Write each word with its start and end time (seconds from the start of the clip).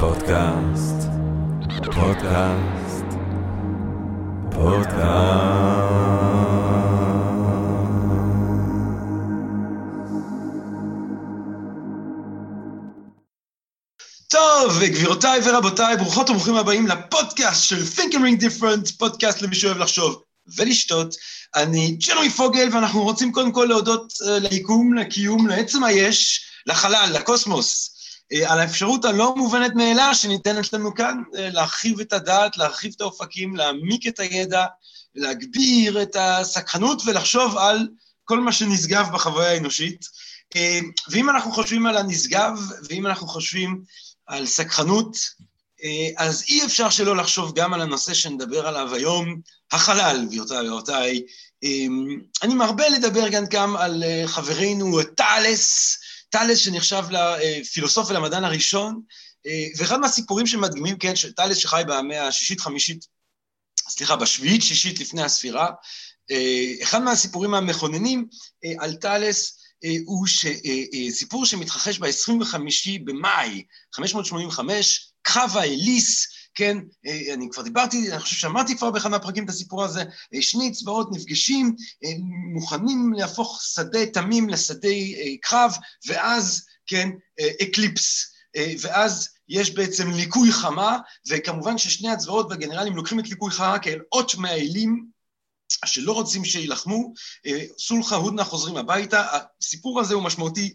פודקאסט, 0.00 1.08
פודקאסט, 1.84 3.04
פודקאסט. 4.50 5.52
טוב, 14.28 14.82
גבירותיי 14.82 15.40
ורבותיי, 15.44 15.96
ברוכות 15.96 16.30
וברוכים 16.30 16.54
הבאים 16.54 16.86
לפודקאסט 16.86 17.64
של 17.64 17.82
Think 17.96 18.12
and 18.12 18.16
Ring 18.16 18.42
Different, 18.42 18.98
פודקאסט 18.98 19.42
למי 19.42 19.54
שאוהב 19.54 19.78
לחשוב 19.78 20.22
ולשתות. 20.56 21.14
אני 21.56 21.96
ג'רמי 22.06 22.30
פוגל, 22.30 22.68
ואנחנו 22.72 23.02
רוצים 23.02 23.32
קודם 23.32 23.52
כל 23.52 23.66
להודות 23.68 24.12
uh, 24.12 24.48
ליקום, 24.50 24.94
לקיום, 24.94 25.46
לעצם 25.46 25.84
היש, 25.84 26.44
לחלל, 26.66 27.10
לקוסמוס, 27.14 27.91
על 28.46 28.60
האפשרות 28.60 29.04
הלא 29.04 29.34
מובנת 29.36 29.74
מאליה 29.74 30.14
שניתנת 30.14 30.72
לנו 30.72 30.94
כאן, 30.94 31.22
uh, 31.26 31.36
להרחיב 31.38 32.00
את 32.00 32.12
הדעת, 32.12 32.56
להרחיב 32.56 32.92
את 32.96 33.00
האופקים, 33.00 33.56
להעמיק 33.56 34.06
את 34.06 34.20
הידע, 34.20 34.66
להגביר 35.14 36.02
את 36.02 36.16
הסקרנות 36.20 37.02
ולחשוב 37.06 37.56
על 37.56 37.88
כל 38.24 38.40
מה 38.40 38.52
שנשגב 38.52 39.06
בחוויה 39.12 39.50
האנושית. 39.50 40.04
Uh, 40.54 40.58
ואם 41.10 41.30
אנחנו 41.30 41.52
חושבים 41.52 41.86
על 41.86 41.96
הנשגב, 41.96 42.58
ואם 42.88 43.06
אנחנו 43.06 43.26
חושבים 43.26 43.82
על 44.26 44.46
סקרנות, 44.46 45.16
אז 46.16 46.44
אי 46.48 46.64
אפשר 46.64 46.90
שלא 46.90 47.16
לחשוב 47.16 47.52
גם 47.54 47.74
על 47.74 47.80
הנושא 47.80 48.14
שנדבר 48.14 48.66
עליו 48.66 48.94
היום, 48.94 49.40
החלל, 49.72 50.24
גבירותיי 50.26 50.68
ורבותיי. 50.68 51.22
אני 52.42 52.54
מרבה 52.54 52.88
לדבר 52.88 53.28
גם 53.28 53.44
גם 53.50 53.76
על 53.76 54.02
חברנו 54.26 55.02
טאלס, 55.02 55.98
טאלס 56.32 56.58
שנחשב 56.58 57.02
לפילוסוף 57.10 58.10
ולמדען 58.10 58.44
הראשון, 58.44 59.00
ואחד 59.78 60.00
מהסיפורים 60.00 60.46
שמדגימים, 60.46 60.98
כן, 60.98 61.16
שטאלס 61.16 61.56
שחי 61.56 61.82
במאה 61.86 62.26
השישית-חמישית, 62.26 63.06
סליחה, 63.88 64.16
בשביעית-שישית 64.16 65.00
לפני 65.00 65.22
הספירה, 65.22 65.70
אחד 66.82 67.02
מהסיפורים 67.02 67.54
המכוננים 67.54 68.26
על 68.78 68.94
טאלס, 68.94 69.58
הוא 70.04 70.26
סיפור 71.10 71.46
שמתרחש 71.46 71.98
ב-25 71.98 72.58
במאי 73.04 73.62
585, 73.94 75.12
קרב 75.22 75.50
האליס, 75.54 76.26
כן, 76.54 76.78
אני 77.34 77.48
כבר 77.50 77.62
דיברתי, 77.62 78.12
אני 78.12 78.20
חושב 78.20 78.36
שאמרתי 78.36 78.76
כבר 78.76 78.90
באחד 78.90 79.10
מהפרקים 79.10 79.44
את 79.44 79.48
הסיפור 79.48 79.84
הזה, 79.84 80.04
שני 80.40 80.72
צבאות 80.72 81.08
נפגשים, 81.12 81.76
מוכנים 82.52 83.12
להפוך 83.16 83.60
שדה 83.62 84.06
תמים 84.06 84.48
לשדה 84.48 84.88
קרב, 85.42 85.76
ואז, 86.06 86.66
כן, 86.86 87.08
eclipse, 87.62 88.32
ואז 88.80 89.28
יש 89.48 89.70
בעצם 89.70 90.10
ליקוי 90.10 90.52
חמה, 90.52 90.98
וכמובן 91.28 91.78
ששני 91.78 92.10
הצבאות 92.10 92.46
והגנרלים 92.50 92.96
לוקחים 92.96 93.20
את 93.20 93.28
ליקוי 93.28 93.50
חמה 93.50 93.78
כאל 93.78 93.98
אות 94.12 94.34
מהאלים, 94.34 95.06
שלא 95.84 96.12
רוצים 96.12 96.44
שילחמו, 96.44 97.12
סולחה 97.78 98.16
הודנה 98.16 98.44
חוזרים 98.44 98.76
הביתה, 98.76 99.26
הסיפור 99.60 100.00
הזה 100.00 100.14
הוא 100.14 100.22
משמעותי 100.22 100.74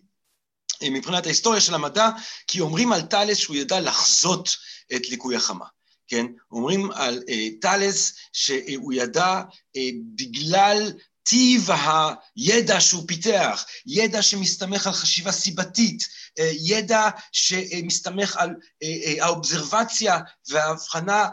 מבחינת 0.84 1.26
ההיסטוריה 1.26 1.62
של 1.62 1.74
המדע, 1.74 2.10
כי 2.48 2.60
אומרים 2.60 2.94
על 2.94 3.02
טאלס 3.02 3.38
שהוא 3.38 3.56
ידע 3.56 3.80
לחזות 3.80 4.58
את 4.96 5.10
ליקוי 5.10 5.36
החמה, 5.36 5.66
כן? 6.08 6.26
אומרים 6.52 6.92
על 6.92 7.24
טאלס 7.62 8.14
שהוא 8.34 8.94
ידע 8.94 9.42
בגלל 10.16 10.92
טיב 11.24 11.70
הידע 12.36 12.82
שהוא 12.82 13.04
פיתח, 13.08 13.66
ידע 13.86 14.22
שמסתמך 14.22 14.88
על 14.88 14.94
חשיבה 14.94 15.32
סיבתית, 15.32 16.04
ידע 16.60 17.10
שמסתמך 17.32 18.36
על 18.38 18.50
האובזרבציה 19.22 20.20
וההבחנה 20.50 21.26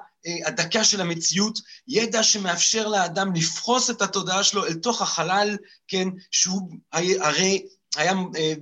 הדקה 0.46 0.84
של 0.84 1.00
המציאות, 1.00 1.58
ידע 1.88 2.22
שמאפשר 2.22 2.88
לאדם 2.88 3.34
לפחוס 3.34 3.90
את 3.90 4.02
התודעה 4.02 4.44
שלו 4.44 4.66
אל 4.66 4.74
תוך 4.74 5.02
החלל, 5.02 5.56
כן, 5.88 6.08
שהוא 6.30 6.70
הרי 7.20 7.66
היה 7.96 8.12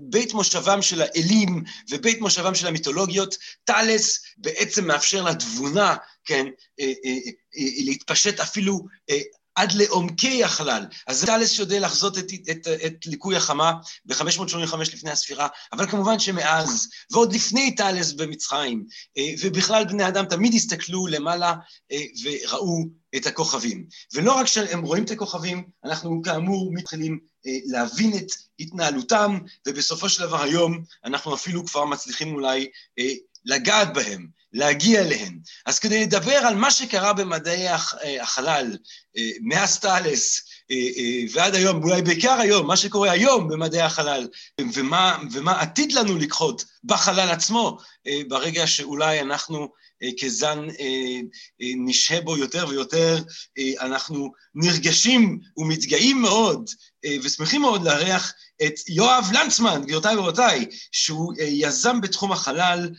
בית 0.00 0.34
מושבם 0.34 0.82
של 0.82 1.02
האלים 1.02 1.62
ובית 1.90 2.20
מושבם 2.20 2.54
של 2.54 2.66
המיתולוגיות, 2.66 3.36
טאלס 3.64 4.22
בעצם 4.36 4.86
מאפשר 4.86 5.22
לתבונה, 5.22 5.96
כן, 6.24 6.46
להתפשט 7.84 8.40
אפילו 8.40 8.80
עד 9.54 9.72
לעומקי 9.72 10.44
החלל. 10.44 10.86
אז 11.06 11.24
טאלס 11.24 11.58
יודע 11.58 11.80
לחזות 11.80 12.18
את, 12.18 12.26
את, 12.50 12.68
את 12.86 13.06
ליקוי 13.06 13.36
החמה 13.36 13.72
ב-585 14.04 14.76
לפני 14.76 15.10
הספירה, 15.10 15.48
אבל 15.72 15.90
כמובן 15.90 16.18
שמאז, 16.18 16.88
ועוד 17.10 17.32
לפני 17.32 17.74
טאלס 17.74 18.12
במצרים, 18.12 18.84
ובכלל 19.40 19.84
בני 19.84 20.08
אדם 20.08 20.24
תמיד 20.24 20.54
הסתכלו 20.54 21.06
למעלה 21.06 21.54
וראו 22.24 22.84
את 23.16 23.26
הכוכבים. 23.26 23.86
ולא 24.14 24.32
רק 24.32 24.46
שהם 24.46 24.82
רואים 24.82 25.04
את 25.04 25.10
הכוכבים, 25.10 25.64
אנחנו 25.84 26.22
כאמור 26.22 26.72
מתחילים 26.72 27.31
להבין 27.44 28.16
את 28.16 28.26
התנהלותם, 28.60 29.38
ובסופו 29.68 30.08
של 30.08 30.22
דבר 30.22 30.42
היום 30.42 30.84
אנחנו 31.04 31.34
אפילו 31.34 31.66
כבר 31.66 31.84
מצליחים 31.84 32.34
אולי 32.34 32.70
לגעת 33.44 33.94
בהם, 33.94 34.41
להגיע 34.52 35.00
אליהם. 35.00 35.38
אז 35.66 35.78
כדי 35.78 36.02
לדבר 36.02 36.36
על 36.36 36.54
מה 36.54 36.70
שקרה 36.70 37.12
במדעי 37.12 37.66
החלל, 38.20 38.76
מאז 39.40 39.78
טאלס 39.78 40.42
ועד 41.32 41.54
היום, 41.54 41.82
אולי 41.82 42.02
בעיקר 42.02 42.40
היום, 42.40 42.66
מה 42.66 42.76
שקורה 42.76 43.10
היום 43.10 43.48
במדעי 43.48 43.82
החלל, 43.82 44.28
ומה, 44.74 45.18
ומה 45.32 45.60
עתיד 45.60 45.92
לנו 45.92 46.16
לקחות 46.16 46.64
בחלל 46.84 47.30
עצמו, 47.30 47.78
ברגע 48.28 48.66
שאולי 48.66 49.20
אנחנו 49.20 49.68
כזן 50.20 50.66
נשהה 51.60 52.20
בו 52.20 52.36
יותר 52.36 52.66
ויותר, 52.68 53.18
אנחנו 53.80 54.32
נרגשים 54.54 55.38
ומתגאים 55.56 56.22
מאוד 56.22 56.70
ושמחים 57.22 57.60
מאוד 57.60 57.84
לארח 57.84 58.32
את 58.66 58.74
יואב 58.88 59.30
לנצמן, 59.32 59.82
גבירותיי 59.84 60.16
ורבותיי, 60.16 60.66
שהוא 60.92 61.34
יזם 61.38 62.00
בתחום 62.00 62.32
החלל, 62.32 62.90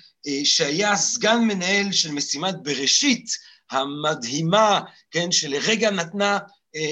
שהיה 0.44 0.96
סגן 0.96 1.43
מנהל 1.48 1.92
של 1.92 2.12
משימת 2.12 2.56
בראשית 2.64 3.30
המדהימה, 3.72 4.82
כן, 5.12 5.32
שלרגע 5.32 5.92
נתנה 5.92 6.40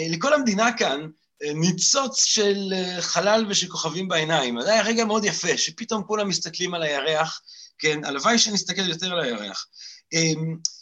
לכל 0.09 0.33
המדינה 0.33 0.77
כאן 0.77 1.07
ניצוץ 1.55 2.23
של 2.23 2.73
חלל 2.99 3.45
ושל 3.49 3.69
כוכבים 3.69 4.07
בעיניים. 4.07 4.61
זה 4.61 4.73
היה 4.73 4.81
רגע 4.81 5.05
מאוד 5.05 5.25
יפה, 5.25 5.57
שפתאום 5.57 6.03
כולם 6.03 6.29
מסתכלים 6.29 6.73
על 6.73 6.83
הירח, 6.83 7.41
כן, 7.77 8.05
הלוואי 8.05 8.39
שנסתכל 8.39 8.89
יותר 8.89 9.11
על 9.11 9.19
הירח. 9.19 9.67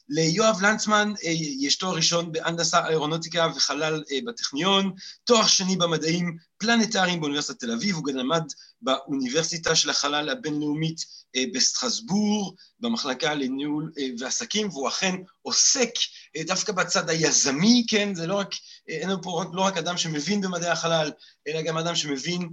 ליואב 0.09 0.62
לנצמן 0.62 1.13
יש 1.59 1.75
תואר 1.75 1.96
ראשון 1.96 2.31
בהנדסה 2.31 2.88
אירונוטיקה 2.88 3.47
וחלל 3.56 4.03
בטכניון, 4.28 4.91
תואר 5.24 5.47
שני 5.47 5.75
במדעים 5.75 6.38
פלנטריים 6.59 7.20
באוניברסיטת 7.20 7.59
תל 7.59 7.72
אביב, 7.72 7.96
הוא 7.96 8.06
גם 8.06 8.16
למד 8.16 8.44
באוניברסיטה 8.81 9.75
של 9.75 9.90
החלל 9.90 10.30
הבינלאומית 10.30 11.20
בסטרסבורג, 11.53 12.56
במחלקה 12.80 13.34
לניהול 13.34 13.92
ועסקים, 14.20 14.70
והוא 14.70 14.88
אכן 14.88 15.16
עוסק 15.42 15.90
דווקא 16.38 16.72
בצד 16.72 17.09
היזמי, 17.09 17.86
כן, 17.88 18.16
זה 18.16 18.28
לא 18.28 18.36
רק, 18.36 18.56
אין 18.88 19.09
לנו 19.09 19.22
פה 19.22 19.44
לא 19.53 19.62
רק 19.62 19.78
אדם 19.78 19.97
שמבין 19.97 20.42
במדעי 20.42 20.70
החלל, 20.70 21.12
אלא 21.47 21.62
גם 21.62 21.78
אדם 21.78 21.96
שמבין 21.96 22.50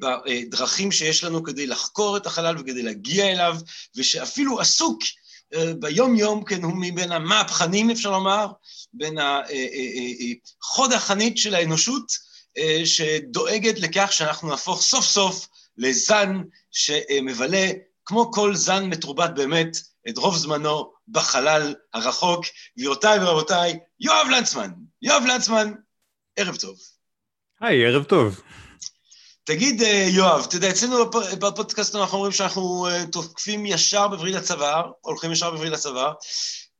בדרכים 0.00 0.92
שיש 0.92 1.24
לנו 1.24 1.42
כדי 1.42 1.66
לחקור 1.66 2.16
את 2.16 2.26
החלל 2.26 2.58
וכדי 2.58 2.82
להגיע 2.82 3.32
אליו, 3.32 3.56
ושאפילו 3.96 4.60
עסוק 4.60 5.02
ביום-יום, 5.78 6.44
כן, 6.44 6.62
הוא 6.62 6.72
מבין 6.80 7.12
המהפכנים, 7.12 7.90
אפשר 7.90 8.10
לומר, 8.10 8.46
בין 8.92 9.18
החוד 10.62 10.92
החנית 10.92 11.38
של 11.38 11.54
האנושות, 11.54 12.31
שדואגת 12.84 13.78
לכך 13.78 14.12
שאנחנו 14.12 14.48
נהפוך 14.48 14.82
סוף 14.82 15.04
סוף 15.04 15.48
לזן 15.76 16.40
שמבלה, 16.70 17.70
כמו 18.04 18.32
כל 18.32 18.54
זן 18.54 18.84
מתורבת 18.84 19.30
באמת, 19.30 19.76
את 20.08 20.18
רוב 20.18 20.36
זמנו 20.36 20.92
בחלל 21.08 21.74
הרחוק. 21.94 22.44
גבירותיי 22.78 23.18
ורבותיי, 23.18 23.78
יואב 24.00 24.26
לנצמן. 24.30 24.70
יואב 25.02 25.22
לנצמן, 25.26 25.72
ערב 26.36 26.56
טוב. 26.56 26.76
היי, 27.60 27.86
ערב 27.86 28.04
טוב. 28.04 28.40
תגיד, 29.44 29.82
יואב, 30.08 30.44
אתה 30.48 30.56
יודע, 30.56 30.70
אצלנו 30.70 31.10
בפודקאסט 31.38 31.94
אנחנו 31.94 32.16
אומרים 32.16 32.32
שאנחנו 32.32 32.86
תוקפים 33.12 33.66
ישר 33.66 34.08
בווריד 34.08 34.34
הצוואר, 34.34 34.90
הולכים 35.00 35.32
ישר 35.32 35.50
בווריד 35.50 35.72
הצוואר. 35.72 36.12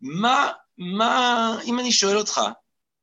מה, 0.00 0.50
מה, 0.78 1.56
אם 1.64 1.78
אני 1.78 1.92
שואל 1.92 2.16
אותך, 2.18 2.40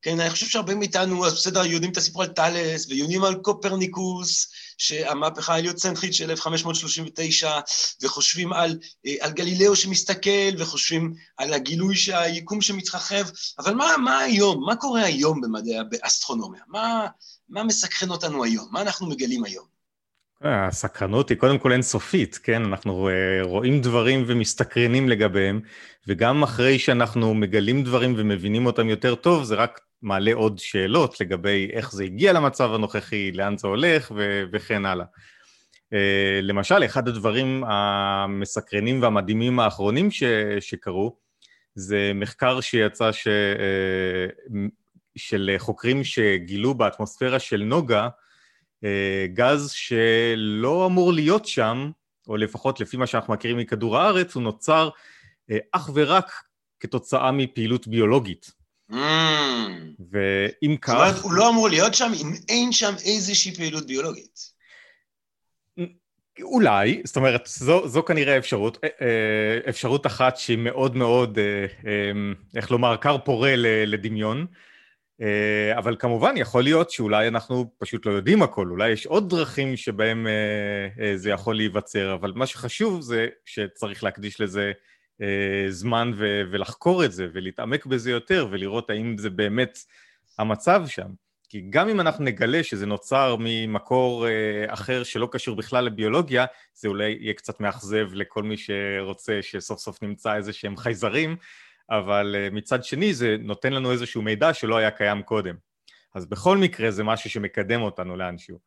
כן, 0.02 0.20
אני 0.20 0.30
חושב 0.30 0.46
שהרבה 0.46 0.76
מאיתנו, 0.76 1.26
אז 1.26 1.34
בסדר, 1.34 1.66
יודעים 1.66 1.92
את 1.92 1.98
הסיפור 1.98 2.24
על 2.24 2.28
טאלס, 2.28 2.88
ויודעים 2.90 3.24
על 3.24 3.36
קופרניקוס, 3.36 4.52
שהמהפכה 4.78 5.54
ההליוצנטרית 5.54 6.14
של 6.14 6.32
1539, 6.32 7.60
וחושבים 8.02 8.54
על, 8.54 8.78
על 9.20 9.32
גלילאו 9.32 9.76
שמסתכל, 9.76 10.50
וחושבים 10.58 11.14
על 11.38 11.54
הגילוי 11.54 11.96
שהיקום 11.96 12.62
שמתרחב, 12.62 13.24
אבל 13.60 13.74
מה, 13.74 13.98
מה 14.04 14.20
היום, 14.20 14.64
מה 14.66 14.76
קורה 14.76 15.04
היום 15.04 15.42
במדעי, 15.42 15.76
באסטרונומיה? 15.90 16.62
מה, 16.68 17.08
מה 17.50 17.64
מסקרן 17.64 18.10
אותנו 18.10 18.44
היום? 18.44 18.68
מה 18.72 18.82
אנחנו 18.82 19.08
מגלים 19.08 19.44
היום? 19.44 19.80
הסקרנות 20.42 21.30
היא 21.30 21.38
קודם 21.38 21.58
כל 21.58 21.72
אינסופית, 21.72 22.40
כן? 22.44 22.64
אנחנו 22.64 23.10
אה, 23.10 23.14
רואים 23.44 23.82
דברים 23.82 24.24
ומסתקרנים 24.28 25.10
לגביהם, 25.10 25.62
וגם 26.08 26.44
אחרי 26.44 26.80
שאנחנו 26.80 27.34
מגלים 27.34 27.84
דברים 27.84 28.16
ומבינים 28.18 28.66
אותם 28.66 28.90
יותר 28.90 29.16
טוב, 29.16 29.44
זה 29.44 29.56
רק 29.56 29.80
מעלה 30.02 30.34
עוד 30.34 30.60
שאלות 30.60 31.22
לגבי 31.22 31.70
איך 31.74 31.92
זה 31.92 32.04
הגיע 32.04 32.34
למצב 32.34 32.74
הנוכחי, 32.74 33.32
לאן 33.32 33.58
זה 33.58 33.68
הולך 33.68 34.12
ו- 34.16 34.44
וכן 34.52 34.86
הלאה. 34.86 35.06
Uh, 35.94 36.42
למשל, 36.42 36.86
אחד 36.86 37.08
הדברים 37.08 37.64
המסקרנים 37.68 39.02
והמדהימים 39.02 39.60
האחרונים 39.60 40.12
ש- 40.12 40.24
שקרו, 40.60 41.18
זה 41.76 42.12
מחקר 42.16 42.62
שיצא 42.62 43.12
ש- 43.12 43.28
uh, 43.28 44.52
של 45.16 45.56
חוקרים 45.58 46.04
שגילו 46.04 46.74
באטמוספירה 46.74 47.40
של 47.40 47.64
נוגה, 47.64 48.08
uh, 48.86 48.88
גז 49.34 49.70
שלא 49.72 50.86
אמור 50.86 51.14
להיות 51.14 51.46
שם, 51.46 51.92
או 52.28 52.38
לפחות 52.38 52.80
לפי 52.80 52.98
מה 52.98 53.08
שאנחנו 53.08 53.34
מכירים 53.34 53.58
מכדור 53.58 53.98
הארץ, 53.98 54.36
הוא 54.36 54.44
נוצר 54.44 54.90
אך 55.72 55.90
ורק 55.94 56.32
כתוצאה 56.80 57.32
מפעילות 57.32 57.88
ביולוגית. 57.88 58.59
Mm. 58.92 58.96
ואם 60.12 60.76
כך... 60.82 60.94
זאת 60.94 61.00
אומרת, 61.00 61.24
הוא 61.24 61.34
לא 61.34 61.50
אמור 61.50 61.70
להיות 61.70 61.94
שם 61.94 62.12
אם 62.22 62.34
אין 62.50 62.72
שם 62.72 62.94
איזושהי 63.06 63.56
פעילות 63.56 63.88
ביולוגית. 63.88 64.60
אולי, 66.42 67.02
זאת 67.04 67.16
אומרת, 67.16 67.42
זו, 67.46 67.88
זו 67.88 68.04
כנראה 68.04 68.38
אפשרות, 68.38 68.78
אה, 68.84 68.90
אה, 69.02 69.70
אפשרות 69.70 70.06
אחת 70.06 70.38
שהיא 70.38 70.58
מאוד 70.58 70.96
מאוד, 70.96 71.40
אה, 71.40 72.12
איך 72.56 72.72
לומר, 72.72 72.98
כר 72.98 73.18
פורה 73.18 73.54
לדמיון, 73.86 74.46
אבל 75.78 75.96
כמובן 76.00 76.34
יכול 76.38 76.64
להיות 76.64 76.92
שאולי 76.92 77.28
אנחנו 77.28 77.72
פשוט 77.78 78.06
לא 78.06 78.12
יודעים 78.12 78.42
הכל, 78.42 78.68
אולי 78.70 78.90
יש 78.90 79.06
עוד 79.06 79.30
דרכים 79.30 79.78
שבהם 79.78 80.28
זה 81.16 81.30
יכול 81.30 81.56
להיווצר, 81.56 82.14
אבל 82.14 82.32
מה 82.36 82.46
שחשוב 82.46 83.02
זה 83.02 83.28
שצריך 83.46 84.04
להקדיש 84.04 84.42
לזה 84.42 84.72
זמן 85.70 86.12
ולחקור 86.52 87.06
את 87.06 87.12
זה 87.12 87.28
ולהתעמק 87.34 87.86
בזה 87.86 88.12
יותר 88.12 88.48
ולראות 88.52 88.90
האם 88.90 89.18
זה 89.18 89.30
באמת 89.30 89.78
המצב 90.38 90.84
שם. 90.88 91.10
כי 91.50 91.62
גם 91.70 91.90
אם 91.90 92.00
אנחנו 92.00 92.26
נגלה 92.26 92.64
שזה 92.64 92.86
נוצר 92.86 93.36
ממקור 93.40 94.28
אה, 94.28 94.66
אחר 94.68 95.04
שלא 95.04 95.30
קשור 95.32 95.56
בכלל 95.56 95.86
לביולוגיה, 95.86 96.46
זה 96.74 96.88
אולי 96.88 97.18
יהיה 97.20 97.34
קצת 97.34 97.60
מאכזב 97.60 98.08
לכל 98.14 98.44
מי 98.44 98.56
שרוצה 98.58 99.40
שסוף 99.42 99.80
סוף 99.80 100.04
נמצא 100.04 100.36
איזה 100.36 100.54
שהם 100.54 100.78
חייזרים, 100.78 101.36
אבל 101.90 102.36
אה, 102.40 102.50
מצד 102.52 102.84
שני 102.84 103.14
זה 103.14 103.36
נותן 103.40 103.74
לנו 103.74 103.92
איזשהו 103.92 104.22
מידע 104.22 104.54
שלא 104.54 104.78
היה 104.78 104.92
קיים 104.92 105.24
קודם. 105.24 105.56
אז 106.16 106.26
בכל 106.26 106.58
מקרה 106.58 106.92
זה 106.92 107.04
משהו 107.04 107.30
שמקדם 107.30 107.82
אותנו 107.82 108.18
לאנשהו. 108.18 108.60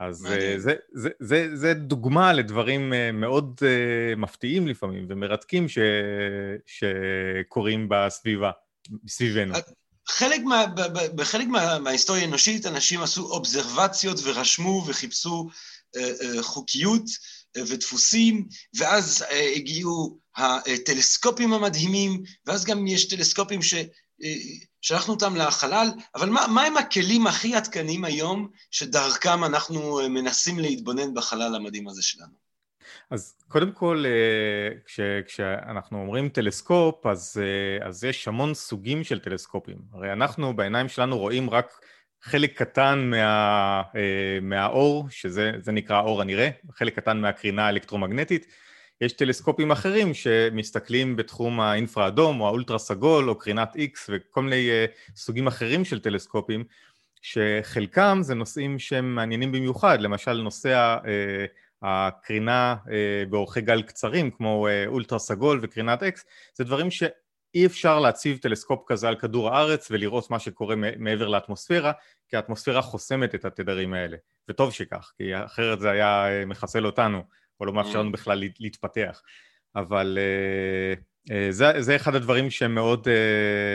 אז 0.00 0.26
אה, 0.26 0.58
זה, 0.58 0.74
זה, 0.92 1.08
זה, 1.20 1.48
זה 1.54 1.74
דוגמה 1.74 2.32
לדברים 2.32 2.92
מאוד 3.12 3.60
מפתיעים 4.16 4.68
לפעמים 4.68 5.06
ומרתקים 5.08 5.68
ש, 5.68 5.78
שקורים 6.66 7.86
בסביבה, 7.90 8.50
סביבנו. 9.08 9.54
חלק 10.08 10.40
מה, 10.40 10.66
בחלק 11.14 11.46
מה, 11.46 11.78
מההיסטוריה 11.78 12.22
האנושית 12.22 12.66
אנשים 12.66 13.02
עשו 13.02 13.22
אובזרבציות 13.22 14.20
ורשמו 14.24 14.84
וחיפשו 14.86 15.48
אה, 15.96 16.12
אה, 16.22 16.42
חוקיות 16.42 17.04
אה, 17.56 17.62
ודפוסים, 17.68 18.48
ואז 18.76 19.24
אה, 19.30 19.52
הגיעו 19.56 20.18
הטלסקופים 20.36 21.52
המדהימים, 21.52 22.22
ואז 22.46 22.64
גם 22.64 22.86
יש 22.86 23.08
טלסקופים 23.08 23.60
אה, 24.24 24.34
אותם 25.08 25.36
לחלל, 25.36 25.88
אבל 26.14 26.28
מה, 26.30 26.46
מה 26.54 26.62
הם 26.62 26.76
הכלים 26.76 27.26
הכי 27.26 27.54
עדכניים 27.54 28.04
היום 28.04 28.48
שדרכם 28.70 29.44
אנחנו 29.44 30.00
אה, 30.00 30.08
מנסים 30.08 30.58
להתבונן 30.58 31.14
בחלל 31.14 31.54
המדהים 31.54 31.88
הזה 31.88 32.02
שלנו? 32.02 32.32
אז 33.10 33.34
קודם 33.48 33.72
כל, 33.72 34.04
אה, 34.06 34.78
כש, 34.86 35.00
כשאנחנו 35.26 36.00
אומרים 36.00 36.28
טלסקופ, 36.28 37.06
אז, 37.06 37.40
אה, 37.42 37.86
אז 37.86 38.04
יש 38.04 38.28
המון 38.28 38.54
סוגים 38.54 39.04
של 39.04 39.18
טלסקופים. 39.18 39.78
הרי 39.92 40.12
אנחנו 40.12 40.56
בעיניים 40.56 40.88
שלנו 40.88 41.18
רואים 41.18 41.50
רק 41.50 41.80
חלק 42.22 42.58
קטן 42.58 43.10
מה, 43.10 43.82
מהאור, 44.42 45.06
שזה 45.10 45.72
נקרא 45.72 45.96
האור 45.96 46.20
הנראה, 46.20 46.48
חלק 46.72 46.96
קטן 46.96 47.20
מהקרינה 47.20 47.66
האלקטרומגנטית. 47.66 48.46
יש 49.00 49.12
טלסקופים 49.12 49.70
אחרים 49.70 50.14
שמסתכלים 50.14 51.16
בתחום 51.16 51.60
האינפרה 51.60 52.08
אדום 52.08 52.40
או 52.40 52.46
האולטרה 52.46 52.78
סגול 52.78 53.30
או 53.30 53.38
קרינת 53.38 53.76
X 53.76 53.98
וכל 54.08 54.42
מיני 54.42 54.68
סוגים 55.16 55.46
אחרים 55.46 55.84
של 55.84 56.00
טלסקופים 56.00 56.64
שחלקם 57.22 58.18
זה 58.22 58.34
נושאים 58.34 58.78
שהם 58.78 59.14
מעניינים 59.14 59.52
במיוחד, 59.52 60.00
למשל 60.00 60.32
נושא 60.32 60.98
הקרינה 61.84 62.76
אה, 62.90 63.24
באורכי 63.30 63.60
גל 63.60 63.82
קצרים 63.82 64.30
כמו 64.30 64.68
אה, 64.68 64.84
אולטרה 64.86 65.18
סגול 65.18 65.60
וקרינת 65.62 66.02
אקס 66.02 66.24
זה 66.54 66.64
דברים 66.64 66.90
שאי 66.90 67.66
אפשר 67.66 68.00
להציב 68.00 68.38
טלסקופ 68.38 68.82
כזה 68.86 69.08
על 69.08 69.16
כדור 69.16 69.50
הארץ 69.50 69.90
ולראות 69.90 70.30
מה 70.30 70.38
שקורה 70.38 70.74
מעבר 70.98 71.28
לאטמוספירה 71.28 71.92
כי 72.28 72.36
האטמוספירה 72.36 72.82
חוסמת 72.82 73.34
את 73.34 73.44
התדרים 73.44 73.94
האלה. 73.94 74.16
וטוב 74.48 74.72
שכך 74.72 75.12
כי 75.16 75.44
אחרת 75.44 75.80
זה 75.80 75.90
היה 75.90 76.28
אה, 76.28 76.44
מחסל 76.46 76.86
אותנו 76.86 77.22
או 77.64 77.66
לא 77.66 77.72
מאפשר 77.72 78.00
לנו 78.00 78.12
בכלל 78.12 78.42
להתפתח. 78.60 79.22
אבל 79.76 80.18
זה, 81.50 81.72
זה 81.78 81.96
אחד 81.96 82.14
הדברים 82.14 82.50
שהם 82.50 82.74
מאוד, 82.74 83.08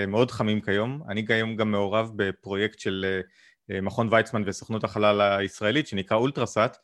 מאוד 0.07 0.31
חמים 0.31 0.61
כיום. 0.61 1.01
אני 1.09 1.27
כיום 1.27 1.55
גם 1.55 1.71
מעורב 1.71 2.11
בפרויקט 2.15 2.79
של 2.79 3.21
מכון 3.69 4.07
ויצמן 4.11 4.43
וסוכנות 4.45 4.83
החלל 4.83 5.21
הישראלית 5.21 5.87
שנקרא 5.87 6.17
אולטרסאט 6.17 6.77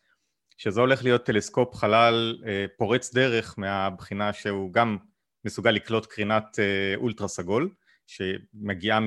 שזה 0.57 0.81
הולך 0.81 1.03
להיות 1.03 1.25
טלסקופ 1.25 1.75
חלל 1.75 2.37
אה, 2.47 2.65
פורץ 2.77 3.13
דרך 3.13 3.55
מהבחינה 3.57 4.33
שהוא 4.33 4.73
גם 4.73 4.97
מסוגל 5.45 5.71
לקלוט 5.71 6.05
קרינת 6.05 6.59
אה, 6.59 6.95
אולטרה 6.95 7.27
סגול 7.27 7.69
שמגיעה 8.07 8.99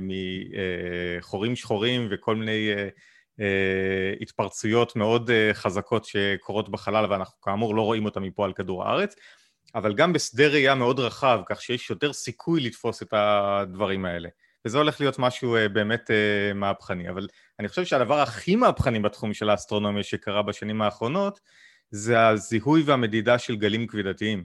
מחורים 0.00 1.50
אה, 1.50 1.56
שחורים 1.56 2.08
וכל 2.10 2.36
מיני 2.36 2.70
התפרצויות 4.20 4.96
מאוד 4.96 5.30
חזקות 5.52 6.04
שקורות 6.04 6.68
בחלל 6.68 7.06
ואנחנו 7.10 7.40
כאמור 7.40 7.74
לא 7.74 7.82
רואים 7.82 8.04
אותן 8.04 8.22
מפה 8.22 8.44
על 8.44 8.52
כדור 8.52 8.84
הארץ 8.84 9.14
אבל 9.74 9.94
גם 9.94 10.12
בשדה 10.12 10.48
ראייה 10.48 10.74
מאוד 10.74 11.00
רחב 11.00 11.40
כך 11.46 11.62
שיש 11.62 11.90
יותר 11.90 12.12
סיכוי 12.12 12.60
לתפוס 12.60 13.02
את 13.02 13.08
הדברים 13.12 14.04
האלה. 14.04 14.28
וזה 14.64 14.78
הולך 14.78 15.00
להיות 15.00 15.18
משהו 15.18 15.56
באמת 15.72 16.10
מהפכני. 16.54 17.10
אבל 17.10 17.28
אני 17.58 17.68
חושב 17.68 17.84
שהדבר 17.84 18.20
הכי 18.20 18.56
מהפכני 18.56 19.00
בתחום 19.00 19.34
של 19.34 19.50
האסטרונומיה 19.50 20.02
שקרה 20.02 20.42
בשנים 20.42 20.82
האחרונות 20.82 21.40
זה 21.90 22.28
הזיהוי 22.28 22.82
והמדידה 22.82 23.38
של 23.38 23.56
גלים 23.56 23.86
כבידתיים. 23.86 24.44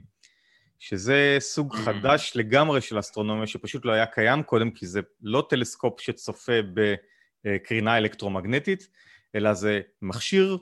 שזה 0.78 1.36
סוג 1.40 1.74
mm. 1.74 1.76
חדש 1.76 2.32
לגמרי 2.34 2.80
של 2.80 2.98
אסטרונומיה 2.98 3.46
שפשוט 3.46 3.84
לא 3.84 3.92
היה 3.92 4.06
קיים 4.06 4.42
קודם 4.42 4.70
כי 4.70 4.86
זה 4.86 5.00
לא 5.22 5.46
טלסקופ 5.50 6.00
שצופה 6.00 6.62
בקרינה 7.44 7.98
אלקטרומגנטית 7.98 8.88
אלא 9.34 9.54
זה 9.54 9.80
מכשיר 10.02 10.58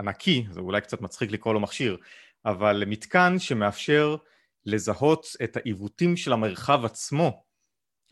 ענקי, 0.00 0.46
זה 0.50 0.60
אולי 0.60 0.80
קצת 0.80 1.00
מצחיק 1.00 1.30
לקרוא 1.30 1.54
לו 1.54 1.60
מכשיר, 1.60 1.96
אבל 2.44 2.84
מתקן 2.86 3.38
שמאפשר 3.38 4.16
לזהות 4.66 5.26
את 5.44 5.56
העיוותים 5.56 6.16
של 6.16 6.32
המרחב 6.32 6.84
עצמו 6.84 7.48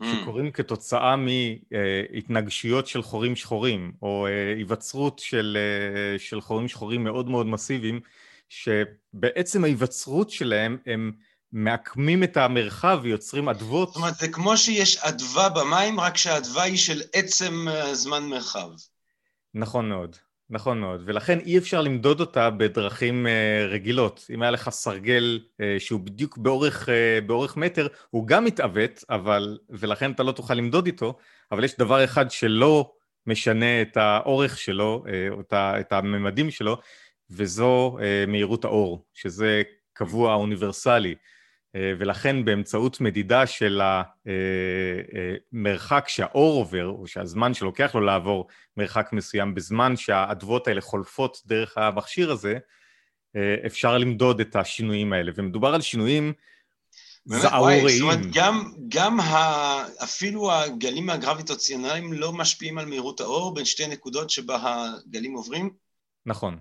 Mm. 0.01 0.05
שקורים 0.05 0.51
כתוצאה 0.51 1.15
מהתנגשויות 1.15 2.87
של 2.87 3.01
חורים 3.01 3.35
שחורים 3.35 3.91
או 4.01 4.27
אה, 4.27 4.53
היווצרות 4.55 5.19
של, 5.19 5.57
אה, 5.59 6.19
של 6.19 6.41
חורים 6.41 6.67
שחורים 6.67 7.03
מאוד 7.03 7.29
מאוד 7.29 7.45
מסיביים 7.45 7.99
שבעצם 8.49 9.63
ההיווצרות 9.63 10.29
שלהם 10.29 10.77
הם 10.85 11.11
מעקמים 11.51 12.23
את 12.23 12.37
המרחב 12.37 12.99
ויוצרים 13.03 13.49
אדוות. 13.49 13.87
זאת 13.87 13.95
אומרת 13.95 14.15
זה 14.15 14.27
כמו 14.27 14.57
שיש 14.57 14.97
אדווה 14.97 15.49
במים 15.49 15.99
רק 15.99 16.17
שהאדווה 16.17 16.63
היא 16.63 16.77
של 16.77 17.01
עצם 17.13 17.67
אה, 17.67 17.95
זמן 17.95 18.23
מרחב. 18.23 18.69
נכון 19.53 19.89
מאוד. 19.89 20.15
נכון 20.49 20.79
מאוד, 20.79 21.01
ולכן 21.05 21.39
אי 21.39 21.57
אפשר 21.57 21.81
למדוד 21.81 22.19
אותה 22.19 22.49
בדרכים 22.49 23.25
uh, 23.25 23.69
רגילות. 23.69 24.25
אם 24.33 24.41
היה 24.41 24.51
לך 24.51 24.69
סרגל 24.69 25.39
uh, 25.43 25.63
שהוא 25.79 25.99
בדיוק 25.99 26.37
באורך, 26.37 26.89
uh, 26.89 26.91
באורך 27.25 27.57
מטר, 27.57 27.87
הוא 28.09 28.27
גם 28.27 28.45
מתעוות, 28.45 29.03
אבל, 29.09 29.57
ולכן 29.69 30.11
אתה 30.11 30.23
לא 30.23 30.31
תוכל 30.31 30.53
למדוד 30.53 30.85
איתו, 30.85 31.17
אבל 31.51 31.63
יש 31.63 31.77
דבר 31.77 32.03
אחד 32.03 32.31
שלא 32.31 32.91
משנה 33.27 33.81
את 33.81 33.97
האורך 33.97 34.57
שלו, 34.57 35.03
uh, 35.05 35.39
את, 35.39 35.53
ה, 35.53 35.79
את 35.79 35.93
הממדים 35.93 36.51
שלו, 36.51 36.77
וזו 37.29 37.97
uh, 37.99 38.29
מהירות 38.29 38.65
האור, 38.65 39.05
שזה 39.13 39.61
קבוע 39.93 40.33
אוניברסלי. 40.33 41.15
אה, 41.75 41.93
ולכן 41.99 42.45
באמצעות 42.45 43.01
מדידה 43.01 43.47
של 43.47 43.81
המרחק 45.53 45.91
אה, 45.91 45.97
אה, 45.97 46.09
שהאור 46.09 46.59
עובר, 46.59 46.85
או 46.85 47.07
שהזמן 47.07 47.53
שלוקח 47.53 47.95
לו 47.95 48.01
לעבור 48.01 48.47
מרחק 48.77 49.09
מסוים 49.11 49.55
בזמן 49.55 49.95
שהאדוות 49.95 50.67
האלה 50.67 50.81
חולפות 50.81 51.41
דרך 51.45 51.77
המכשיר 51.77 52.31
הזה, 52.31 52.57
אפשר 53.65 53.97
למדוד 53.97 54.39
את 54.39 54.55
השינויים 54.55 55.13
האלה, 55.13 55.31
ומדובר 55.35 55.73
על 55.73 55.81
שינויים 55.81 56.33
זערוריים. 57.25 57.87
זאת 57.89 58.01
אומרת, 58.01 58.31
גם, 58.33 58.73
גם 58.87 59.19
ה, 59.19 60.03
אפילו 60.03 60.51
הגלים 60.51 61.09
הגרביטוציונליים 61.09 62.13
לא 62.13 62.33
משפיעים 62.33 62.77
על 62.77 62.85
מהירות 62.85 63.19
האור 63.21 63.53
בין 63.53 63.65
שתי 63.65 63.87
נקודות 63.87 64.29
שבה 64.29 64.59
הגלים 64.63 65.33
עוברים? 65.33 65.73
נכון, 66.25 66.59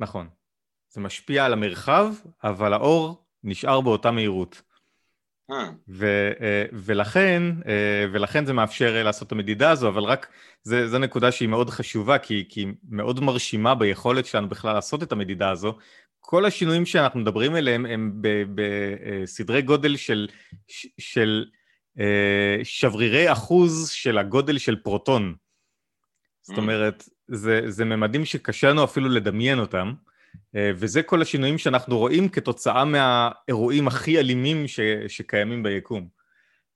נכון. 0.00 0.28
זה 0.88 1.00
משפיע 1.00 1.44
על 1.44 1.52
המרחב, 1.52 2.14
אבל 2.44 2.72
האור 2.72 3.27
נשאר 3.48 3.80
באותה 3.80 4.10
מהירות. 4.10 4.62
אה, 5.50 5.70
ו, 5.88 6.06
אה, 6.40 6.64
ולכן, 6.72 7.42
אה, 7.68 8.04
ולכן 8.12 8.46
זה 8.46 8.52
מאפשר 8.52 9.02
לעשות 9.04 9.26
את 9.26 9.32
המדידה 9.32 9.70
הזו, 9.70 9.88
אבל 9.88 10.02
רק 10.02 10.28
זו 10.64 10.98
נקודה 10.98 11.32
שהיא 11.32 11.48
מאוד 11.48 11.70
חשובה, 11.70 12.18
כי, 12.18 12.44
כי 12.48 12.60
היא 12.60 12.68
מאוד 12.88 13.20
מרשימה 13.20 13.74
ביכולת 13.74 14.26
שלנו 14.26 14.48
בכלל 14.48 14.74
לעשות 14.74 15.02
את 15.02 15.12
המדידה 15.12 15.50
הזו. 15.50 15.78
כל 16.20 16.44
השינויים 16.44 16.86
שאנחנו 16.86 17.20
מדברים 17.20 17.54
עליהם 17.54 17.86
הם 17.86 18.22
בסדרי 18.54 19.62
גודל 19.62 19.96
של, 19.96 20.28
של 20.98 21.44
שברירי 22.62 23.32
אחוז 23.32 23.90
של 23.90 24.18
הגודל 24.18 24.58
של 24.58 24.76
פרוטון. 24.76 25.34
זאת. 26.42 26.58
אומרת, 26.58 27.08
זה, 27.28 27.60
זה 27.66 27.84
ממדים 27.84 28.24
שקשה 28.24 28.70
לנו 28.70 28.84
אפילו 28.84 29.08
לדמיין 29.08 29.58
אותם. 29.58 29.94
אה, 30.56 30.70
וזה 30.74 31.02
כל 31.02 31.22
השינויים 31.22 31.58
שאנחנו 31.58 31.98
רואים 31.98 32.28
כתוצאה 32.28 32.84
מהאירועים 32.84 33.88
הכי 33.88 34.18
אלימים 34.18 34.68
ש, 34.68 34.80
שקיימים 35.08 35.62
ביקום. 35.62 36.08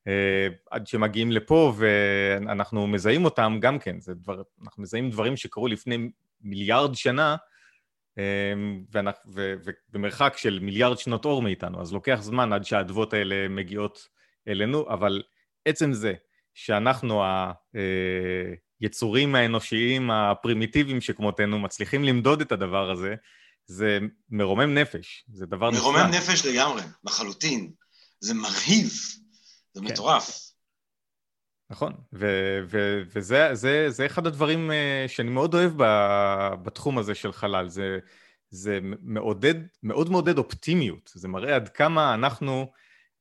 אה, 0.06 0.48
עד 0.70 0.86
שמגיעים 0.86 1.32
לפה 1.32 1.72
ואנחנו 1.76 2.86
מזהים 2.86 3.24
אותם 3.24 3.58
גם 3.60 3.78
כן, 3.78 4.00
זה 4.00 4.14
דבר, 4.14 4.42
אנחנו 4.62 4.82
מזהים 4.82 5.10
דברים 5.10 5.36
שקרו 5.36 5.68
לפני 5.68 6.10
מיליארד 6.40 6.94
שנה 6.94 7.36
אה, 8.18 8.52
ואנחנו, 8.90 9.32
ו, 9.34 9.54
ובמרחק 9.90 10.34
של 10.36 10.58
מיליארד 10.62 10.98
שנות 10.98 11.24
אור 11.24 11.42
מאיתנו, 11.42 11.80
אז 11.80 11.92
לוקח 11.92 12.18
זמן 12.22 12.52
עד 12.52 12.64
שהאדוות 12.64 13.14
האלה 13.14 13.48
מגיעות 13.48 14.08
אלינו, 14.48 14.88
אבל 14.88 15.22
עצם 15.64 15.92
זה 15.92 16.12
שאנחנו 16.54 17.22
היצורים 18.80 19.34
האנושיים 19.34 20.10
הפרימיטיביים 20.10 21.00
שכמותנו 21.00 21.58
מצליחים 21.58 22.04
למדוד 22.04 22.40
את 22.40 22.52
הדבר 22.52 22.90
הזה, 22.90 23.14
זה 23.66 23.98
מרומם 24.30 24.74
נפש, 24.74 25.24
זה 25.32 25.46
דבר 25.46 25.70
נפלא. 25.70 25.82
מרומם 25.82 26.10
נפש 26.14 26.46
לגמרי, 26.46 26.82
לחלוטין. 27.04 27.72
זה 28.20 28.34
מרהיב, 28.34 28.90
זה 29.72 29.80
כן. 29.80 29.86
מטורף. 29.86 30.52
נכון, 31.70 31.92
ו- 32.12 32.60
ו- 32.68 33.02
וזה 33.14 33.48
זה, 33.54 33.90
זה 33.90 34.06
אחד 34.06 34.26
הדברים 34.26 34.70
אה, 34.70 35.04
שאני 35.08 35.30
מאוד 35.30 35.54
אוהב 35.54 35.72
ב- 35.76 36.54
בתחום 36.62 36.98
הזה 36.98 37.14
של 37.14 37.32
חלל, 37.32 37.68
זה, 37.68 37.98
זה 38.50 38.78
מעודד, 39.02 39.54
מאוד 39.82 40.10
מעודד 40.10 40.38
אופטימיות, 40.38 41.10
זה 41.14 41.28
מראה 41.28 41.56
עד 41.56 41.68
כמה 41.68 42.14
אנחנו 42.14 42.72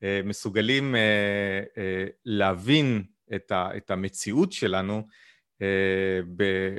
אה, 0.03 0.21
מסוגלים 0.23 0.95
אה, 0.95 1.61
אה, 1.77 2.05
להבין 2.25 3.03
את, 3.35 3.51
ה- 3.51 3.69
את 3.77 3.91
המציאות 3.91 4.51
שלנו 4.51 5.07
אה, 5.61 6.19
ב- 6.35 6.77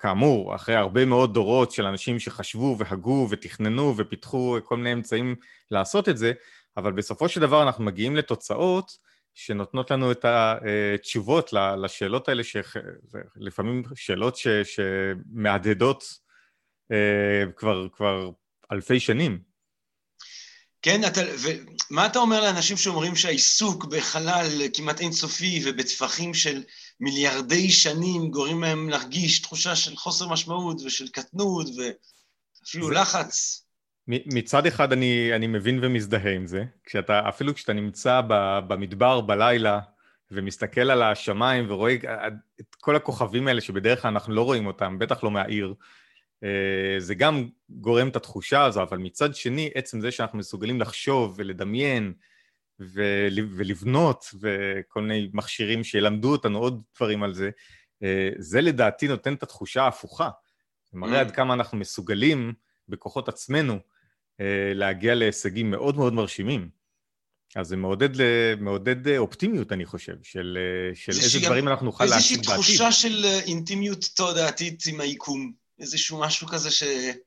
כאמור, 0.00 0.54
אחרי 0.54 0.74
הרבה 0.74 1.04
מאוד 1.04 1.34
דורות 1.34 1.72
של 1.72 1.86
אנשים 1.86 2.18
שחשבו 2.18 2.76
והגו 2.78 3.26
ותכננו 3.30 3.94
ופיתחו 3.96 4.58
כל 4.64 4.76
מיני 4.76 4.92
אמצעים 4.92 5.34
לעשות 5.70 6.08
את 6.08 6.18
זה, 6.18 6.32
אבל 6.76 6.92
בסופו 6.92 7.28
של 7.28 7.40
דבר 7.40 7.62
אנחנו 7.62 7.84
מגיעים 7.84 8.16
לתוצאות 8.16 8.92
שנותנות 9.34 9.90
לנו 9.90 10.12
את 10.12 10.24
התשובות 10.24 11.52
ל- 11.52 11.84
לשאלות 11.84 12.28
האלה, 12.28 12.42
שלפעמים 12.44 13.82
שאלות 13.94 14.36
ש- 14.36 14.48
שמהדהדות 14.64 16.04
אה, 16.92 17.52
כבר, 17.56 17.88
כבר 17.92 18.30
אלפי 18.72 19.00
שנים. 19.00 19.52
כן, 20.82 21.04
אתה, 21.06 21.20
ומה 21.90 22.06
אתה 22.06 22.18
אומר 22.18 22.40
לאנשים 22.40 22.76
שאומרים 22.76 23.16
שהעיסוק 23.16 23.84
בחלל 23.84 24.46
כמעט 24.74 25.00
אינסופי 25.00 25.62
ובטווחים 25.64 26.34
של 26.34 26.62
מיליארדי 27.02 27.70
שנים 27.70 28.30
גורם 28.30 28.62
להם 28.62 28.88
להרגיש 28.88 29.40
תחושה 29.42 29.76
של 29.76 29.96
חוסר 29.96 30.28
משמעות 30.28 30.80
ושל 30.86 31.08
קטנות 31.08 31.66
ואפילו 31.66 32.88
זה- 32.88 32.94
לחץ? 32.94 33.64
מצד 34.08 34.66
אחד 34.66 34.92
אני, 34.92 35.36
אני 35.36 35.46
מבין 35.46 35.78
ומזדהה 35.82 36.34
עם 36.34 36.46
זה, 36.46 36.64
כשאתה, 36.84 37.28
אפילו 37.28 37.54
כשאתה 37.54 37.72
נמצא 37.72 38.20
במדבר 38.68 39.20
בלילה 39.20 39.80
ומסתכל 40.30 40.90
על 40.90 41.02
השמיים 41.02 41.70
ורואה 41.70 41.94
את 42.60 42.74
כל 42.80 42.96
הכוכבים 42.96 43.48
האלה 43.48 43.60
שבדרך 43.60 44.02
כלל 44.02 44.10
אנחנו 44.10 44.34
לא 44.34 44.42
רואים 44.42 44.66
אותם, 44.66 44.98
בטח 44.98 45.24
לא 45.24 45.30
מהעיר, 45.30 45.74
אה, 46.44 46.48
זה 46.98 47.14
גם 47.14 47.48
גורם 47.70 48.08
את 48.08 48.16
התחושה 48.16 48.64
הזו, 48.64 48.82
אבל 48.82 48.98
מצד 48.98 49.34
שני, 49.34 49.70
עצם 49.74 50.00
זה 50.00 50.10
שאנחנו 50.10 50.38
מסוגלים 50.38 50.80
לחשוב 50.80 51.34
ולדמיין 51.36 52.04
ול- 52.06 52.12
ולבנות 53.54 54.24
וכל 54.40 55.02
מיני 55.02 55.30
מכשירים 55.32 55.84
שילמדו 55.84 56.32
אותנו 56.32 56.58
עוד 56.58 56.82
דברים 56.96 57.22
על 57.22 57.34
זה, 57.34 57.50
אה, 58.02 58.28
זה 58.38 58.60
לדעתי 58.60 59.08
נותן 59.08 59.34
את 59.34 59.42
התחושה 59.42 59.82
ההפוכה. 59.82 60.30
זה 60.92 60.98
מראה 60.98 61.18
Mm. 61.18 61.24
עד 61.24 61.30
כמה 61.30 61.54
אנחנו 61.54 61.78
מסוגלים 61.78 62.52
בכוחות 62.88 63.28
עצמנו 63.28 63.78
אה, 64.40 64.72
להגיע 64.74 65.14
להישגים 65.14 65.70
מאוד 65.70 65.96
מאוד 65.96 66.12
מרשימים. 66.12 66.68
אז 67.56 67.68
זה 67.68 67.76
מעודד, 67.76 68.08
מעודד 68.60 69.08
אופטימיות, 69.18 69.72
אני 69.72 69.86
חושב, 69.86 70.14
של, 70.22 70.58
אה, 70.60 70.94
של 70.96 71.12
איזושהי 71.12 71.26
איזה 71.26 71.38
גם- 71.38 71.44
דברים 71.44 71.68
אנחנו 71.68 71.86
נוכל 71.86 72.04
איזושהי 72.04 72.20
להשיג 72.36 72.38
בעתיד. 72.38 72.52
תחושה 72.54 72.92
של 72.92 73.24
אינטימיות 73.46 74.04
תודעתית 74.16 74.82
עם 74.86 75.00
היקום, 75.00 75.52
איזשהו 75.78 76.20
משהו 76.20 76.46
כזה 76.46 76.70
שאנחנו, 76.70 77.20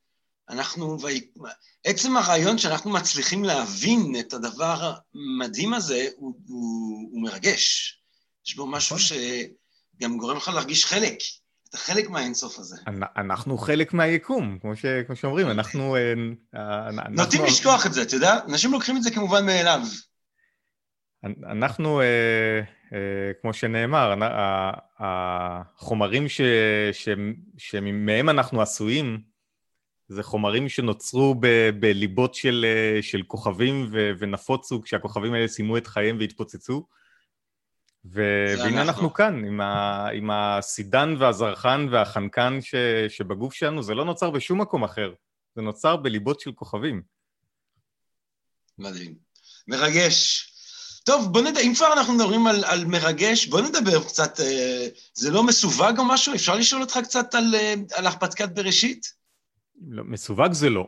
והי- 1.02 1.28
עצם 1.86 2.18
הרעיון 2.18 2.58
שאנחנו 2.58 2.92
מצליחים 2.92 3.44
להבין 3.44 4.14
את 4.20 4.34
הדבר 4.34 4.94
המדהים 5.16 5.74
הזה, 5.74 6.08
הוא, 6.18 6.34
הוא, 6.48 7.10
הוא 7.12 7.24
מרגש. 7.24 7.92
יש 8.48 8.56
בו 8.56 8.68
משהו 8.68 8.96
נכון. 8.96 9.18
שגם 9.98 10.18
גורם 10.18 10.38
לך 10.38 10.48
להרגיש 10.48 10.86
חלק, 10.86 11.18
אתה 11.70 11.78
חלק 11.78 12.10
מהאינסוף 12.10 12.60
הזה. 12.60 12.76
אנ- 12.88 13.04
אנחנו 13.18 13.58
חלק 13.58 13.94
מהיקום, 13.94 14.58
כמו, 14.62 14.76
ש, 14.76 14.86
כמו 15.08 15.16
שאומרים, 15.16 15.50
אנחנו... 15.50 15.96
אה, 15.96 16.14
אה, 16.56 16.90
אנחנו 16.90 17.14
נוטים 17.16 17.44
לשכוח 17.46 17.86
את 17.86 17.94
זה, 17.94 18.02
אתה 18.02 18.16
יודע? 18.16 18.40
אנשים 18.50 18.72
לוקחים 18.72 18.98
את 18.98 19.04
זה 19.04 19.12
כמובן 19.12 19.46
מאליו. 19.46 19.80
אנחנו, 21.52 22.02
אה, 22.02 22.62
כמו 23.42 23.54
שנאמר, 23.54 24.14
החומרים 25.00 26.30
ש, 26.30 26.42
ש, 26.92 27.10
שמהם 27.58 28.30
אנחנו 28.30 28.62
עשויים, 28.62 29.35
זה 30.08 30.24
חומרים 30.24 30.70
שנוצרו 30.70 31.36
ב, 31.40 31.48
בליבות 31.80 32.36
של, 32.36 32.66
אה, 32.68 33.02
של 33.02 33.22
כוכבים 33.28 33.90
ו, 33.92 34.12
ונפוצו 34.20 34.82
כשהכוכבים 34.82 35.34
האלה 35.34 35.48
סיימו 35.48 35.78
את 35.78 35.88
חייהם 35.88 36.18
והתפוצצו. 36.20 36.86
ו- 38.06 38.54
והנה 38.58 38.68
אנחנו. 38.68 38.82
אנחנו 38.82 39.14
כאן, 39.14 39.46
עם, 39.46 39.62
ה, 39.62 40.08
עם 40.14 40.32
הסידן 40.32 41.16
והזרחן 41.20 41.88
והחנקן 41.92 42.60
ש, 42.62 42.76
שבגוף 43.10 43.54
שלנו, 43.54 43.84
זה 43.84 43.94
לא 43.94 44.06
נוצר 44.06 44.30
בשום 44.30 44.62
מקום 44.62 44.84
אחר, 44.84 45.14
זה 45.56 45.62
נוצר 45.62 45.96
בליבות 45.96 46.40
של 46.40 46.52
כוכבים. 46.52 47.02
מדהים. 48.78 49.16
מרגש. 49.68 50.52
טוב, 51.04 51.34
בוא 51.34 51.42
נדע, 51.42 51.60
אם 51.60 51.74
כבר 51.76 51.94
אנחנו 51.94 52.14
מדברים 52.14 52.48
על, 52.48 52.64
על 52.64 52.86
מרגש, 52.86 53.48
בוא 53.48 53.62
נדבר 53.62 54.04
קצת, 54.04 54.40
אה, 54.40 54.88
זה 55.14 55.32
לא 55.32 55.44
מסווג 55.44 55.98
או 55.98 56.06
משהו? 56.06 56.36
אפשר 56.36 56.56
לשאול 56.56 56.82
אותך 56.82 57.00
קצת 57.04 57.36
על, 57.36 57.56
אה, 57.56 57.74
על 57.94 58.08
הרפתקת 58.08 58.50
בראשית? 58.50 59.25
לא, 59.90 60.04
מסווג 60.04 60.54
זה 60.54 60.70
לא. 60.70 60.88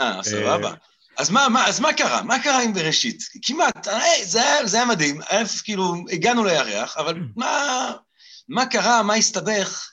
אה, 0.00 0.22
סבבה. 0.22 0.72
אז 1.18 1.30
מה, 1.30 1.48
מה, 1.48 1.66
אז 1.68 1.80
מה 1.80 1.92
קרה? 1.92 2.22
מה 2.22 2.42
קרה 2.42 2.62
עם 2.62 2.72
בראשית? 2.74 3.22
כמעט, 3.42 3.88
אה, 3.88 4.00
זה 4.24 4.42
היה, 4.42 4.66
זה 4.66 4.76
היה 4.76 4.86
מדהים, 4.86 5.20
א', 5.30 5.42
כאילו, 5.64 5.94
הגענו 6.12 6.44
לירח, 6.44 6.96
אבל 6.96 7.14
מה, 7.36 7.92
מה 8.48 8.66
קרה, 8.66 9.02
מה 9.02 9.14
הסתבך? 9.14 9.90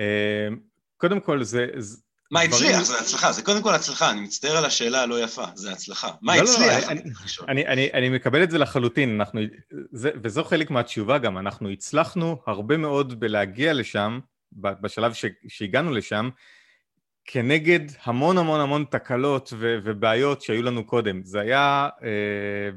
אה, 0.00 0.48
קודם 0.96 1.20
כל, 1.20 1.42
זה... 1.44 1.66
זה- 1.78 1.96
מה 2.32 2.46
דברים- 2.46 2.64
הצליח? 2.70 2.82
זה 2.82 2.98
הצלחה, 3.00 3.32
זה 3.32 3.42
קודם 3.42 3.62
כל 3.62 3.74
הצלחה, 3.74 4.10
אני 4.10 4.20
מצטער 4.20 4.56
על 4.56 4.64
השאלה 4.64 5.02
הלא 5.02 5.22
יפה, 5.24 5.44
זה 5.54 5.72
הצלחה. 5.72 6.10
מה 6.22 6.36
לא, 6.36 6.42
לא, 6.42 6.50
לא, 6.50 6.52
הצליח? 6.54 6.88
אני- 6.90 7.00
אני. 7.00 7.10
אני, 7.48 7.66
אני, 7.66 7.92
אני 7.92 8.08
מקבל 8.08 8.42
את 8.42 8.50
זה 8.50 8.58
לחלוטין, 8.58 9.20
אנחנו, 9.20 9.40
זה, 9.92 10.10
וזו 10.24 10.44
חלק 10.44 10.70
מהתשובה 10.70 11.18
גם, 11.18 11.38
אנחנו 11.38 11.68
הצלחנו 11.70 12.42
הרבה 12.46 12.76
מאוד 12.76 13.20
בלהגיע 13.20 13.72
לשם, 13.72 14.20
בשלב 14.52 15.12
ש, 15.12 15.24
שהגענו 15.48 15.92
לשם, 15.92 16.28
כנגד 17.32 17.80
המון 18.04 18.38
המון 18.38 18.60
המון 18.60 18.84
תקלות 18.90 19.52
ו, 19.58 19.78
ובעיות 19.84 20.42
שהיו 20.42 20.62
לנו 20.62 20.86
קודם. 20.86 21.24
זה 21.24 21.40
היה, 21.40 21.88
אה, 22.02 22.70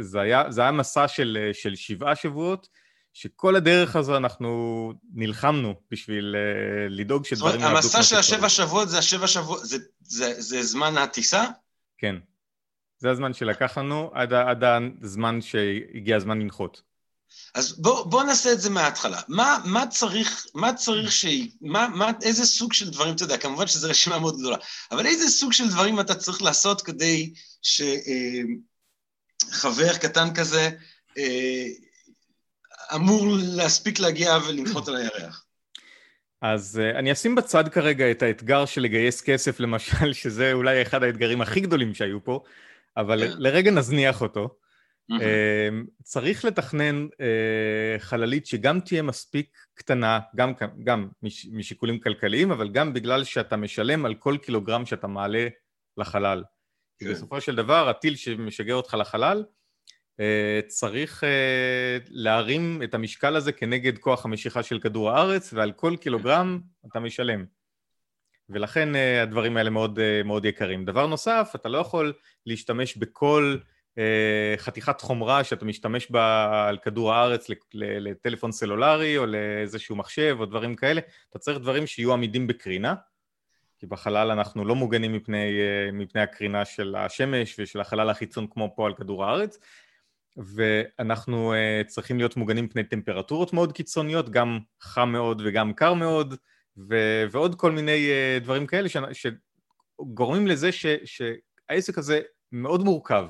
זה 0.00 0.20
היה, 0.20 0.50
זה 0.50 0.62
היה 0.62 0.72
מסע 0.72 1.08
של, 1.08 1.50
של 1.52 1.74
שבעה 1.74 2.16
שבועות, 2.16 2.68
שכל 3.12 3.56
הדרך 3.56 3.96
הזו 3.96 4.16
אנחנו 4.16 4.92
נלחמנו 5.14 5.74
בשביל 5.90 6.36
אה, 6.36 6.88
לדאוג 6.88 7.24
שדברים 7.24 7.60
יעבדו 7.60 7.76
המסע 7.76 7.92
כמו 7.92 8.02
של 8.02 8.08
שצריך. 8.08 8.20
השבע 8.20 8.48
שבועות 8.48 8.88
זה 8.88 8.98
השבע 8.98 9.26
שבועות, 9.26 9.60
זה, 9.64 9.76
זה, 10.00 10.40
זה 10.40 10.62
זמן 10.62 10.98
הטיסה? 10.98 11.44
כן. 11.98 12.16
זה 12.98 13.10
הזמן 13.10 13.32
שלקח 13.32 13.78
לנו 13.78 14.10
עד, 14.14 14.32
עד 14.32 14.64
הזמן 15.02 15.40
שהגיע 15.40 16.16
הזמן 16.16 16.38
לנחות. 16.38 16.82
אז 17.54 17.72
בוא, 17.72 18.04
בוא 18.04 18.22
נעשה 18.22 18.52
את 18.52 18.60
זה 18.60 18.70
מההתחלה. 18.70 19.20
מה, 19.28 19.58
מה 19.64 19.86
צריך, 19.86 20.46
מה 20.54 20.74
צריך 20.74 21.12
ש... 21.12 21.26
מה, 21.60 21.88
מה, 21.88 22.10
איזה 22.22 22.46
סוג 22.46 22.72
של 22.72 22.90
דברים, 22.90 23.14
אתה 23.14 23.24
יודע, 23.24 23.36
כמובן 23.36 23.66
שזו 23.66 23.88
רשימה 23.88 24.18
מאוד 24.18 24.38
גדולה, 24.38 24.56
אבל 24.90 25.06
איזה 25.06 25.28
סוג 25.28 25.52
של 25.52 25.68
דברים 25.68 26.00
אתה 26.00 26.14
צריך 26.14 26.42
לעשות 26.42 26.82
כדי 26.82 27.32
שחבר 29.52 29.96
קטן 29.96 30.34
כזה 30.34 30.70
אה, 31.18 31.66
אמור 32.94 33.26
להספיק 33.56 33.98
להגיע 33.98 34.38
ולנחות 34.46 34.88
על 34.88 34.96
הירח? 34.96 35.44
אז 36.42 36.80
uh, 36.82 36.98
אני 36.98 37.12
אשים 37.12 37.34
בצד 37.34 37.68
כרגע 37.68 38.10
את 38.10 38.22
האתגר 38.22 38.66
של 38.66 38.80
לגייס 38.80 39.20
כסף, 39.20 39.60
למשל, 39.60 40.12
שזה 40.22 40.52
אולי 40.52 40.82
אחד 40.82 41.02
האתגרים 41.02 41.40
הכי 41.40 41.60
גדולים 41.60 41.94
שהיו 41.94 42.24
פה, 42.24 42.42
אבל. 42.96 43.28
כן. 43.28 43.34
לרגע 43.38 43.70
נזניח 43.70 44.22
אותו. 44.22 44.56
Mm-hmm. 45.12 46.02
צריך 46.02 46.44
לתכנן 46.44 47.06
uh, 47.06 47.98
חללית 47.98 48.46
שגם 48.46 48.80
תהיה 48.80 49.02
מספיק 49.02 49.56
קטנה, 49.74 50.20
גם, 50.36 50.52
גם 50.84 51.08
מש, 51.22 51.46
משיקולים 51.52 52.00
כלכליים, 52.00 52.50
אבל 52.50 52.68
גם 52.68 52.92
בגלל 52.92 53.24
שאתה 53.24 53.56
משלם 53.56 54.06
על 54.06 54.14
כל 54.14 54.36
קילוגרם 54.42 54.86
שאתה 54.86 55.06
מעלה 55.06 55.48
לחלל. 55.96 56.42
כי 56.98 57.04
כן. 57.04 57.10
בסופו 57.10 57.40
של 57.40 57.56
דבר, 57.56 57.88
הטיל 57.88 58.16
שמשגר 58.16 58.74
אותך 58.74 58.94
לחלל, 58.94 59.44
אה, 60.20 60.60
צריך 60.66 61.24
אה, 61.24 61.98
להרים 62.08 62.82
את 62.84 62.94
המשקל 62.94 63.36
הזה 63.36 63.52
כנגד 63.52 63.98
כוח 63.98 64.24
המשיכה 64.24 64.62
של 64.62 64.78
כדור 64.78 65.10
הארץ, 65.10 65.52
ועל 65.52 65.72
כל 65.72 65.96
קילוגרם 66.00 66.60
אתה 66.90 67.00
משלם. 67.00 67.44
ולכן 68.48 68.94
אה, 68.94 69.22
הדברים 69.22 69.56
האלה 69.56 69.70
מאוד, 69.70 69.98
מאוד 70.24 70.44
יקרים. 70.44 70.84
דבר 70.84 71.06
נוסף, 71.06 71.52
אתה 71.54 71.68
לא 71.68 71.78
יכול 71.78 72.12
להשתמש 72.46 72.96
בכל 72.96 73.56
חתיכת 74.56 75.00
חומרה 75.00 75.44
שאתה 75.44 75.64
משתמש 75.64 76.10
בה 76.10 76.68
על 76.68 76.78
כדור 76.78 77.12
הארץ 77.12 77.46
לטלפון 77.74 78.52
סלולרי 78.52 79.18
או 79.18 79.26
לאיזשהו 79.26 79.96
מחשב 79.96 80.36
או 80.40 80.46
דברים 80.46 80.76
כאלה, 80.76 81.00
אתה 81.30 81.38
צריך 81.38 81.58
דברים 81.58 81.86
שיהיו 81.86 82.12
עמידים 82.12 82.46
בקרינה, 82.46 82.94
כי 83.78 83.86
בחלל 83.86 84.30
אנחנו 84.30 84.64
לא 84.64 84.74
מוגנים 84.74 85.12
מפני, 85.12 85.52
מפני 85.92 86.20
הקרינה 86.20 86.64
של 86.64 86.94
השמש 86.98 87.56
ושל 87.58 87.80
החלל 87.80 88.10
החיצון 88.10 88.46
כמו 88.50 88.72
פה 88.76 88.86
על 88.86 88.94
כדור 88.94 89.24
הארץ, 89.24 89.58
ואנחנו 90.36 91.54
uh, 91.54 91.86
צריכים 91.86 92.18
להיות 92.18 92.36
מוגנים 92.36 92.68
פני 92.68 92.84
טמפרטורות 92.84 93.52
מאוד 93.52 93.72
קיצוניות, 93.72 94.30
גם 94.30 94.58
חם 94.80 95.08
מאוד 95.08 95.42
וגם 95.44 95.72
קר 95.72 95.94
מאוד, 95.94 96.34
ו- 96.88 97.24
ועוד 97.30 97.54
כל 97.54 97.72
מיני 97.72 98.10
דברים 98.40 98.66
כאלה 98.66 98.88
ש- 98.88 98.96
שגורמים 99.12 100.46
לזה 100.46 100.72
ש- 100.72 100.86
שהעסק 101.04 101.98
הזה 101.98 102.20
מאוד 102.52 102.84
מורכב. 102.84 103.26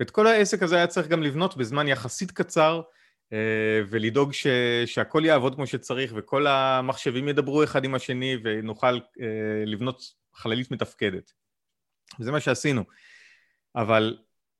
ואת 0.00 0.10
כל 0.10 0.26
העסק 0.26 0.62
הזה 0.62 0.76
היה 0.76 0.86
צריך 0.86 1.08
גם 1.08 1.22
לבנות 1.22 1.56
בזמן 1.56 1.88
יחסית 1.88 2.30
קצר, 2.30 2.80
uh, 2.80 3.36
ולדאוג 3.88 4.32
ש- 4.32 4.46
שהכל 4.86 5.22
יעבוד 5.24 5.54
כמו 5.54 5.66
שצריך, 5.66 6.12
וכל 6.16 6.46
המחשבים 6.46 7.28
ידברו 7.28 7.64
אחד 7.64 7.84
עם 7.84 7.94
השני, 7.94 8.36
ונוכל 8.44 8.98
uh, 8.98 9.22
לבנות 9.66 10.02
חללית 10.34 10.70
מתפקדת. 10.70 11.32
וזה 12.20 12.32
מה 12.32 12.40
שעשינו. 12.40 12.82
אבל 13.76 14.16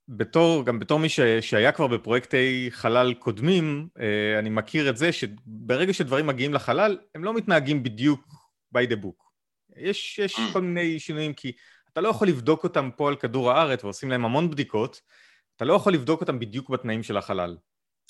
בתור, 0.08 0.66
גם 0.66 0.78
בתור 0.78 0.98
מי 0.98 1.08
ש, 1.08 1.20
שהיה 1.20 1.72
כבר 1.72 1.86
בפרויקטי 1.86 2.68
חלל 2.70 3.14
קודמים, 3.14 3.88
אה, 4.00 4.38
אני 4.38 4.50
מכיר 4.50 4.90
את 4.90 4.96
זה 4.96 5.12
שברגע 5.12 5.92
שדברים 5.92 6.26
מגיעים 6.26 6.54
לחלל, 6.54 6.98
הם 7.14 7.24
לא 7.24 7.34
מתנהגים 7.34 7.82
בדיוק 7.82 8.34
by 8.76 8.80
the 8.90 8.96
book. 9.04 9.26
יש, 9.76 10.18
יש 10.18 10.36
כל 10.52 10.60
מיני 10.60 11.00
שינויים, 11.00 11.32
כי 11.34 11.52
אתה 11.92 12.00
לא 12.00 12.08
יכול 12.08 12.28
לבדוק 12.28 12.64
אותם 12.64 12.90
פה 12.96 13.08
על 13.08 13.16
כדור 13.16 13.52
הארץ, 13.52 13.84
ועושים 13.84 14.10
להם 14.10 14.24
המון 14.24 14.50
בדיקות, 14.50 15.00
אתה 15.56 15.64
לא 15.64 15.74
יכול 15.74 15.94
לבדוק 15.94 16.20
אותם 16.20 16.38
בדיוק 16.38 16.70
בתנאים 16.70 17.02
של 17.02 17.16
החלל. 17.16 17.56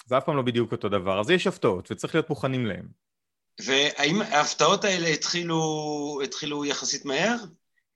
זה 0.06 0.18
אף 0.18 0.24
פעם 0.24 0.36
לא 0.36 0.42
בדיוק 0.42 0.72
אותו 0.72 0.88
דבר, 0.88 1.20
אז 1.20 1.30
יש 1.30 1.46
הפתעות, 1.46 1.90
וצריך 1.90 2.14
להיות 2.14 2.30
מוכנים 2.30 2.66
להם. 2.66 2.88
והאם 3.60 4.22
ההפתעות 4.22 4.84
האלה 4.84 5.08
התחילו, 5.08 5.60
התחילו 6.24 6.64
יחסית 6.64 7.04
מהר? 7.04 7.36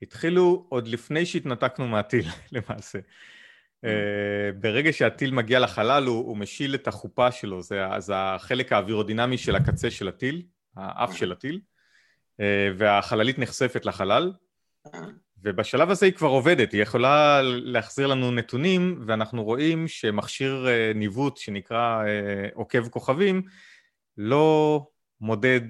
התחילו 0.03 0.67
עוד 0.69 0.89
לפני 0.89 1.27
שהתנתקנו 1.27 1.89
מהטיל, 1.89 2.27
למעשה. 2.53 2.99
אה, 3.85 4.53
ברגע 4.61 4.93
שהטיל 4.93 5.31
מגיע 5.31 5.59
לחלל 5.59 6.05
הוא, 6.05 6.27
הוא 6.27 6.37
משיל 6.37 6.75
את 6.75 6.89
החופה 6.89 7.33
שלו, 7.33 7.63
זה, 7.63 7.83
זה 7.99 8.13
החלק 8.17 8.73
האווירודינמי 8.73 9.39
של 9.39 9.57
הקצה 9.57 9.91
של 9.91 10.09
הטיל, 10.09 10.43
האף 10.77 11.17
של 11.17 11.33
הטיל, 11.33 11.61
אה, 12.41 12.69
והחללית 12.77 13.39
נחשפת 13.39 13.87
לחלל, 13.87 14.33
ובשלב 15.45 15.91
הזה 15.91 16.07
היא 16.07 16.13
כבר 16.13 16.29
עובדת, 16.29 16.73
היא 16.73 16.83
יכולה 16.83 17.41
להחזיר 17.43 18.07
לנו 18.07 18.31
נתונים, 18.31 19.03
ואנחנו 19.07 19.45
רואים 19.45 19.89
שמכשיר 19.89 20.69
אה, 20.69 20.93
ניווט 20.95 21.37
שנקרא 21.37 22.05
עוקב 22.55 22.89
כוכבים, 22.89 23.43
לא 24.17 24.87
מודד, 25.21 25.61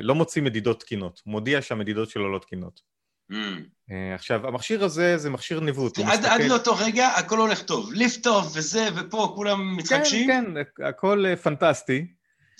לא 0.00 0.14
מוציא 0.14 0.42
מדידות 0.42 0.80
תקינות, 0.80 1.20
מודיע 1.26 1.62
שהמדידות 1.62 2.10
שלו 2.10 2.32
לא 2.32 2.38
תקינות. 2.38 2.80
Mm. 3.32 3.34
אה, 3.90 4.14
עכשיו, 4.14 4.46
המכשיר 4.46 4.84
הזה 4.84 5.18
זה 5.18 5.30
מכשיר 5.30 5.60
ניווט. 5.60 5.98
עד, 5.98 6.06
מסתכל... 6.06 6.26
עד 6.28 6.40
לאותו 6.40 6.74
רגע 6.76 7.08
הכל 7.08 7.38
הולך 7.38 7.62
טוב. 7.62 7.92
lift 7.92 8.26
off 8.26 8.46
וזה, 8.54 8.88
ופה 8.96 9.32
כולם 9.36 9.76
מתחדשים. 9.76 10.26
כן, 10.28 10.44
כן, 10.76 10.84
הכל 10.84 11.24
אה, 11.26 11.36
פנטסטי. 11.36 12.06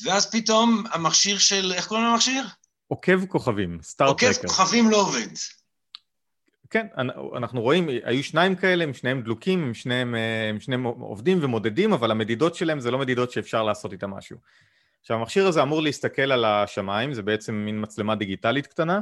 ואז 0.04 0.30
פתאום 0.30 0.84
המכשיר 0.92 1.38
של, 1.38 1.72
איך 1.72 1.86
קוראים 1.86 2.06
למכשיר? 2.06 2.44
עוקב 2.86 3.26
כוכבים, 3.26 3.78
star 3.82 3.97
tracker. 3.97 4.26
עוקב 4.26 4.46
כוכבים 4.46 4.90
לא 4.90 4.96
עובד. 4.96 5.28
כן, 6.70 6.86
אנחנו 7.36 7.62
רואים, 7.62 7.88
היו 8.04 8.24
שניים 8.24 8.54
כאלה, 8.56 8.84
הם 8.84 8.94
שניהם 8.94 9.22
דלוקים, 9.22 9.62
הם 9.62 9.74
שניהם, 9.74 10.14
אה, 10.14 10.48
הם 10.48 10.60
שניהם 10.60 10.84
עובדים 10.84 11.38
ומודדים, 11.42 11.92
אבל 11.92 12.10
המדידות 12.10 12.54
שלהם 12.54 12.80
זה 12.80 12.90
לא 12.90 12.98
מדידות 12.98 13.30
שאפשר 13.30 13.62
לעשות 13.62 13.92
איתן 13.92 14.06
משהו. 14.06 14.36
עכשיו, 15.00 15.16
המכשיר 15.16 15.46
הזה 15.46 15.62
אמור 15.62 15.82
להסתכל 15.82 16.32
על 16.32 16.44
השמיים, 16.44 17.12
זה 17.14 17.22
בעצם 17.22 17.54
מין 17.54 17.82
מצלמה 17.82 18.14
דיגיטלית 18.14 18.66
קטנה, 18.66 19.00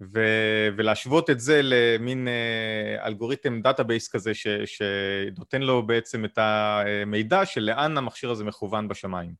ו- 0.00 0.68
ולהשוות 0.76 1.30
את 1.30 1.40
זה 1.40 1.60
למין 1.62 2.28
uh, 2.28 3.06
אלגוריתם 3.06 3.62
database 3.62 4.08
כזה 4.08 4.34
ש- 4.34 4.46
שנותן 4.64 5.62
לו 5.62 5.86
בעצם 5.86 6.24
את 6.24 6.38
המידע 6.38 7.46
של 7.46 7.60
לאן 7.60 7.98
המכשיר 7.98 8.30
הזה 8.30 8.44
מכוון 8.44 8.88
בשמיים. 8.88 9.32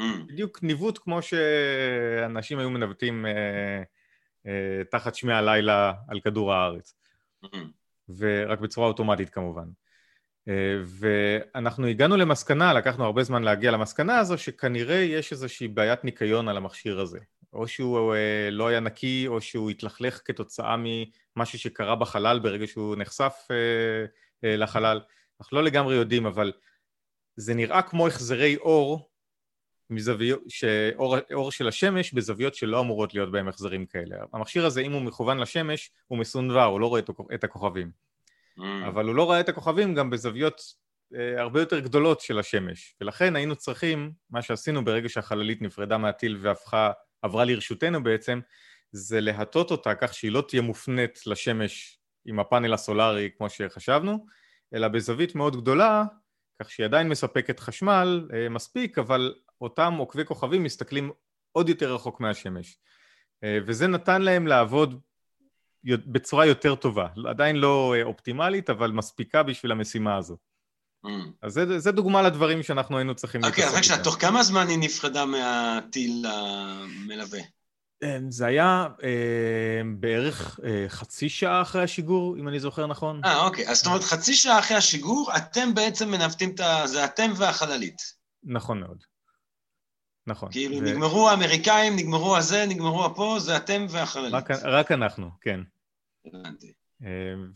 Mm. 0.00 0.04
בדיוק 0.28 0.62
ניווט 0.62 0.98
כמו 0.98 1.22
שאנשים 1.22 2.58
היו 2.58 2.70
מנווטים 2.70 3.26
uh, 3.26 3.84
תחת 4.90 5.14
שמי 5.14 5.32
הלילה 5.32 5.92
על 6.08 6.20
כדור 6.20 6.52
הארץ. 6.52 6.94
Mm. 7.44 7.48
ורק 8.16 8.60
בצורה 8.60 8.88
אוטומטית 8.88 9.30
כמובן. 9.30 9.68
Uh, 10.48 10.50
ואנחנו 10.84 11.86
הגענו 11.86 12.16
למסקנה, 12.16 12.72
לקחנו 12.72 13.04
הרבה 13.04 13.22
זמן 13.22 13.42
להגיע 13.42 13.70
למסקנה 13.70 14.18
הזו, 14.18 14.38
שכנראה 14.38 14.96
יש 14.96 15.32
איזושהי 15.32 15.68
בעיית 15.68 16.04
ניקיון 16.04 16.48
על 16.48 16.56
המכשיר 16.56 17.00
הזה. 17.00 17.18
או 17.56 17.68
שהוא 17.68 18.14
אה, 18.14 18.48
לא 18.50 18.68
היה 18.68 18.80
נקי, 18.80 19.26
או 19.26 19.40
שהוא 19.40 19.70
התלכלך 19.70 20.20
כתוצאה 20.24 20.76
ממשהו 20.76 21.58
שקרה 21.58 21.96
בחלל 21.96 22.38
ברגע 22.38 22.66
שהוא 22.66 22.96
נחשף 22.96 23.48
אה, 23.50 24.04
אה, 24.44 24.56
לחלל. 24.56 25.00
אנחנו 25.40 25.56
לא 25.56 25.64
לגמרי 25.64 25.94
יודעים, 25.94 26.26
אבל 26.26 26.52
זה 27.36 27.54
נראה 27.54 27.82
כמו 27.82 28.06
החזרי 28.06 28.56
אור, 28.56 29.10
מזוויות, 29.90 30.40
שאור, 30.48 31.16
אור 31.32 31.52
של 31.52 31.68
השמש 31.68 32.12
בזוויות 32.12 32.54
שלא 32.54 32.80
אמורות 32.80 33.14
להיות 33.14 33.30
בהם 33.30 33.48
החזרים 33.48 33.86
כאלה. 33.86 34.16
המכשיר 34.32 34.66
הזה, 34.66 34.80
אם 34.80 34.92
הוא 34.92 35.02
מכוון 35.02 35.38
לשמש, 35.38 35.90
הוא 36.06 36.18
מסונבר, 36.18 36.64
הוא 36.64 36.80
לא 36.80 36.86
רואה 36.86 37.02
את 37.34 37.44
הכוכבים. 37.44 37.90
Mm. 38.58 38.62
אבל 38.88 39.06
הוא 39.06 39.14
לא 39.14 39.24
רואה 39.24 39.40
את 39.40 39.48
הכוכבים 39.48 39.94
גם 39.94 40.10
בזוויות 40.10 40.62
אה, 41.14 41.40
הרבה 41.40 41.60
יותר 41.60 41.80
גדולות 41.80 42.20
של 42.20 42.38
השמש. 42.38 42.94
ולכן 43.00 43.36
היינו 43.36 43.56
צריכים, 43.56 44.12
מה 44.30 44.42
שעשינו 44.42 44.84
ברגע 44.84 45.08
שהחללית 45.08 45.62
נפרדה 45.62 45.98
מהטיל 45.98 46.38
והפכה 46.40 46.90
עברה 47.22 47.44
לרשותנו 47.44 48.02
בעצם, 48.02 48.40
זה 48.92 49.20
להטות 49.20 49.70
אותה 49.70 49.94
כך 49.94 50.14
שהיא 50.14 50.32
לא 50.32 50.44
תהיה 50.48 50.62
מופנית 50.62 51.26
לשמש 51.26 51.98
עם 52.26 52.40
הפאנל 52.40 52.74
הסולארי 52.74 53.30
כמו 53.38 53.50
שחשבנו, 53.50 54.26
אלא 54.74 54.88
בזווית 54.88 55.34
מאוד 55.34 55.56
גדולה, 55.56 56.04
כך 56.62 56.70
שהיא 56.70 56.84
עדיין 56.84 57.08
מספקת 57.08 57.60
חשמל 57.60 58.28
אה, 58.34 58.48
מספיק, 58.48 58.98
אבל 58.98 59.34
אותם 59.60 59.94
עוקבי 59.94 60.24
כוכבים 60.24 60.62
מסתכלים 60.62 61.10
עוד 61.52 61.68
יותר 61.68 61.94
רחוק 61.94 62.20
מהשמש. 62.20 62.78
אה, 63.44 63.58
וזה 63.66 63.86
נתן 63.86 64.22
להם 64.22 64.46
לעבוד 64.46 65.00
בצורה 65.84 66.46
יותר 66.46 66.74
טובה, 66.74 67.06
עדיין 67.28 67.56
לא 67.56 67.94
אה, 67.96 68.02
אופטימלית, 68.02 68.70
אבל 68.70 68.90
מספיקה 68.90 69.42
בשביל 69.42 69.72
המשימה 69.72 70.16
הזו. 70.16 70.36
Mm. 71.06 71.08
אז 71.42 71.52
זה, 71.52 71.78
זה 71.78 71.92
דוגמה 71.92 72.22
לדברים 72.22 72.62
שאנחנו 72.62 72.96
היינו 72.98 73.14
צריכים 73.14 73.44
okay, 73.44 73.46
להתעסק 73.46 73.62
איתם. 73.62 73.76
אוקיי, 73.76 73.96
רק 73.96 74.04
תוך 74.04 74.16
כמה 74.20 74.42
זמן 74.42 74.68
היא 74.68 74.78
נפרדה 74.78 75.24
מהטיל 75.24 76.26
המלווה? 76.28 77.40
אמ, 78.02 78.30
זה 78.30 78.46
היה 78.46 78.86
אה, 79.02 79.80
בערך 79.96 80.60
אה, 80.64 80.84
חצי 80.88 81.28
שעה 81.28 81.62
אחרי 81.62 81.82
השיגור, 81.82 82.36
אם 82.38 82.48
אני 82.48 82.60
זוכר 82.60 82.86
נכון. 82.86 83.20
אה, 83.24 83.46
אוקיי. 83.46 83.68
אז 83.68 83.76
זאת 83.76 83.86
אומרת, 83.86 84.02
חצי 84.02 84.34
שעה 84.34 84.58
אחרי 84.58 84.76
השיגור, 84.76 85.30
אתם 85.36 85.74
בעצם 85.74 86.10
מנווטים 86.10 86.54
את 86.54 86.60
ה... 86.60 86.86
זה 86.86 87.04
אתם 87.04 87.32
והחללית. 87.36 88.02
נכון 88.44 88.80
מאוד. 88.80 89.04
נכון. 90.26 90.52
כאילו, 90.52 90.76
ו... 90.76 90.80
נגמרו 90.80 91.28
האמריקאים, 91.28 91.96
נגמרו 91.96 92.36
הזה, 92.36 92.64
נגמרו 92.68 93.04
הפה, 93.04 93.36
זה 93.38 93.56
אתם 93.56 93.86
והחללית. 93.90 94.34
רק, 94.34 94.50
רק 94.50 94.92
אנחנו, 94.92 95.30
כן. 95.40 95.60
הבנתי. 96.26 96.72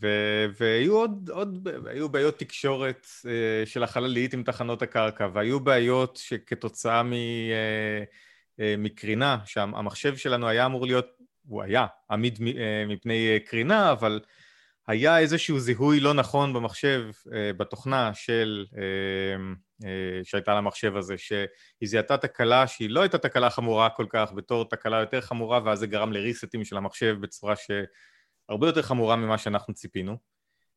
ו- 0.01 0.45
והיו 0.59 0.95
עוד, 0.97 1.29
עוד, 1.33 1.67
היו 1.85 2.09
בעיות 2.09 2.39
תקשורת 2.39 3.07
אה, 3.25 3.65
של 3.65 3.83
החללית 3.83 4.33
עם 4.33 4.43
תחנות 4.43 4.81
הקרקע, 4.81 5.27
והיו 5.33 5.59
בעיות 5.59 6.17
שכתוצאה 6.17 7.03
מ, 7.03 7.13
אה, 7.13 8.03
אה, 8.59 8.75
מקרינה, 8.77 9.37
שהמחשב 9.45 10.17
שלנו 10.17 10.47
היה 10.47 10.65
אמור 10.65 10.85
להיות, 10.85 11.07
הוא 11.47 11.63
היה 11.63 11.85
עמיד 12.11 12.39
מפני 12.87 13.39
קרינה, 13.45 13.91
אבל 13.91 14.19
היה 14.87 15.19
איזשהו 15.19 15.59
זיהוי 15.59 15.99
לא 15.99 16.13
נכון 16.13 16.53
במחשב, 16.53 17.03
בתוכנה 17.57 18.13
של, 18.13 18.65
שהייתה 20.23 20.55
למחשב 20.55 20.95
הזה, 20.95 21.17
שהיא 21.17 21.89
זיהתה 21.89 22.17
תקלה 22.17 22.67
שהיא 22.67 22.89
לא 22.89 23.01
הייתה 23.01 23.17
תקלה 23.17 23.49
חמורה 23.49 23.89
כל 23.89 24.05
כך 24.09 24.31
בתור 24.35 24.69
תקלה 24.69 24.99
יותר 24.99 25.21
חמורה, 25.21 25.59
ואז 25.65 25.79
זה 25.79 25.87
גרם 25.87 26.13
לריסטים 26.13 26.65
של 26.65 26.77
המחשב 26.77 27.15
בצורה 27.21 27.53
שהרבה 27.55 28.67
יותר 28.67 28.81
חמורה 28.81 29.15
ממה 29.15 29.37
שאנחנו 29.37 29.73
ציפינו. 29.73 30.17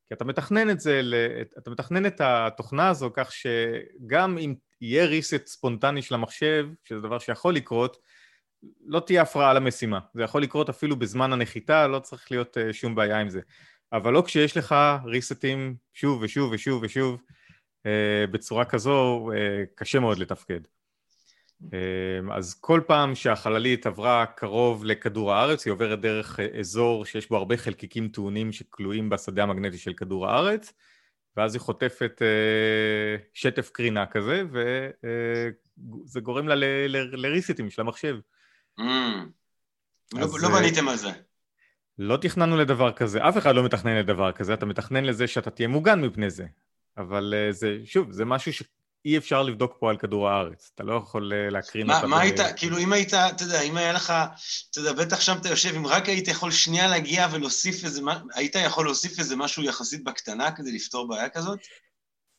כי 0.07 0.15
אתה 0.15 0.25
מתכנן 0.25 0.71
את 0.71 0.81
זה, 0.81 1.01
אתה 1.59 1.71
מתכנן 1.71 2.07
את 2.07 2.21
התוכנה 2.21 2.89
הזו 2.89 3.11
כך 3.15 3.33
שגם 3.33 4.39
אם 4.39 4.55
יהיה 4.81 5.07
ריסט 5.07 5.47
ספונטני 5.47 6.03
של 6.03 6.15
המחשב, 6.15 6.69
שזה 6.85 7.01
דבר 7.01 7.19
שיכול 7.19 7.55
לקרות, 7.55 7.97
לא 8.87 9.01
תהיה 9.01 9.23
הפרעה 9.23 9.55
למשימה. 9.55 9.99
זה 10.15 10.23
יכול 10.23 10.43
לקרות 10.43 10.69
אפילו 10.69 10.97
בזמן 10.97 11.33
הנחיתה, 11.33 11.87
לא 11.87 11.99
צריך 11.99 12.31
להיות 12.31 12.59
אה, 12.59 12.73
שום 12.73 12.95
בעיה 12.95 13.21
עם 13.21 13.29
זה. 13.29 13.41
אבל 13.95 14.13
לא 14.13 14.23
כשיש 14.27 14.57
לך 14.57 14.75
ריסטים 15.05 15.77
שוב 15.93 16.23
ושוב 16.23 16.53
ושוב 16.53 16.83
ושוב, 16.83 17.21
אה, 17.87 18.25
בצורה 18.31 18.65
כזו 18.65 19.31
אה, 19.35 19.65
קשה 19.75 20.01
מאוד 20.01 20.19
לתפקד. 20.19 20.61
אז 22.33 22.55
כל 22.61 22.81
פעם 22.87 23.15
שהחללית 23.15 23.87
עברה 23.87 24.27
קרוב 24.27 24.85
לכדור 24.85 25.33
הארץ, 25.33 25.67
היא 25.67 25.73
עוברת 25.73 26.01
דרך 26.01 26.41
אזור 26.61 27.05
שיש 27.05 27.29
בו 27.29 27.37
הרבה 27.37 27.57
חלקיקים 27.57 28.09
טעונים 28.09 28.53
שכלואים 28.53 29.09
בשדה 29.11 29.43
המגנטי 29.43 29.79
של 29.79 29.93
כדור 29.93 30.29
הארץ, 30.29 30.73
ואז 31.37 31.55
היא 31.55 31.61
חוטפת 31.61 32.23
שטף 33.35 33.71
קרינה 33.71 34.07
כזה, 34.07 34.43
וזה 34.53 36.21
גורם 36.21 36.49
לה 36.49 36.55
לריסטים 37.13 37.71
של 37.71 37.81
המחשב. 37.81 38.17
Mm. 38.81 38.83
לא, 40.15 40.27
לא 40.43 40.49
בניתם 40.49 40.89
על 40.89 40.97
זה. 40.97 41.11
לא 41.99 42.17
תכננו 42.17 42.57
לדבר 42.57 42.93
כזה, 42.93 43.29
אף 43.29 43.39
אחד 43.39 43.55
לא 43.55 43.65
מתכנן 43.65 43.97
לדבר 43.97 44.33
כזה, 44.33 44.55
אתה 44.55 44.67
מתכנן 44.67 45.05
לזה 45.05 45.27
שאתה 45.27 45.51
תהיה 45.51 45.69
מוגן 45.69 46.01
מפני 46.01 46.31
זה. 46.31 46.45
אבל 46.99 47.35
uh, 47.35 47.53
זה, 47.53 47.77
שוב, 47.85 48.13
זה 48.13 48.25
משהו 48.25 48.53
שאי 48.53 49.19
אפשר 49.19 49.43
לבדוק 49.43 49.77
פה 49.79 49.91
על 49.91 49.97
כדור 49.97 50.29
הארץ, 50.29 50.71
אתה 50.75 50.83
לא 50.85 50.95
יכול 50.95 51.33
uh, 51.33 51.53
להקרין 51.53 51.91
אותה. 51.91 52.07
מה 52.07 52.21
היית, 52.21 52.41
כאילו 52.57 52.79
אם 52.79 52.93
היית, 52.93 53.15
אתה 53.15 53.45
יודע, 53.45 53.61
אם 53.61 53.77
היה 53.77 53.93
לך, 53.93 54.13
אתה 54.71 54.81
יודע, 54.81 54.93
בטח 54.93 55.21
שם 55.21 55.37
אתה 55.41 55.49
יושב, 55.49 55.75
אם 55.77 55.87
רק 55.87 56.09
היית 56.09 56.29
יכול 56.29 56.51
שנייה 56.51 56.89
להגיע 56.89 57.29
ולהוסיף 57.33 57.85
איזה, 57.85 58.01
היית 58.35 58.57
יכול 58.67 58.85
להוסיף 58.85 59.19
איזה 59.19 59.37
משהו 59.37 59.63
יחסית 59.63 60.05
בקטנה 60.05 60.53
כדי 60.53 60.73
לפתור 60.73 61.09
בעיה 61.09 61.29
כזאת? 61.29 61.59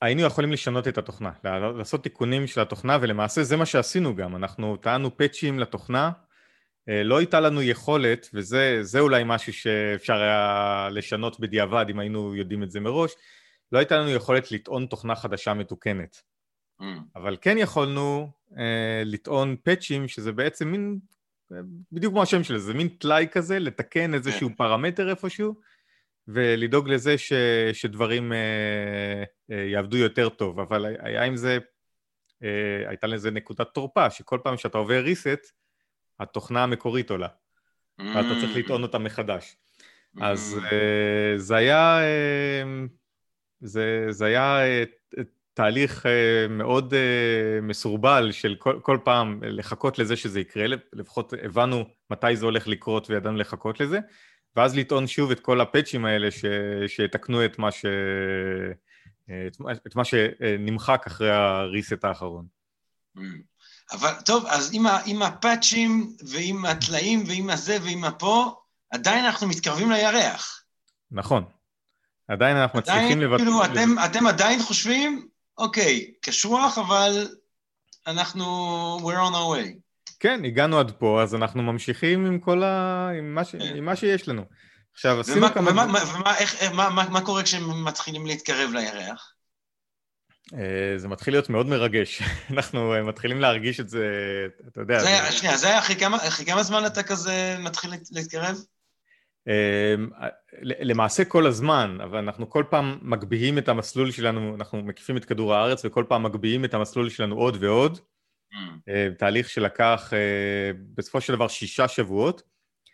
היינו 0.02 0.22
יכולים 0.22 0.52
לשנות 0.52 0.88
את 0.88 0.98
התוכנה, 0.98 1.32
לעשות 1.78 2.04
תיקונים 2.04 2.48
של 2.48 2.62
התוכנה, 2.62 2.98
ולמעשה 3.02 3.44
זה 3.44 3.58
מה 3.58 3.66
שעשינו 3.66 4.16
גם, 4.16 4.36
אנחנו 4.36 4.78
טענו 4.78 5.18
פאצ'ים 5.18 5.60
לתוכנה, 5.60 6.06
אה, 6.06 6.25
לא 6.88 7.18
הייתה 7.18 7.40
לנו 7.40 7.62
יכולת, 7.62 8.30
וזה 8.34 9.00
אולי 9.00 9.24
משהו 9.26 9.54
שאפשר 9.54 10.14
היה 10.14 10.90
לשנות 10.92 11.40
בדיעבד 11.40 11.86
אם 11.90 12.00
היינו 12.00 12.36
יודעים 12.36 12.64
את 12.64 12.72
זה 12.72 12.80
מראש, 12.80 13.12
לא 13.72 13.80
הייתה 13.80 13.98
לנו 13.98 14.10
יכולת 14.10 14.52
לטעון 14.52 14.86
תוכנה 14.86 15.16
חדשה 15.16 15.54
מתוקנת. 15.54 16.22
Mm. 16.82 16.86
אבל 17.16 17.38
כן 17.42 17.58
יכולנו 17.58 18.32
אה, 18.58 19.02
לטעון 19.06 19.56
פאצ'ים, 19.64 20.08
שזה 20.08 20.32
בעצם 20.32 20.68
מין, 20.68 21.00
אה, 21.52 21.58
בדיוק 21.92 22.14
כמו 22.14 22.24
השם 22.24 22.44
של 22.44 22.58
זה, 22.58 22.74
מין 22.74 22.88
טלאי 22.88 23.28
כזה, 23.32 23.60
לתקן 23.60 24.14
איזשהו 24.14 24.50
כן. 24.50 24.56
פרמטר 24.56 25.10
איפשהו, 25.10 25.56
ולדאוג 26.28 26.90
לזה 26.90 27.18
ש, 27.18 27.34
שדברים 27.74 28.34
אה, 28.34 29.24
אה, 29.52 29.64
יעבדו 29.64 29.98
יותר 29.98 30.30
טוב. 30.30 30.60
אבל 30.60 30.96
היה 31.00 31.24
עם 31.24 31.36
זה, 31.36 31.58
אה, 32.44 32.90
הייתה 32.90 33.08
לזה 33.08 33.32
נקודת 33.32 33.68
תורפה, 33.74 34.10
שכל 34.10 34.40
פעם 34.44 34.58
שאתה 34.58 34.78
עובר 34.78 35.06
reset, 35.06 35.52
התוכנה 36.20 36.64
המקורית 36.64 37.10
עולה, 37.10 37.28
ואתה 38.00 38.30
צריך 38.42 38.56
mm. 38.56 38.60
לטעון 38.60 38.84
אותה 38.84 38.98
מחדש. 38.98 39.56
אז 40.22 40.58
mm. 40.60 40.74
אה, 40.74 41.34
זה 41.38 41.56
היה, 41.56 42.00
אה, 42.02 42.64
זה, 43.60 44.06
זה 44.10 44.26
היה 44.26 44.66
אה, 44.66 44.84
תהליך 45.54 46.06
מאוד 46.50 46.94
מסורבל 47.62 48.32
של 48.32 48.56
כל, 48.60 48.80
כל 48.82 48.98
פעם 49.04 49.40
לחכות 49.44 50.00
לזה 50.00 50.16
שזה 50.16 50.40
יקרה, 50.40 50.66
לפחות 50.94 51.34
הבנו 51.44 51.86
מתי 52.10 52.36
זה 52.36 52.46
הולך 52.46 52.68
לקרות 52.68 53.10
וידענו 53.10 53.38
לחכות 53.38 53.80
לזה, 53.80 54.00
ואז 54.56 54.78
לטעון 54.78 55.08
שוב 55.08 55.32
את 55.32 55.40
כל 55.40 55.62
הפאצ'ים 55.62 56.06
האלה 56.06 56.32
ש, 56.32 56.46
שיתקנו 56.88 57.46
את 57.46 57.60
מה, 57.60 57.72
ש, 57.72 57.86
את, 59.48 59.58
את 59.88 59.96
מה 59.96 60.04
שנמחק 60.06 61.04
אחרי 61.08 61.32
הריסט 61.32 62.04
האחרון. 62.04 62.46
Mm. 63.18 63.22
אבל 63.92 64.14
טוב, 64.26 64.46
אז 64.48 64.70
עם, 64.74 64.88
ה, 64.88 65.00
עם 65.06 65.22
הפאצ'ים 65.22 66.16
ועם 66.28 66.66
הטלאים 66.66 67.24
ועם 67.28 67.50
הזה 67.50 67.78
ועם 67.84 68.04
הפה, 68.04 68.56
עדיין 68.92 69.26
אנחנו 69.26 69.48
מתקרבים 69.48 69.92
לירח. 69.92 70.64
נכון. 71.12 71.44
עדיין 72.28 72.58
אנחנו 72.58 72.80
עדיין, 72.80 73.00
מצליחים 73.00 73.22
לבטל... 73.22 73.38
כאילו, 73.38 73.66
אתם, 73.66 73.96
אתם 74.06 74.28
עדיין 74.28 74.64
חושבים, 74.64 75.28
אוקיי, 75.58 76.12
קשוח, 76.22 76.78
אבל 76.78 77.28
אנחנו... 78.08 78.46
we're 79.02 79.30
on 79.30 79.34
our 79.34 79.58
way. 79.58 79.80
כן, 80.20 80.46
הגענו 80.46 80.80
עד 80.80 80.92
פה, 80.92 81.24
אז 81.24 81.36
אנחנו 81.36 81.64
ממשיכים 81.64 82.26
עם 82.26 82.40
כל 82.40 82.64
ה... 82.64 83.10
עם 83.18 83.36
מה, 83.36 83.46
ש... 83.46 83.56
כן. 83.56 83.76
עם 83.76 83.86
מה 83.86 83.96
שיש 83.96 84.28
לנו. 84.28 84.46
עכשיו, 84.94 85.20
עשינו 85.20 85.48
כמה... 85.54 85.72
ומה, 85.72 85.84
ומה, 85.84 86.38
איך, 86.38 86.64
מה, 86.74 86.90
מה, 86.90 87.10
מה 87.10 87.22
קורה 87.22 87.44
כשהם 87.44 87.86
מתחילים 87.86 88.26
להתקרב 88.26 88.70
לירח? 88.74 89.35
אה, 90.54 90.98
זה 90.98 91.08
מתחיל 91.08 91.34
להיות 91.34 91.50
מאוד 91.50 91.68
מרגש. 91.68 92.22
אנחנו 92.54 92.94
אה, 92.94 93.04
מתחילים 93.04 93.40
להרגיש 93.40 93.80
את 93.80 93.90
זה, 93.90 94.08
אתה 94.68 94.82
יודע... 94.82 95.00
זה, 95.00 95.06
זה... 95.26 95.32
שנייה, 95.32 95.58
זה 95.58 95.68
היה 95.68 95.80
אחרי 95.80 95.96
כמה, 95.96 96.18
אחרי 96.18 96.46
כמה 96.46 96.64
זמן 96.64 96.86
אתה 96.86 97.04
כזה 97.04 97.58
מתחיל 97.60 97.92
להתקרב? 98.12 98.58
אה, 99.48 99.96
למעשה 100.62 101.26
כל 101.26 101.48
הזמן, 101.48 101.98
אבל 102.04 102.18
אנחנו 102.18 102.50
כל 102.50 102.64
פעם 102.70 103.00
מגביהים 103.02 103.58
את 103.58 103.70
המסלול 103.70 104.12
שלנו, 104.12 104.56
אנחנו 104.56 104.84
מקיפים 104.84 105.18
את 105.18 105.26
כדור 105.26 105.56
הארץ 105.56 105.86
וכל 105.86 106.06
פעם 106.10 106.24
מגביהים 106.24 106.66
את 106.66 106.74
המסלול 106.74 107.10
שלנו 107.10 107.36
עוד 107.36 107.64
ועוד. 107.64 108.00
Mm. 108.54 108.58
תהליך 109.18 109.50
שלקח 109.50 110.14
בסופו 110.96 111.22
של 111.22 111.34
דבר 111.34 111.48
שישה 111.48 111.88
שבועות. 111.88 112.42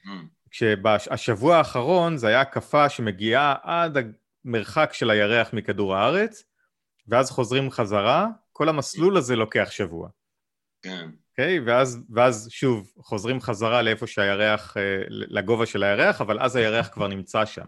Mm. 0.06 0.10
כשהשבוע 0.52 1.58
האחרון 1.58 2.18
זה 2.18 2.28
היה 2.28 2.42
הקפה 2.42 2.90
שמגיעה 2.90 3.56
עד 3.64 3.98
המרחק 4.46 4.90
של 4.94 5.10
הירח 5.10 5.54
מכדור 5.54 5.96
הארץ, 5.96 6.44
ואז 7.08 7.32
חוזרים 7.32 7.72
חזרה, 7.72 8.28
כל 8.52 8.70
המסלול 8.70 9.18
הזה 9.18 9.36
לוקח 9.36 9.68
שבוע. 9.72 10.10
כן. 10.82 11.10
אוקיי? 11.32 11.58
Okay, 11.58 11.62
ואז, 11.66 12.00
ואז 12.10 12.48
שוב 12.52 12.92
חוזרים 12.98 13.42
חזרה 13.42 13.82
לאיפה 13.82 14.08
שהירח, 14.08 14.78
אה, 14.78 15.04
לגובה 15.08 15.66
של 15.66 15.84
הירח, 15.84 16.22
אבל 16.22 16.40
אז 16.40 16.56
הירח 16.56 16.90
כבר 16.94 17.08
נמצא 17.08 17.46
שם. 17.46 17.66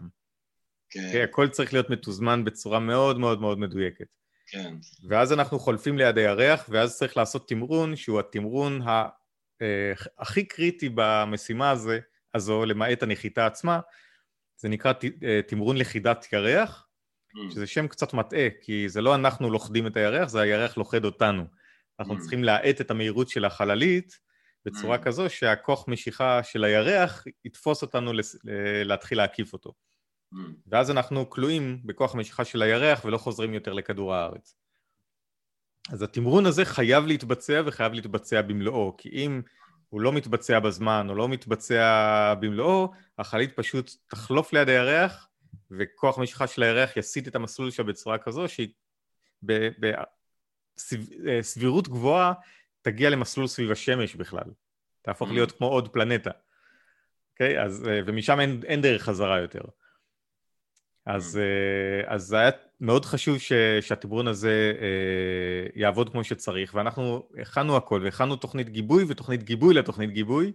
כן. 0.90 1.00
Okay, 1.00 1.06
אוקיי? 1.06 1.22
הכל 1.22 1.48
צריך 1.48 1.72
להיות 1.72 1.90
מתוזמן 1.90 2.44
בצורה 2.44 2.78
מאוד 2.78 3.18
מאוד 3.18 3.40
מאוד 3.40 3.58
מדויקת. 3.58 4.06
כן. 4.46 4.74
ואז 5.08 5.32
אנחנו 5.32 5.58
חולפים 5.58 5.98
ליד 5.98 6.18
הירח, 6.18 6.66
ואז 6.68 6.98
צריך 6.98 7.16
לעשות 7.16 7.48
תמרון 7.48 7.96
שהוא 7.96 8.20
התמרון 8.20 8.82
ה, 8.82 9.08
אה, 9.62 9.92
הכי 10.18 10.44
קריטי 10.44 10.88
במשימה 10.94 11.70
הזה, 11.70 11.98
הזו, 12.34 12.64
למעט 12.64 13.02
הנחיתה 13.02 13.46
עצמה, 13.46 13.80
זה 14.56 14.68
נקרא 14.68 14.92
אה, 15.24 15.40
תמרון 15.48 15.76
לכידת 15.76 16.26
ירח. 16.32 16.86
שזה 17.50 17.66
שם 17.66 17.88
קצת 17.88 18.14
מטעה, 18.14 18.48
כי 18.60 18.88
זה 18.88 19.00
לא 19.00 19.14
אנחנו 19.14 19.50
לוכדים 19.50 19.86
את 19.86 19.96
הירח, 19.96 20.28
זה 20.28 20.40
הירח 20.40 20.76
לוכד 20.76 21.04
אותנו. 21.04 21.44
אנחנו 22.00 22.14
mm. 22.14 22.18
צריכים 22.20 22.44
להאט 22.44 22.80
את 22.80 22.90
המהירות 22.90 23.28
של 23.28 23.44
החללית 23.44 24.18
בצורה 24.64 24.96
mm. 24.96 25.02
כזו 25.02 25.30
שהכוח 25.30 25.88
משיכה 25.88 26.42
של 26.42 26.64
הירח 26.64 27.24
יתפוס 27.44 27.82
אותנו 27.82 28.12
להתחיל 28.84 29.18
להקיף 29.18 29.52
אותו. 29.52 29.72
ואז 30.66 30.90
אנחנו 30.90 31.30
כלואים 31.30 31.80
בכוח 31.84 32.14
המשיכה 32.14 32.44
של 32.44 32.62
הירח 32.62 33.04
ולא 33.04 33.18
חוזרים 33.18 33.54
יותר 33.54 33.72
לכדור 33.72 34.14
הארץ. 34.14 34.56
אז 35.92 36.02
התמרון 36.02 36.46
הזה 36.46 36.64
חייב 36.64 37.06
להתבצע 37.06 37.62
וחייב 37.66 37.92
להתבצע 37.92 38.42
במלואו, 38.42 38.94
כי 38.98 39.08
אם 39.08 39.42
הוא 39.88 40.00
לא 40.00 40.12
מתבצע 40.12 40.60
בזמן 40.60 41.06
או 41.10 41.14
לא 41.14 41.28
מתבצע 41.28 42.34
במלואו, 42.40 42.92
החללית 43.18 43.56
פשוט 43.56 43.90
תחלוף 44.06 44.52
ליד 44.52 44.68
הירח 44.68 45.28
וכוח 45.70 46.18
המשיכה 46.18 46.46
של 46.46 46.62
הירח 46.62 46.96
יסיט 46.96 47.28
את 47.28 47.34
המסלול 47.34 47.70
שלה 47.70 47.84
בצורה 47.84 48.18
כזו 48.18 48.48
שהיא 48.48 48.68
בסבירות 51.24 51.88
גבוהה 51.88 52.32
תגיע 52.82 53.10
למסלול 53.10 53.46
סביב 53.46 53.70
השמש 53.70 54.14
בכלל. 54.14 54.50
תהפוך 55.02 55.30
mm. 55.30 55.32
להיות 55.32 55.52
כמו 55.52 55.66
עוד 55.66 55.88
פלנטה. 55.88 56.30
אוקיי? 57.32 57.58
Okay? 57.58 57.62
אז, 57.62 57.88
אה, 57.88 58.00
ומשם 58.06 58.40
אין, 58.40 58.60
אין 58.66 58.80
דרך 58.80 59.02
חזרה 59.02 59.40
יותר. 59.40 59.60
אז, 61.06 61.40
mm. 61.40 62.06
אז 62.06 62.22
זה 62.22 62.38
היה 62.38 62.50
מאוד 62.80 63.04
חשוב 63.04 63.38
ש, 63.38 63.52
שהתמרון 63.80 64.28
הזה 64.28 64.72
אה, 64.80 65.70
יעבוד 65.74 66.08
כמו 66.08 66.24
שצריך, 66.24 66.74
ואנחנו 66.74 67.28
הכנו 67.40 67.76
הכל, 67.76 68.00
והכנו 68.04 68.36
תוכנית 68.36 68.68
גיבוי 68.68 69.04
ותוכנית 69.08 69.42
גיבוי 69.42 69.74
לתוכנית 69.74 70.10
גיבוי, 70.10 70.52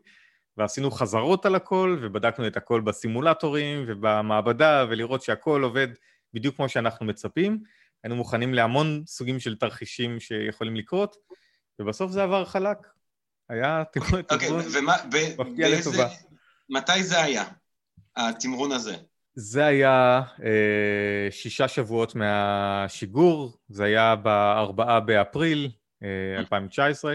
ועשינו 0.60 0.92
חזרות 0.92 1.46
על 1.46 1.56
הכל, 1.56 2.00
ובדקנו 2.02 2.48
את 2.48 2.58
הכל 2.58 2.82
בסימולטורים 2.82 3.86
ובמעבדה, 3.88 4.86
ולראות 4.90 5.22
שהכל 5.22 5.64
עובד 5.64 5.88
בדיוק 6.34 6.56
כמו 6.56 6.70
שאנחנו 6.70 7.06
מצפים. 7.06 7.64
היינו 8.04 8.16
מוכנים 8.16 8.54
להמון 8.54 9.04
סוגים 9.08 9.40
של 9.40 9.56
תרחישים 9.56 10.20
שיכולים 10.20 10.76
לקרות, 10.76 11.16
ובסוף 11.80 12.12
זה 12.12 12.24
עבר 12.24 12.46
חלק. 12.46 12.78
היה 13.50 13.84
תמרון 13.92 14.22
okay, 14.22 14.34
מפתיע 15.38 15.70
לטובה. 15.70 16.08
מתי 16.70 17.04
זה 17.04 17.22
היה, 17.22 17.44
התמרון 18.16 18.72
הזה? 18.72 18.96
זה 19.36 19.66
היה 19.66 20.22
אה, 20.44 21.32
שישה 21.32 21.68
שבועות 21.68 22.16
מהשיגור, 22.16 23.58
זה 23.70 23.84
היה 23.84 24.16
בארבעה 24.16 25.00
באפריל 25.00 25.72
אה, 26.04 26.40
2019. 26.40 27.14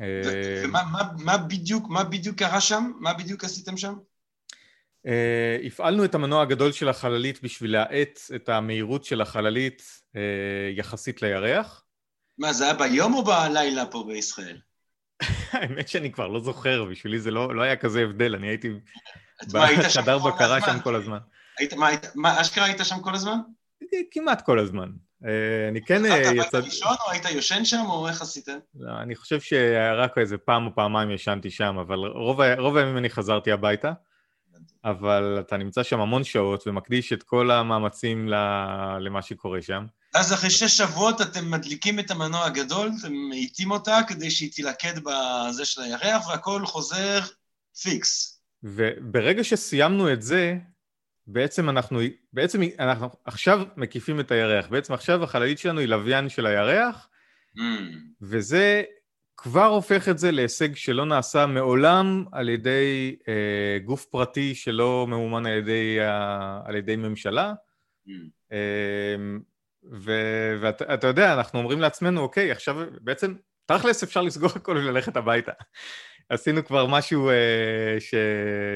אה, 0.00 0.62
ומה 0.64 0.82
מה, 0.92 1.02
מה 1.18 1.38
בדיוק, 1.38 1.88
מה 1.88 2.04
בדיוק 2.04 2.38
קרה 2.38 2.60
שם? 2.60 2.92
מה 3.00 3.14
בדיוק 3.14 3.44
עשיתם 3.44 3.76
שם? 3.76 3.94
אה, 5.06 5.56
הפעלנו 5.66 6.04
את 6.04 6.14
המנוע 6.14 6.42
הגדול 6.42 6.72
של 6.72 6.88
החללית 6.88 7.42
בשביל 7.42 7.72
להאט 7.72 8.20
את 8.34 8.48
המהירות 8.48 9.04
של 9.04 9.20
החללית 9.20 9.82
אה, 10.16 10.20
יחסית 10.76 11.22
לירח. 11.22 11.84
מה, 12.38 12.52
זה 12.52 12.64
היה 12.64 12.74
ביום 12.74 13.14
או 13.14 13.24
בלילה 13.24 13.86
פה 13.86 14.04
בישראל? 14.08 14.60
האמת 15.52 15.88
שאני 15.88 16.12
כבר 16.12 16.28
לא 16.28 16.40
זוכר, 16.40 16.84
בשבילי 16.84 17.20
זה 17.20 17.30
לא, 17.30 17.54
לא 17.54 17.62
היה 17.62 17.76
כזה 17.76 18.00
הבדל, 18.00 18.34
אני 18.34 18.48
הייתי 18.48 18.70
בחדר 19.52 20.18
בקרה 20.18 20.60
שם 20.60 20.80
כל 20.80 20.94
הזמן. 20.94 21.18
היית, 21.58 21.74
מה, 21.74 21.88
מה, 22.14 22.40
אשכרה 22.40 22.64
היית 22.64 22.80
שם 22.84 23.00
כל 23.00 23.14
הזמן? 23.14 23.38
כמעט 24.10 24.46
כל 24.46 24.58
הזמן. 24.58 24.90
אה, 25.26 25.68
אני 25.68 25.84
כן 25.84 26.02
יצא... 26.04 26.14
יצא... 26.14 26.28
היית 26.28 26.54
לישון 26.54 26.96
או 27.06 27.10
היית 27.10 27.24
יושן 27.24 27.64
שם, 27.64 27.84
או 27.88 28.08
איך 28.08 28.22
עשיתם? 28.22 28.58
לא, 28.74 28.92
אני 29.02 29.14
חושב 29.14 29.40
שרק 29.40 30.18
איזה 30.18 30.38
פעם 30.38 30.66
או 30.66 30.74
פעמיים 30.74 31.10
ישנתי 31.10 31.50
שם, 31.50 31.78
אבל 31.78 31.98
רוב, 31.98 32.40
רוב 32.58 32.76
הימים 32.76 32.98
אני 32.98 33.10
חזרתי 33.10 33.52
הביתה. 33.52 33.92
אבל 34.84 35.36
אתה 35.40 35.56
נמצא 35.56 35.82
שם 35.82 36.00
המון 36.00 36.24
שעות 36.24 36.66
ומקדיש 36.66 37.12
את 37.12 37.22
כל 37.22 37.50
המאמצים 37.50 38.28
למה 39.00 39.22
שקורה 39.22 39.62
שם. 39.62 39.86
אז 40.14 40.32
אחרי 40.32 40.50
שש 40.50 40.76
שבועות 40.76 41.20
אתם 41.20 41.50
מדליקים 41.50 41.98
את 41.98 42.10
המנוע 42.10 42.44
הגדול, 42.44 42.90
אתם 43.00 43.12
מאיטים 43.12 43.70
אותה 43.70 43.98
כדי 44.08 44.30
שהיא 44.30 44.52
תילכד 44.52 44.94
בזה 44.98 45.64
של 45.64 45.82
הירח, 45.82 46.28
והכל 46.28 46.66
חוזר 46.66 47.20
פיקס. 47.82 48.40
וברגע 48.62 49.44
שסיימנו 49.44 50.12
את 50.12 50.22
זה, 50.22 50.56
בעצם 51.26 51.68
אנחנו, 51.68 52.00
בעצם 52.32 52.60
אנחנו 52.78 53.08
עכשיו 53.24 53.62
מקיפים 53.76 54.20
את 54.20 54.30
הירח. 54.30 54.68
בעצם 54.68 54.92
עכשיו 54.92 55.24
החללית 55.24 55.58
שלנו 55.58 55.80
היא 55.80 55.88
לוויין 55.88 56.28
של 56.28 56.46
הירח, 56.46 57.08
mm. 57.58 57.60
וזה 58.22 58.82
כבר 59.36 59.64
הופך 59.64 60.08
את 60.08 60.18
זה 60.18 60.30
להישג 60.30 60.76
שלא 60.76 61.06
נעשה 61.06 61.46
מעולם 61.46 62.24
על 62.32 62.48
ידי 62.48 63.16
אה, 63.28 63.78
גוף 63.84 64.04
פרטי 64.04 64.54
שלא 64.54 65.06
ממומן 65.08 65.46
על 65.46 65.52
ידי, 65.52 65.96
אה, 66.00 66.60
על 66.64 66.76
ידי 66.76 66.96
ממשלה. 66.96 67.52
Mm. 68.06 68.10
אה, 68.52 69.16
ואתה 69.90 71.06
יודע, 71.06 71.34
אנחנו 71.34 71.58
אומרים 71.58 71.80
לעצמנו, 71.80 72.20
אוקיי, 72.20 72.50
עכשיו 72.50 72.76
בעצם, 73.00 73.34
תכלס 73.66 74.02
אפשר 74.02 74.22
לסגור 74.22 74.50
הכל 74.56 74.76
וללכת 74.76 75.16
הביתה. 75.16 75.52
עשינו 76.28 76.64
כבר 76.64 76.86
משהו 76.86 77.30
אה, 77.30 77.96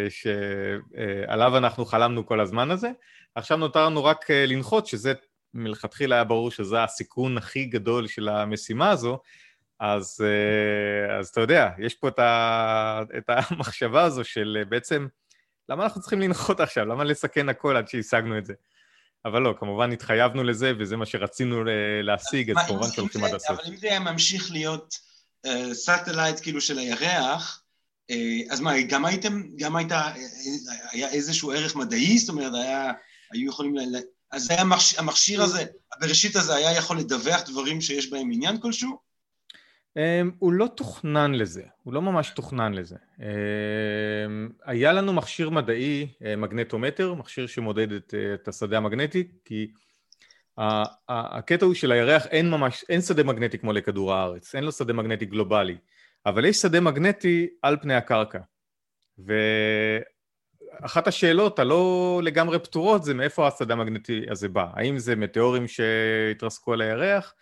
שעליו 0.08 1.52
אה, 1.52 1.58
אנחנו 1.58 1.84
חלמנו 1.84 2.26
כל 2.26 2.40
הזמן 2.40 2.70
הזה. 2.70 2.90
עכשיו 3.34 3.56
נותר 3.58 3.86
לנו 3.86 4.04
רק 4.04 4.30
אה, 4.30 4.46
לנחות, 4.46 4.86
שזה 4.86 5.12
מלכתחילה 5.54 6.14
היה 6.14 6.24
ברור 6.24 6.50
שזה 6.50 6.82
הסיכון 6.82 7.38
הכי 7.38 7.64
גדול 7.64 8.06
של 8.06 8.28
המשימה 8.28 8.90
הזו, 8.90 9.18
אז, 9.80 10.24
אז 11.18 11.28
אתה 11.28 11.40
יודע, 11.40 11.70
יש 11.78 11.94
פה 11.94 12.08
את, 12.08 12.18
ה, 12.18 13.02
את 13.18 13.24
המחשבה 13.28 14.02
הזו 14.02 14.24
של 14.24 14.64
בעצם, 14.68 15.06
למה 15.68 15.84
אנחנו 15.84 16.00
צריכים 16.00 16.20
לנחות 16.20 16.60
עכשיו? 16.60 16.84
למה 16.84 17.04
לסכן 17.04 17.48
הכל 17.48 17.76
עד 17.76 17.88
שהשגנו 17.88 18.38
את 18.38 18.46
זה? 18.46 18.54
אבל 19.24 19.42
לא, 19.42 19.54
כמובן 19.58 19.92
התחייבנו 19.92 20.44
לזה, 20.44 20.72
וזה 20.78 20.96
מה 20.96 21.06
שרצינו 21.06 21.64
להשיג, 22.02 22.50
אז 22.50 22.56
כמובן 22.66 22.86
שהולכים 22.86 23.24
עד 23.24 23.34
הסוף. 23.34 23.50
אבל 23.50 23.68
אם 23.68 23.76
זה 23.76 23.86
היה 23.86 24.00
ממשיך 24.00 24.50
להיות 24.50 24.94
satellite 25.72 26.40
כאילו 26.40 26.60
של 26.60 26.78
הירח, 26.78 27.62
uh, 28.12 28.14
אז 28.50 28.60
מה, 28.60 28.82
גם 28.82 29.04
הייתם, 29.04 29.42
גם 29.56 29.76
הייתה, 29.76 30.12
היה 30.92 31.08
איזשהו 31.08 31.52
ערך 31.52 31.76
מדעי? 31.76 32.18
זאת 32.18 32.28
אומרת, 32.28 32.54
היה, 32.54 32.92
היו 33.32 33.48
יכולים, 33.48 33.76
ל... 33.76 33.96
אז 34.30 34.50
היה 34.50 34.60
המכשיר, 34.60 35.00
המכשיר 35.00 35.42
הזה, 35.42 35.64
הבראשית 35.96 36.36
הזה 36.36 36.54
היה 36.54 36.76
יכול 36.76 36.98
לדווח 36.98 37.40
דברים 37.50 37.80
שיש 37.80 38.10
בהם 38.10 38.32
עניין 38.32 38.60
כלשהו? 38.60 39.06
Um, 39.98 39.98
הוא 40.38 40.52
לא 40.52 40.66
תוכנן 40.66 41.34
לזה, 41.34 41.62
הוא 41.82 41.94
לא 41.94 42.02
ממש 42.02 42.30
תוכנן 42.30 42.74
לזה. 42.74 42.96
Um, 43.18 43.22
היה 44.64 44.92
לנו 44.92 45.12
מכשיר 45.12 45.50
מדעי, 45.50 46.06
uh, 46.18 46.36
מגנטומטר, 46.36 47.14
מכשיר 47.14 47.46
שמודד 47.46 47.92
את, 47.92 48.14
uh, 48.14 48.34
את 48.42 48.48
השדה 48.48 48.76
המגנטי, 48.76 49.28
כי 49.44 49.68
הקטע 51.08 51.66
הוא 51.66 51.74
שלירח 51.74 52.26
אין 52.26 52.50
ממש, 52.50 52.84
אין 52.88 53.00
שדה 53.00 53.22
מגנטי 53.22 53.58
כמו 53.58 53.72
לכדור 53.72 54.14
הארץ, 54.14 54.54
אין 54.54 54.64
לו 54.64 54.72
שדה 54.72 54.92
מגנטי 54.92 55.24
גלובלי, 55.24 55.76
אבל 56.26 56.44
יש 56.44 56.56
שדה 56.56 56.80
מגנטי 56.80 57.48
על 57.62 57.76
פני 57.82 57.94
הקרקע. 57.94 58.38
ואחת 59.18 61.08
השאלות 61.08 61.58
הלא 61.58 62.20
לגמרי 62.24 62.58
פתורות 62.58 63.04
זה 63.04 63.14
מאיפה 63.14 63.48
השדה 63.48 63.74
המגנטי 63.74 64.26
הזה 64.30 64.48
בא. 64.48 64.66
האם 64.72 64.98
זה 64.98 65.16
מטאורים 65.16 65.68
שהתרסקו 65.68 66.72
על 66.72 66.80
הירח? 66.80 67.34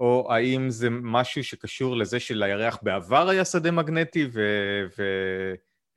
או 0.00 0.28
האם 0.32 0.70
זה 0.70 0.90
משהו 0.90 1.44
שקשור 1.44 1.96
לזה 1.96 2.20
שלירח 2.20 2.78
בעבר 2.82 3.28
היה 3.28 3.44
שדה 3.44 3.70
מגנטי 3.70 4.28
ו... 4.32 4.40
ו... 4.98 5.02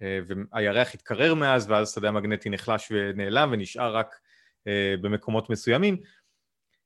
אה, 0.02 0.20
והירח 0.28 0.94
התקרר 0.94 1.34
מאז 1.34 1.70
ואז 1.70 1.90
השדה 1.90 2.08
המגנטי 2.08 2.50
נחלש 2.50 2.92
ונעלם 2.92 3.50
ונשאר 3.54 3.96
רק 3.96 4.16
אה, 4.68 4.96
במקומות 5.02 5.50
מסוימים 5.50 5.98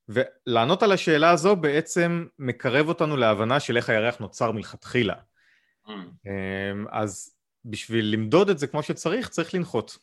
ולענות 0.09 0.83
על 0.83 0.91
השאלה 0.91 1.29
הזו 1.29 1.55
בעצם 1.55 2.25
מקרב 2.39 2.87
אותנו 2.87 3.17
להבנה 3.17 3.59
של 3.59 3.77
איך 3.77 3.89
הירח 3.89 4.17
נוצר 4.19 4.51
מלכתחילה 4.51 5.15
mm. 5.85 5.89
אמ, 6.25 6.85
אז 6.91 7.35
בשביל 7.65 8.05
למדוד 8.13 8.49
את 8.49 8.59
זה 8.59 8.67
כמו 8.67 8.83
שצריך 8.83 9.29
צריך 9.29 9.53
לנחות 9.53 9.97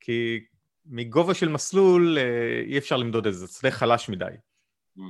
כי 0.00 0.44
מגובה 0.86 1.34
של 1.34 1.48
מסלול 1.48 2.18
אה, 2.18 2.62
אי 2.66 2.78
אפשר 2.78 2.96
למדוד 2.96 3.26
את 3.26 3.34
זה, 3.34 3.46
זה 3.46 3.52
שדה 3.52 3.70
חלש 3.70 4.08
מדי 4.08 4.24
mm. 4.98 5.00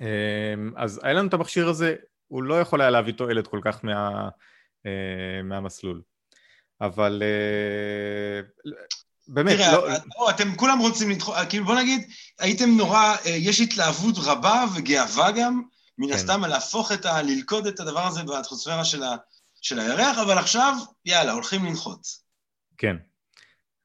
אמ, 0.00 0.72
אז 0.76 1.00
היה 1.02 1.12
לנו 1.12 1.28
את 1.28 1.34
המכשיר 1.34 1.68
הזה, 1.68 1.96
הוא 2.28 2.42
לא 2.42 2.60
יכול 2.60 2.80
היה 2.80 2.90
להביא 2.90 3.12
תועלת 3.12 3.46
כל 3.46 3.60
כך 3.62 3.84
מה, 3.84 4.28
אה, 4.86 5.42
מהמסלול. 5.44 6.02
אבל 6.80 7.22
אה, 7.22 8.40
באמת, 9.28 9.56
תראה, 9.56 9.72
לא... 9.72 9.88
לא, 9.88 10.30
אתם 10.30 10.56
כולם 10.56 10.78
רוצים 10.78 11.10
לדחוף, 11.10 11.36
כאילו 11.48 11.64
בוא 11.64 11.74
נגיד, 11.74 12.10
הייתם 12.38 12.70
נורא, 12.70 13.16
אה, 13.26 13.30
יש 13.30 13.60
התלהבות 13.60 14.14
רבה 14.18 14.64
וגאווה 14.76 15.30
גם, 15.30 15.62
מן 15.98 16.08
כן. 16.08 16.14
הסתם, 16.14 16.44
על 16.44 16.50
להפוך 16.50 16.92
את 16.92 17.06
ה... 17.06 17.22
ללכוד 17.22 17.66
את 17.66 17.80
הדבר 17.80 18.06
הזה 18.06 18.22
באטמוספירה 18.22 18.84
של, 18.84 19.02
ה, 19.02 19.16
של 19.60 19.78
הירח, 19.78 20.18
אבל 20.18 20.38
עכשיו, 20.38 20.74
יאללה, 21.04 21.32
הולכים 21.32 21.64
לנחות. 21.64 22.00
כן. 22.78 22.96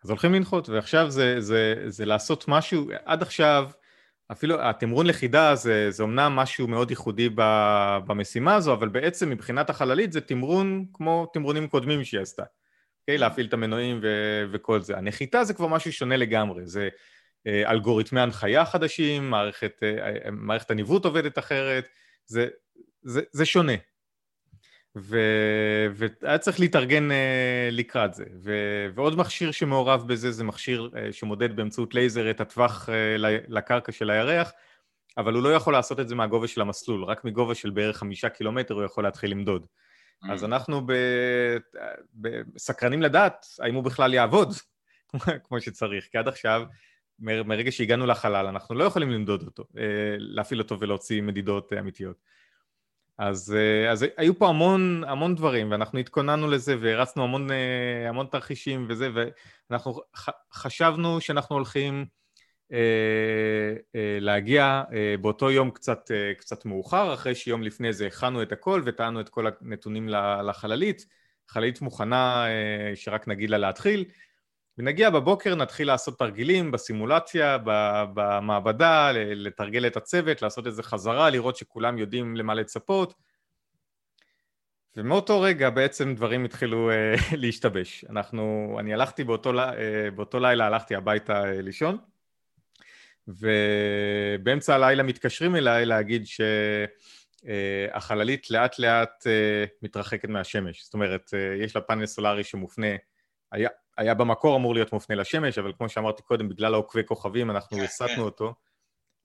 אז 0.03 0.09
הולכים 0.09 0.33
לנחות, 0.33 0.69
ועכשיו 0.69 1.11
זה, 1.11 1.35
זה, 1.39 1.75
זה 1.87 2.05
לעשות 2.05 2.45
משהו, 2.47 2.87
עד 3.05 3.21
עכשיו 3.21 3.69
אפילו 4.31 4.61
התמרון 4.61 5.05
לכידה 5.05 5.55
זה, 5.55 5.91
זה 5.91 6.03
אומנם 6.03 6.35
משהו 6.35 6.67
מאוד 6.67 6.89
ייחודי 6.89 7.29
במשימה 8.07 8.55
הזו, 8.55 8.73
אבל 8.73 8.89
בעצם 8.89 9.29
מבחינת 9.29 9.69
החללית 9.69 10.11
זה 10.11 10.21
תמרון 10.21 10.85
כמו 10.93 11.25
תמרונים 11.33 11.67
קודמים 11.67 12.03
שהיא 12.03 12.21
עשתה. 12.21 12.43
Okay, 13.01 13.13
אוקיי? 13.13 13.17
להפעיל 13.17 13.47
את 13.47 13.53
המנועים 13.53 13.99
ו- 14.03 14.45
וכל 14.51 14.81
זה. 14.81 14.97
הנחיתה 14.97 15.43
זה 15.43 15.53
כבר 15.53 15.67
משהו 15.67 15.91
שונה 15.93 16.17
לגמרי, 16.17 16.65
זה 16.65 16.89
אה, 17.47 17.71
אלגוריתמי 17.71 18.21
הנחיה 18.21 18.65
חדשים, 18.65 19.29
מערכת, 19.29 19.79
אה, 19.83 20.31
מערכת 20.31 20.71
הניווט 20.71 21.05
עובדת 21.05 21.39
אחרת, 21.39 21.87
זה, 22.25 22.47
זה, 23.01 23.21
זה 23.31 23.45
שונה. 23.45 23.73
ו- 24.97 25.87
והיה 25.93 26.37
צריך 26.37 26.59
להתארגן 26.59 27.11
אה, 27.11 27.69
לקראת 27.71 28.13
זה. 28.13 28.25
ו- 28.43 28.87
ועוד 28.95 29.17
מכשיר 29.17 29.51
שמעורב 29.51 30.07
בזה 30.07 30.31
זה 30.31 30.43
מכשיר 30.43 30.89
אה, 30.97 31.11
שמודד 31.11 31.55
באמצעות 31.55 31.95
לייזר 31.95 32.31
את 32.31 32.41
הטווח 32.41 32.89
אה, 32.89 33.15
לקרקע 33.47 33.91
של 33.91 34.09
הירח, 34.09 34.51
אבל 35.17 35.33
הוא 35.33 35.43
לא 35.43 35.53
יכול 35.53 35.73
לעשות 35.73 35.99
את 35.99 36.07
זה 36.07 36.15
מהגובה 36.15 36.47
של 36.47 36.61
המסלול, 36.61 37.03
רק 37.03 37.25
מגובה 37.25 37.55
של 37.55 37.69
בערך 37.69 37.97
חמישה 37.97 38.29
קילומטר 38.29 38.73
הוא 38.73 38.83
יכול 38.83 39.03
להתחיל 39.03 39.31
למדוד. 39.31 39.65
Mm. 40.23 40.31
אז 40.31 40.43
אנחנו 40.43 40.85
ב- 40.85 41.57
ב- 42.21 42.57
סקרנים 42.57 43.01
לדעת 43.01 43.45
האם 43.59 43.75
הוא 43.75 43.83
בכלל 43.83 44.13
יעבוד 44.13 44.53
כמו 45.47 45.61
שצריך, 45.61 46.07
כי 46.11 46.17
עד 46.17 46.27
עכשיו, 46.27 46.63
מ- 47.19 47.47
מרגע 47.47 47.71
שהגענו 47.71 48.05
לחלל, 48.05 48.45
אנחנו 48.45 48.75
לא 48.75 48.83
יכולים 48.83 49.09
למדוד 49.11 49.43
אותו, 49.43 49.63
להפעיל 50.17 50.59
אותו 50.61 50.79
ולהוציא 50.79 51.21
מדידות 51.21 51.73
אמיתיות. 51.73 52.15
אז, 53.17 53.55
אה, 53.57 53.91
אז 53.91 54.05
היו 54.17 54.39
פה 54.39 54.49
המון, 54.49 55.03
המון 55.07 55.35
דברים, 55.35 55.71
ואנחנו 55.71 55.99
התכוננו 55.99 56.47
לזה 56.47 56.75
והרצנו 56.81 57.23
המון, 57.23 57.51
אה, 57.51 58.09
המון 58.09 58.27
תרחישים 58.31 58.85
וזה, 58.89 59.09
ואנחנו 59.69 60.01
חשבנו 60.53 61.21
שאנחנו 61.21 61.55
הולכים 61.55 61.93
אה, 61.93 62.03
אה, 62.03 62.05
להגיע 64.19 64.83
אה, 64.93 65.15
באותו 65.21 65.51
יום 65.51 65.71
קצת, 65.71 66.11
אה, 66.11 66.33
קצת 66.37 66.65
מאוחר, 66.65 67.13
אחרי 67.13 67.35
שיום 67.35 67.63
לפני 67.63 67.93
זה 67.93 68.07
הכנו 68.07 68.41
את 68.41 68.51
הכל 68.51 68.81
וטענו 68.85 69.21
את 69.21 69.29
כל 69.29 69.45
הנתונים 69.61 70.09
לחללית. 70.43 71.05
חללית 71.47 71.81
מוכנה 71.81 72.47
אה, 72.47 72.95
שרק 72.95 73.27
נגיד 73.27 73.49
לה 73.49 73.57
להתחיל, 73.57 74.05
ונגיע 74.77 75.09
בבוקר, 75.09 75.55
נתחיל 75.55 75.87
לעשות 75.87 76.19
תרגילים 76.19 76.71
בסימולציה, 76.71 77.57
במעבדה, 78.13 79.11
לתרגל 79.15 79.87
את 79.87 79.97
הצוות, 79.97 80.41
לעשות 80.41 80.67
איזה 80.67 80.83
חזרה, 80.83 81.29
לראות 81.29 81.55
שכולם 81.55 81.97
יודעים 81.97 82.35
למה 82.35 82.53
לצפות. 82.53 83.13
ומאותו 84.95 85.41
רגע 85.41 85.69
בעצם 85.69 86.15
דברים 86.15 86.45
התחילו 86.45 86.91
אה, 86.91 87.15
להשתבש. 87.41 88.05
אנחנו, 88.09 88.75
אני 88.79 88.93
הלכתי 88.93 89.23
באותו, 89.23 89.59
אה, 89.59 90.11
באותו 90.15 90.39
לילה, 90.39 90.65
הלכתי 90.65 90.95
הביתה 90.95 91.43
אה, 91.45 91.61
לישון, 91.61 91.97
ובאמצע 93.27 94.75
הלילה 94.75 95.03
מתקשרים 95.03 95.55
אליי 95.55 95.85
להגיד 95.85 96.25
שהחללית 97.45 98.51
לאט 98.51 98.79
לאט 98.79 99.27
מתרחקת 99.81 100.29
מהשמש. 100.29 100.83
זאת 100.83 100.93
אומרת, 100.93 101.33
יש 101.59 101.75
לה 101.75 101.81
פאנל 101.81 102.05
סולארי 102.05 102.43
שמופנה, 102.43 102.87
היה, 103.51 103.69
היה 103.97 104.13
במקור 104.13 104.57
אמור 104.57 104.73
להיות 104.73 104.93
מופנה 104.93 105.15
לשמש, 105.15 105.57
אבל 105.57 105.73
כמו 105.77 105.89
שאמרתי 105.89 106.23
קודם, 106.23 106.49
בגלל 106.49 106.73
העוקבי 106.73 107.03
כוכבים 107.05 107.51
אנחנו 107.51 107.77
כן, 107.77 107.83
הסטנו 107.83 108.09
כן. 108.15 108.21
אותו 108.21 108.53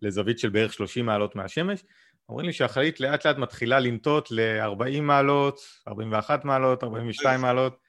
לזווית 0.03 0.39
של 0.39 0.49
בערך 0.49 0.73
30 0.73 1.07
מעלות 1.07 1.37
מהשמש, 1.37 1.85
אומרים 2.29 2.47
לי 2.47 2.53
שהחללית 2.53 3.01
לאט 3.01 3.27
לאט 3.27 3.37
מתחילה 3.37 3.81
לנטות 3.81 4.29
ל-40 4.31 5.01
מעלות, 5.01 5.61
41 5.89 6.45
מעלות, 6.45 6.85
42 6.85 7.41
מעלות. 7.41 7.86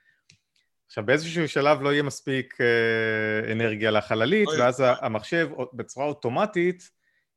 עכשיו 0.88 1.06
באיזשהו 1.06 1.48
שלב 1.48 1.82
לא 1.82 1.94
יהיה 1.94 2.04
מספיק 2.04 2.58
אה, 2.62 3.52
אנרגיה 3.52 3.92
לחללית, 3.92 4.48
ואז 4.60 4.84
המחשב 5.02 5.50
בצורה 5.74 6.06
אוטומטית 6.06 6.90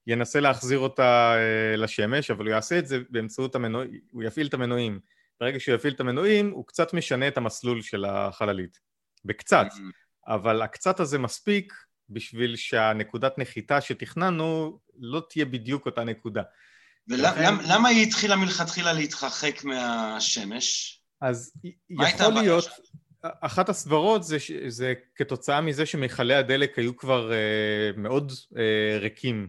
ינסה 0.07 0.41
להחזיר 0.41 0.79
אותה 0.79 1.35
אה, 1.37 1.77
לשמש, 1.77 2.31
אבל 2.31 2.45
הוא 2.45 2.55
יעשה 2.55 2.79
את 2.79 2.87
זה 2.87 2.99
באמצעות 3.11 3.55
המנועים, 3.55 4.01
הוא 4.13 4.23
יפעיל 4.23 4.47
את 4.47 4.55
המנועים. 4.55 5.01
ברגע 5.41 5.61
שהוא 5.61 5.75
יפעיל 5.75 5.95
את 5.95 6.01
המנועים, 6.01 6.51
הוא 6.51 6.67
קצת 6.67 6.95
משנה 6.95 7.29
את 7.29 7.37
המסלול 7.37 7.83
של 7.83 8.05
החללית. 8.05 8.79
בקצת. 9.25 9.67
Mm-hmm. 9.71 10.33
אבל 10.35 10.63
הקצת 10.63 11.01
הזה 11.01 11.19
מספיק 11.19 11.73
בשביל 12.11 12.57
שהנקודת 12.57 13.39
נחיתה 13.39 13.81
שתכננו 13.81 14.79
לא 14.99 15.23
תהיה 15.31 15.45
בדיוק 15.45 15.87
אותה 15.87 16.05
נקודה. 16.05 16.43
ולמה 17.09 17.89
היא 17.89 18.07
התחילה 18.07 18.37
מלכתחילה 18.37 18.93
להתרחק 18.93 19.65
מהשמש? 19.65 21.01
אז 21.21 21.53
יכול 21.91 22.33
להיות, 22.33 22.65
אחת 23.23 23.69
הסברות 23.69 24.23
זה, 24.25 24.37
זה 24.69 24.95
כתוצאה 25.15 25.61
מזה 25.61 25.87
שמכלי 25.87 26.35
הדלק 26.35 26.79
היו 26.79 26.97
כבר 26.97 27.31
uh, 27.31 27.99
מאוד 28.01 28.31
uh, 28.31 28.57
ריקים 29.01 29.49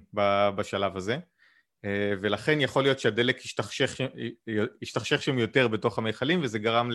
בשלב 0.55 0.97
הזה, 0.97 1.15
uh, 1.15 1.87
ולכן 2.21 2.61
יכול 2.61 2.83
להיות 2.83 2.99
שהדלק 2.99 3.37
השתכשך, 4.81 5.21
שם 5.21 5.39
יותר 5.39 5.67
בתוך 5.67 5.97
המכלים, 5.97 6.39
וזה 6.43 6.59
גרם 6.59 6.89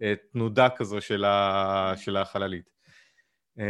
לתנודה 0.00 0.68
כזו 0.76 1.00
של, 1.00 1.24
ה, 1.24 1.92
של 1.96 2.16
החללית. 2.16 2.70
Uh, 3.58 3.62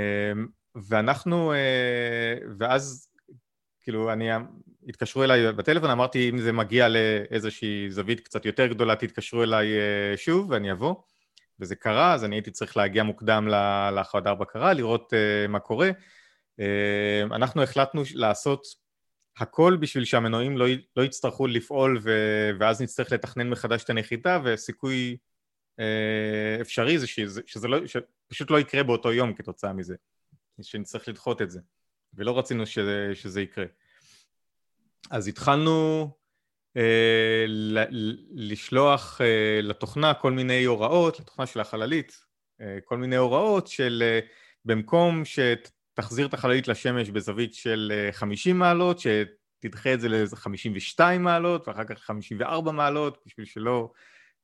ואנחנו, 0.88 1.52
uh, 1.52 2.44
ואז 2.58 3.08
כאילו 3.84 4.12
אני 4.12 4.28
התקשרו 4.88 5.24
אליי 5.24 5.52
בטלפון, 5.52 5.90
אמרתי 5.90 6.30
אם 6.30 6.38
זה 6.38 6.52
מגיע 6.52 6.88
לאיזושהי 6.88 7.90
זווית 7.90 8.20
קצת 8.20 8.46
יותר 8.46 8.66
גדולה 8.66 8.96
תתקשרו 8.96 9.42
אליי 9.42 9.66
אה, 9.74 10.16
שוב 10.16 10.50
ואני 10.50 10.72
אבוא 10.72 10.94
וזה 11.64 11.77
קרה, 11.77 12.14
אז 12.14 12.24
אני 12.24 12.37
הייתי 12.37 12.50
צריך 12.50 12.77
להגיע 12.77 13.03
מוקדם 13.03 13.48
לחדר 13.96 14.35
בקרה, 14.35 14.72
לראות 14.72 15.12
uh, 15.12 15.48
מה 15.48 15.61
קורה. 15.61 15.90
Uh, 16.61 17.35
אנחנו 17.35 17.62
החלטנו 17.62 18.03
לעשות 18.14 18.66
הכל 19.38 19.77
בשביל 19.81 20.05
שהמנועים 20.05 20.59
לא, 20.59 20.66
לא 20.96 21.03
יצטרכו 21.03 21.46
לפעול 21.46 21.98
ו, 22.03 22.11
ואז 22.61 22.83
נצטרך 22.83 23.12
לתכנן 23.12 23.50
מחדש 23.50 23.85
את 23.85 23.90
הנחיתה 23.90 24.38
וסיכוי 24.44 25.16
uh, 25.81 26.61
אפשרי 26.61 26.98
זה 26.98 27.07
שזה, 27.07 27.40
שזה 27.46 27.68
לא, 27.68 27.79
שפשוט 27.87 28.50
לא 28.50 28.61
יקרה 28.61 28.83
באותו 28.83 29.12
יום 29.12 29.35
כתוצאה 29.35 29.72
מזה, 29.72 29.94
שנצטרך 30.62 31.09
לדחות 31.09 31.42
את 31.42 31.50
זה 31.50 31.61
ולא 32.14 32.38
רצינו 32.38 32.66
שזה, 32.66 33.11
שזה 33.14 33.40
יקרה. 33.40 33.66
אז 35.11 35.29
התחלנו 35.29 36.09
לשלוח 38.30 39.20
אה, 39.20 39.60
לתוכנה 39.62 40.14
כל 40.14 40.32
מיני 40.32 40.64
הוראות, 40.64 41.20
לתוכנה 41.20 41.46
של 41.46 41.60
החללית, 41.60 42.24
אה, 42.60 42.78
כל 42.84 42.96
מיני 42.96 43.16
הוראות 43.16 43.66
של 43.66 44.02
אה, 44.06 44.20
במקום 44.64 45.22
שתחזיר 45.24 46.26
את 46.26 46.34
החללית 46.34 46.68
לשמש 46.68 47.10
בזווית 47.10 47.54
של 47.54 47.92
אה, 47.94 48.12
50 48.12 48.58
מעלות, 48.58 48.98
שתדחה 48.98 49.94
את 49.94 50.00
זה 50.00 50.08
ל-52 50.08 51.18
מעלות 51.18 51.68
ואחר 51.68 51.84
כך 51.84 51.98
54 51.98 52.72
מעלות, 52.72 53.18
בשביל 53.26 53.46
שלא, 53.46 53.92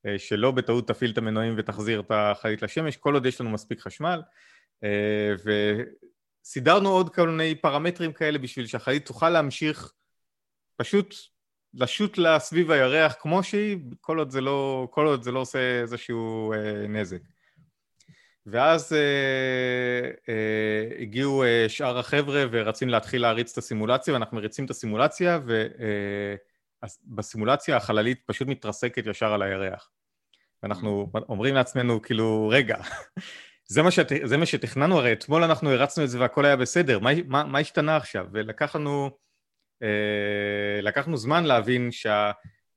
אה, 0.07 0.19
שלא 0.19 0.51
בטעות 0.51 0.89
תפעיל 0.89 1.11
את 1.11 1.19
המנועים 1.19 1.55
ותחזיר 1.59 2.01
את 2.01 2.11
החללית 2.11 2.63
לשמש, 2.63 2.97
כל 2.97 3.15
עוד 3.15 3.27
יש 3.27 3.41
לנו 3.41 3.51
מספיק 3.51 3.81
חשמל. 3.81 4.23
אה, 4.85 5.35
וסידרנו 6.45 6.89
עוד 6.89 7.15
כל 7.15 7.29
מיני 7.29 7.55
פרמטרים 7.55 8.13
כאלה 8.13 8.39
בשביל 8.39 8.67
שהחללית 8.67 9.07
תוכל 9.07 9.31
להמשיך 9.31 9.93
פשוט 10.77 11.15
לשוט 11.75 12.19
לה 12.19 12.39
סביב 12.39 12.71
הירח 12.71 13.15
כמו 13.21 13.43
שהיא, 13.43 13.79
כל 14.01 14.19
עוד 14.19 14.31
זה 14.31 14.41
לא, 14.41 14.89
כל 14.91 15.07
עוד 15.07 15.23
זה 15.23 15.33
לא 15.33 15.39
עושה 15.39 15.81
איזשהו 15.81 16.53
אה, 16.53 16.87
נזק. 16.89 17.21
ואז 18.47 18.93
אה, 18.93 20.11
אה, 20.29 21.03
הגיעו 21.03 21.45
אה, 21.45 21.65
שאר 21.69 21.99
החבר'ה 21.99 22.45
ורצינו 22.51 22.93
להתחיל 22.93 23.23
להריץ 23.23 23.53
את 23.53 23.59
הסימולציה, 23.59 24.15
ואנחנו 24.15 24.37
מריצים 24.37 24.65
את 24.65 24.71
הסימולציה, 24.71 25.39
ובסימולציה 27.07 27.75
אה, 27.75 27.81
החללית 27.81 28.23
פשוט 28.27 28.49
מתרסקת 28.49 29.07
ישר 29.07 29.33
על 29.33 29.43
הירח. 29.43 29.91
ואנחנו 30.63 31.11
אומרים 31.29 31.55
לעצמנו, 31.55 32.03
כאילו, 32.03 32.49
רגע, 32.53 32.77
זה 33.73 33.83
מה, 33.83 33.91
שת, 33.91 34.09
זה 34.25 34.37
מה 34.37 34.47
שתכננו, 34.47 34.99
הרי 34.99 35.13
אתמול 35.13 35.45
אנחנו 35.45 35.71
הרצנו 35.71 36.05
את 36.05 36.11
זה 36.11 36.21
והכל 36.21 36.45
היה 36.45 36.57
בסדר, 36.57 36.99
מה, 36.99 37.11
מה, 37.27 37.45
מה 37.45 37.59
השתנה 37.59 37.97
עכשיו? 37.97 38.27
ולקח 38.33 38.77
לנו... 38.77 39.11
אה, 39.83 40.81
לקחנו 40.83 41.17
זמן 41.17 41.45
להבין 41.45 41.91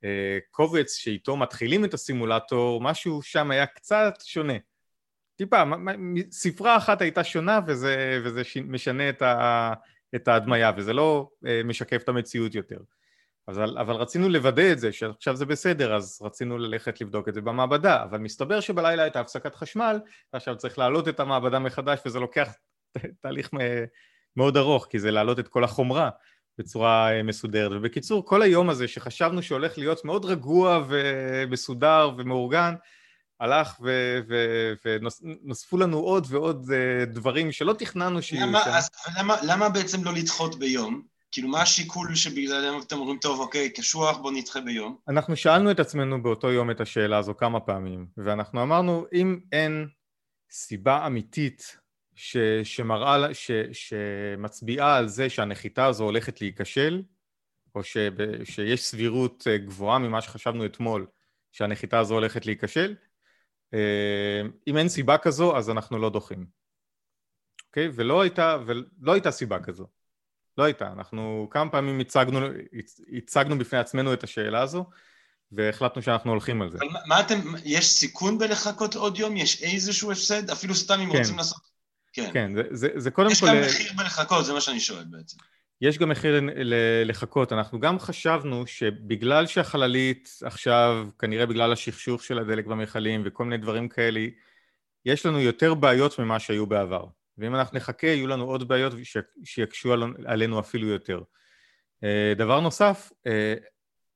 שהקובץ 0.03 0.95
שאיתו 0.95 1.37
מתחילים 1.37 1.85
את 1.85 1.93
הסימולטור, 1.93 2.81
משהו 2.81 3.21
שם 3.21 3.51
היה 3.51 3.65
קצת 3.65 4.13
שונה. 4.23 4.57
טיפה, 5.35 5.63
ספרה 6.31 6.77
אחת 6.77 7.01
הייתה 7.01 7.23
שונה 7.23 7.59
וזה, 7.67 8.21
וזה 8.23 8.41
משנה 8.65 9.09
את, 9.09 9.21
ה, 9.21 9.73
את 10.15 10.27
ההדמיה 10.27 10.71
וזה 10.77 10.93
לא 10.93 11.29
אה, 11.47 11.61
משקף 11.63 12.01
את 12.03 12.09
המציאות 12.09 12.55
יותר. 12.55 12.77
אבל, 13.47 13.77
אבל 13.77 13.95
רצינו 13.95 14.29
לוודא 14.29 14.71
את 14.71 14.79
זה, 14.79 14.91
שעכשיו 14.91 15.35
זה 15.35 15.45
בסדר, 15.45 15.95
אז 15.95 16.19
רצינו 16.21 16.57
ללכת 16.57 17.01
לבדוק 17.01 17.29
את 17.29 17.33
זה 17.33 17.41
במעבדה, 17.41 18.03
אבל 18.03 18.17
מסתבר 18.17 18.59
שבלילה 18.59 19.03
הייתה 19.03 19.19
הפסקת 19.19 19.55
חשמל, 19.55 19.99
ועכשיו 20.33 20.57
צריך 20.57 20.79
להעלות 20.79 21.07
את 21.07 21.19
המעבדה 21.19 21.59
מחדש, 21.59 21.99
וזה 22.05 22.19
לוקח 22.19 22.53
תהליך 23.21 23.49
מאוד 24.35 24.57
ארוך, 24.57 24.87
כי 24.89 24.99
זה 24.99 25.11
להעלות 25.11 25.39
את 25.39 25.47
כל 25.47 25.63
החומרה, 25.63 26.09
בצורה 26.57 27.11
אה, 27.11 27.23
מסודרת. 27.23 27.71
ובקיצור, 27.71 28.25
כל 28.25 28.41
היום 28.41 28.69
הזה 28.69 28.87
שחשבנו 28.87 29.43
שהולך 29.43 29.77
להיות 29.77 30.05
מאוד 30.05 30.25
רגוע 30.25 30.83
ומסודר 30.89 32.11
ומאורגן, 32.17 32.73
הלך 33.39 33.79
ונוספו 34.85 35.77
לנו 35.77 35.97
עוד 35.97 36.27
ועוד 36.29 36.71
אה, 36.73 37.05
דברים 37.05 37.51
שלא 37.51 37.73
תכננו 37.73 38.21
שיהיו 38.21 38.47
שם. 38.47 38.55
אז 38.55 38.89
למה, 39.17 39.35
למה 39.43 39.69
בעצם 39.69 40.03
לא 40.03 40.13
לדחות 40.13 40.59
ביום? 40.59 41.01
כאילו, 41.31 41.49
מה 41.49 41.61
השיקול 41.61 42.15
שבגללם 42.15 42.79
אתם 42.87 42.95
אומרים, 42.95 43.17
טוב, 43.17 43.39
אוקיי, 43.39 43.69
קשוח, 43.69 44.17
בוא 44.17 44.31
נדחה 44.31 44.61
ביום? 44.61 44.97
אנחנו 45.07 45.35
שאלנו 45.35 45.71
את 45.71 45.79
עצמנו 45.79 46.23
באותו 46.23 46.51
יום 46.51 46.71
את 46.71 46.81
השאלה 46.81 47.17
הזו 47.17 47.33
כמה 47.37 47.59
פעמים, 47.59 48.07
ואנחנו 48.17 48.63
אמרנו, 48.63 49.05
אם 49.13 49.39
אין 49.51 49.87
סיבה 50.51 51.07
אמיתית 51.07 51.77
ש, 52.15 52.37
שמראה, 52.63 53.33
ש, 53.33 53.51
שמצביעה 53.71 54.97
על 54.97 55.07
זה 55.07 55.29
שהנחיתה 55.29 55.85
הזו 55.85 56.03
הולכת 56.03 56.41
להיכשל, 56.41 57.01
או 57.75 57.83
ש, 57.83 57.97
שיש 58.43 58.85
סבירות 58.85 59.47
אה, 59.47 59.57
גבוהה 59.57 59.99
ממה 59.99 60.21
שחשבנו 60.21 60.65
אתמול 60.65 61.07
שהנחיתה 61.51 61.99
הזו 61.99 62.13
הולכת 62.13 62.45
להיכשל. 62.45 62.95
אה, 63.73 64.41
אם 64.67 64.77
אין 64.77 64.89
סיבה 64.89 65.17
כזו, 65.17 65.57
אז 65.57 65.69
אנחנו 65.69 65.97
לא 65.97 66.09
דוחים. 66.09 66.45
אוקיי? 67.67 67.89
ולא 67.93 68.21
הייתה, 68.21 68.57
ולא 68.65 69.13
הייתה 69.13 69.31
סיבה 69.31 69.59
כזו. 69.59 69.87
לא 70.57 70.63
הייתה. 70.63 70.87
אנחנו 70.87 71.47
כמה 71.51 71.69
פעמים 71.69 71.99
הצגנו, 71.99 72.39
הצגנו 73.17 73.57
בפני 73.57 73.79
עצמנו 73.79 74.13
את 74.13 74.23
השאלה 74.23 74.61
הזו, 74.61 74.85
והחלטנו 75.51 76.01
שאנחנו 76.01 76.31
הולכים 76.31 76.61
על 76.61 76.71
זה. 76.71 76.77
אבל 76.77 76.87
מה 77.07 77.19
אתם, 77.19 77.39
יש 77.65 77.85
סיכון 77.85 78.37
בלחכות 78.37 78.95
עוד 78.95 79.17
יום? 79.17 79.37
יש 79.37 79.63
איזשהו 79.63 80.11
הפסד? 80.11 80.49
אפילו 80.49 80.75
סתם 80.75 80.99
אם 80.99 81.11
כן. 81.11 81.17
רוצים 81.17 81.37
לעשות 81.37 81.72
כן, 82.13 82.29
כן 82.33 82.55
זה, 82.55 82.63
זה, 82.71 82.87
זה 82.95 83.11
קודם 83.11 83.31
יש 83.31 83.39
כל... 83.39 83.47
יש 83.47 83.53
גם 83.53 83.61
מחיר 83.61 83.91
בלחכות, 83.97 84.45
זה 84.45 84.53
מה 84.53 84.61
שאני 84.61 84.79
שואל 84.79 85.03
בעצם. 85.03 85.37
יש 85.81 85.97
גם 85.97 86.09
מחיר 86.09 86.41
לחכות, 87.05 87.53
אנחנו 87.53 87.79
גם 87.79 87.99
חשבנו 87.99 88.67
שבגלל 88.67 89.47
שהחללית 89.47 90.29
עכשיו, 90.43 91.07
כנראה 91.19 91.45
בגלל 91.45 91.71
השכשוך 91.73 92.23
של 92.23 92.39
הדלק 92.39 92.65
במכלים 92.65 93.21
וכל 93.25 93.43
מיני 93.43 93.57
דברים 93.57 93.89
כאלה, 93.89 94.27
יש 95.05 95.25
לנו 95.25 95.39
יותר 95.39 95.73
בעיות 95.73 96.19
ממה 96.19 96.39
שהיו 96.39 96.65
בעבר. 96.65 97.05
ואם 97.37 97.55
אנחנו 97.55 97.77
נחכה, 97.77 98.07
יהיו 98.07 98.27
לנו 98.27 98.45
עוד 98.45 98.67
בעיות 98.67 98.93
שיקשו 99.43 99.93
עלינו 100.25 100.59
אפילו 100.59 100.87
יותר. 100.87 101.21
אה, 102.03 102.33
דבר 102.37 102.59
נוסף, 102.59 103.11
אה, 103.27 103.55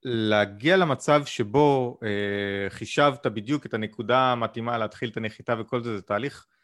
להגיע 0.04 0.78
למצב 0.78 1.26
שבו 1.26 2.00
אה, 2.04 2.70
חישבת 2.70 3.28
בדיוק 3.28 3.66
את 3.66 3.74
הנקודה 3.74 4.20
המתאימה 4.20 4.78
להתחיל 4.78 5.10
את 5.10 5.18
הנחיתה 5.18 5.56
וכל 5.60 5.84
זה, 5.84 5.96
זה 5.96 6.02
תהליך 6.02 6.46
אה, 6.50 6.57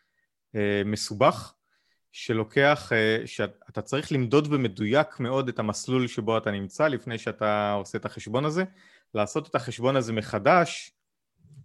מסובך 0.86 1.54
שלוקח, 2.14 2.91
אה, 2.93 3.22
שאתה 3.26 3.82
צריך 3.82 4.12
למדוד 4.12 4.47
במדויק 4.47 5.20
מאוד 5.20 5.47
את 5.47 5.60
המסלול 5.60 6.08
שבו 6.08 6.38
אתה 6.38 6.51
נמצא 6.51 6.88
לפני 6.88 7.18
שאתה 7.18 7.74
עושה 7.74 7.97
את 7.97 8.06
החשבון 8.06 8.45
הזה. 8.45 8.64
לעשות 9.14 9.49
את 9.49 9.56
החשבון 9.56 9.95
הזה 9.95 10.14
מחדש 10.14 10.91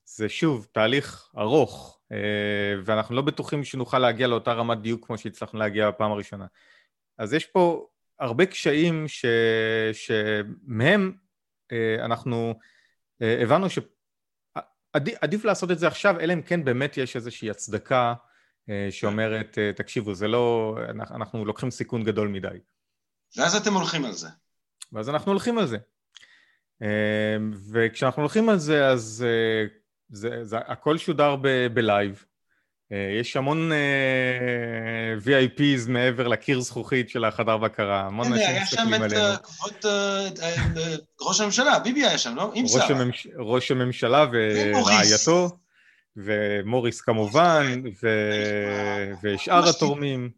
זה 0.05 0.29
שוב 0.29 0.67
תהליך 0.73 1.31
ארוך, 1.39 2.01
ואנחנו 2.85 3.15
לא 3.15 3.23
בטוחים 3.23 3.65
שנוכל 3.65 3.99
להגיע 3.99 4.27
לאותה 4.27 4.53
רמת 4.53 4.81
דיוק 4.81 5.07
כמו 5.07 5.19
שהצלחנו 5.19 5.59
להגיע 5.59 5.91
בפעם 5.91 6.13
הראשונה. 6.13 6.47
אז 7.19 7.35
יש 7.35 7.47
פה 7.47 7.87
הרבה 8.19 8.47
קשיים 8.47 9.09
ש... 9.09 9.25
שמהם 9.93 11.13
אנחנו 12.05 12.55
הבנו 13.21 13.67
שעדיף 13.71 15.45
לעשות 15.45 15.71
את 15.71 15.79
זה 15.79 15.87
עכשיו, 15.87 16.21
אלא 16.21 16.33
אם 16.33 16.43
כן 16.43 16.65
באמת 16.65 16.97
יש 16.97 17.17
איזושהי 17.17 17.51
הצדקה 17.51 18.15
שאומרת, 18.91 19.59
תקשיבו, 19.77 20.15
זה 20.15 20.29
לא, 20.29 20.77
אנחנו 21.15 21.45
לוקחים 21.45 21.71
סיכון 21.71 22.05
גדול 22.05 22.29
מדי. 22.29 22.49
ואז 23.37 23.57
אתם 23.57 23.75
הולכים 23.75 24.05
על 24.05 24.13
זה. 24.13 24.29
ואז 24.93 25.09
אנחנו 25.09 25.33
הולכים 25.33 25.59
על 25.59 25.67
זה. 25.67 25.79
וכשאנחנו 27.73 28.23
הולכים 28.23 28.49
על 28.49 28.59
זה, 28.59 28.87
אז 28.87 29.25
זה, 30.09 30.45
זה, 30.45 30.59
הכל 30.59 30.99
שודר 30.99 31.37
בלייב. 31.75 32.25
יש 33.21 33.37
המון 33.37 33.73
uh, 33.73 35.27
VIPs 35.27 35.89
מעבר 35.91 36.29
לקיר 36.29 36.61
זכוכית 36.61 37.09
של 37.09 37.25
החדר 37.25 37.57
בקרה, 37.57 38.01
המון 38.01 38.33
אנשים 38.33 38.63
מסתכלים 38.63 39.03
עלינו. 39.03 39.21
היה 39.21 39.35
שם 39.35 39.41
את 39.41 39.47
כבוד 39.47 39.73
uh, 39.83 40.81
ראש 41.21 41.41
הממשלה, 41.41 41.79
ביבי 41.79 42.07
היה 42.07 42.19
שם, 42.19 42.35
לא? 42.37 42.53
עם 42.55 42.65
הממש, 42.91 43.27
ראש 43.39 43.71
הממשלה 43.71 44.27
ורעייתו, 44.33 45.59
ומוריס 46.25 47.01
כמובן, 47.01 47.83
ו... 48.03 48.09
ושאר 49.23 49.69
התורמים, 49.69 50.31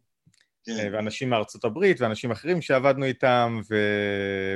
כן. 0.65 0.89
ואנשים 0.93 1.29
מארצות 1.29 1.65
הברית, 1.65 2.01
ואנשים 2.01 2.31
אחרים 2.31 2.61
שעבדנו 2.61 3.05
איתם, 3.05 3.61
ו... 3.69 3.75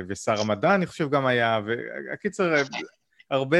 ושר 0.08 0.40
המדע 0.40 0.74
אני 0.74 0.86
חושב 0.86 1.10
גם 1.10 1.26
היה, 1.26 1.60
והקיצר, 1.66 2.54
הרבה... 3.30 3.58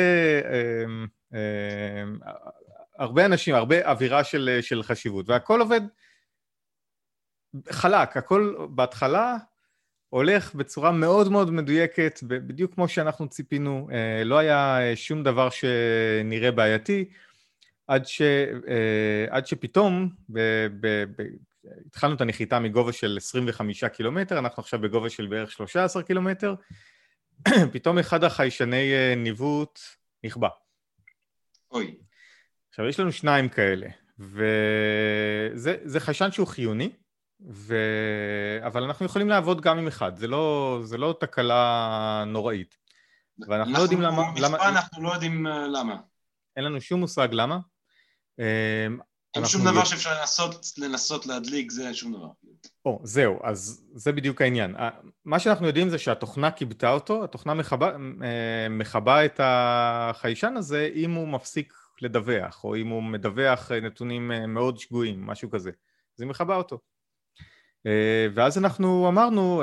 הרבה 2.99 3.27
אנשים, 3.27 3.55
הרבה 3.55 3.91
אווירה 3.91 4.25
של, 4.25 4.59
של 4.61 4.83
חשיבות, 4.83 5.29
והכל 5.29 5.61
עובד 5.61 5.81
חלק, 7.71 8.17
הכל 8.17 8.55
בהתחלה 8.71 9.37
הולך 10.09 10.55
בצורה 10.55 10.93
מאוד 10.93 11.33
מאוד 11.33 11.51
מדויקת, 11.51 12.21
בדיוק 12.23 12.75
כמו 12.75 12.89
שאנחנו 12.89 13.29
ציפינו, 13.29 13.89
אה, 13.93 14.25
לא 14.25 14.39
היה 14.39 14.79
שום 14.95 15.23
דבר 15.23 15.49
שנראה 15.51 16.51
בעייתי, 16.51 17.05
עד, 17.87 18.07
ש, 18.07 18.23
אה, 18.69 19.27
עד 19.31 19.47
שפתאום, 19.47 20.11
ב, 20.29 20.41
ב, 20.81 21.05
ב, 21.17 21.23
התחלנו 21.87 22.15
את 22.15 22.21
הנחיתה 22.21 22.59
מגובה 22.59 22.93
של 22.93 23.17
25 23.17 23.85
קילומטר, 23.85 24.39
אנחנו 24.39 24.61
עכשיו 24.61 24.81
בגובה 24.81 25.11
של 25.11 25.27
בערך 25.27 25.51
13 25.53 26.03
קילומטר, 26.03 26.55
פתאום 27.73 27.99
אחד 27.99 28.25
החיישני 28.25 28.93
אה, 28.93 29.15
ניווט 29.17 29.81
נכבה. 30.25 30.49
אוי. 31.73 31.97
עכשיו, 32.69 32.87
יש 32.87 33.01
לנו 33.01 33.13
שניים 33.13 33.49
כאלה, 33.49 33.87
וזה 34.19 36.01
חיישן 36.01 36.31
שהוא 36.31 36.47
חיוני, 36.47 36.91
ו... 37.51 37.77
אבל 38.67 38.83
אנחנו 38.83 39.07
יכולים 39.07 39.29
לעבוד 39.29 39.61
גם 39.61 39.79
עם 39.79 39.87
אחד, 39.87 40.17
זה 40.17 40.27
לא, 40.27 40.79
זה 40.83 40.99
לא 40.99 41.17
תקלה 41.21 42.25
נוראית. 42.27 42.77
ואנחנו 43.49 43.73
לא 43.73 43.79
יודעים 43.79 44.01
למה... 44.01 44.23
למה... 44.41 44.69
אנחנו 44.69 45.03
לא 45.03 45.13
יודעים 45.13 45.47
אה, 45.47 45.67
למה. 45.67 45.97
אין 46.57 46.65
לנו 46.65 46.81
שום 46.81 47.01
מושג 47.01 47.29
למה. 47.33 47.59
אמ, 48.39 48.99
אין 49.37 49.45
שום 49.45 49.65
דבר 49.65 49.85
שאפשר 49.85 50.21
לנסות, 50.21 50.73
לנסות 50.79 51.27
להדליק, 51.27 51.71
זה 51.71 51.95
שום 51.95 52.13
דבר. 52.13 52.29
או, 52.85 53.01
זהו, 53.05 53.39
אז 53.43 53.85
זה 53.95 54.13
בדיוק 54.13 54.43
העניין. 54.43 54.75
מה 55.25 55.39
שאנחנו 55.39 55.67
יודעים 55.67 55.89
זה 55.89 55.99
שהתוכנה 55.99 56.51
כיבתה 56.51 56.91
אותו, 56.91 57.25
התוכנה 57.25 57.55
מכבה, 57.55 57.97
אה, 58.23 58.69
מכבה 58.71 59.25
את 59.25 59.41
החיישן 59.43 60.55
הזה 60.57 60.91
אם 60.95 61.11
הוא 61.11 61.29
מפסיק 61.29 61.75
לדווח, 62.03 62.65
או 62.65 62.77
אם 62.77 62.89
הוא 62.89 63.03
מדווח 63.03 63.73
אה, 63.73 63.81
נתונים 63.81 64.33
אה, 64.33 64.47
מאוד 64.47 64.79
שגויים, 64.79 65.27
משהו 65.27 65.51
כזה. 65.51 65.71
אז 66.19 66.23
היא 66.23 66.29
מכבה 66.29 66.57
אותו. 66.57 66.79
ואז 68.35 68.59
אנחנו 68.59 69.09
אמרנו 69.09 69.63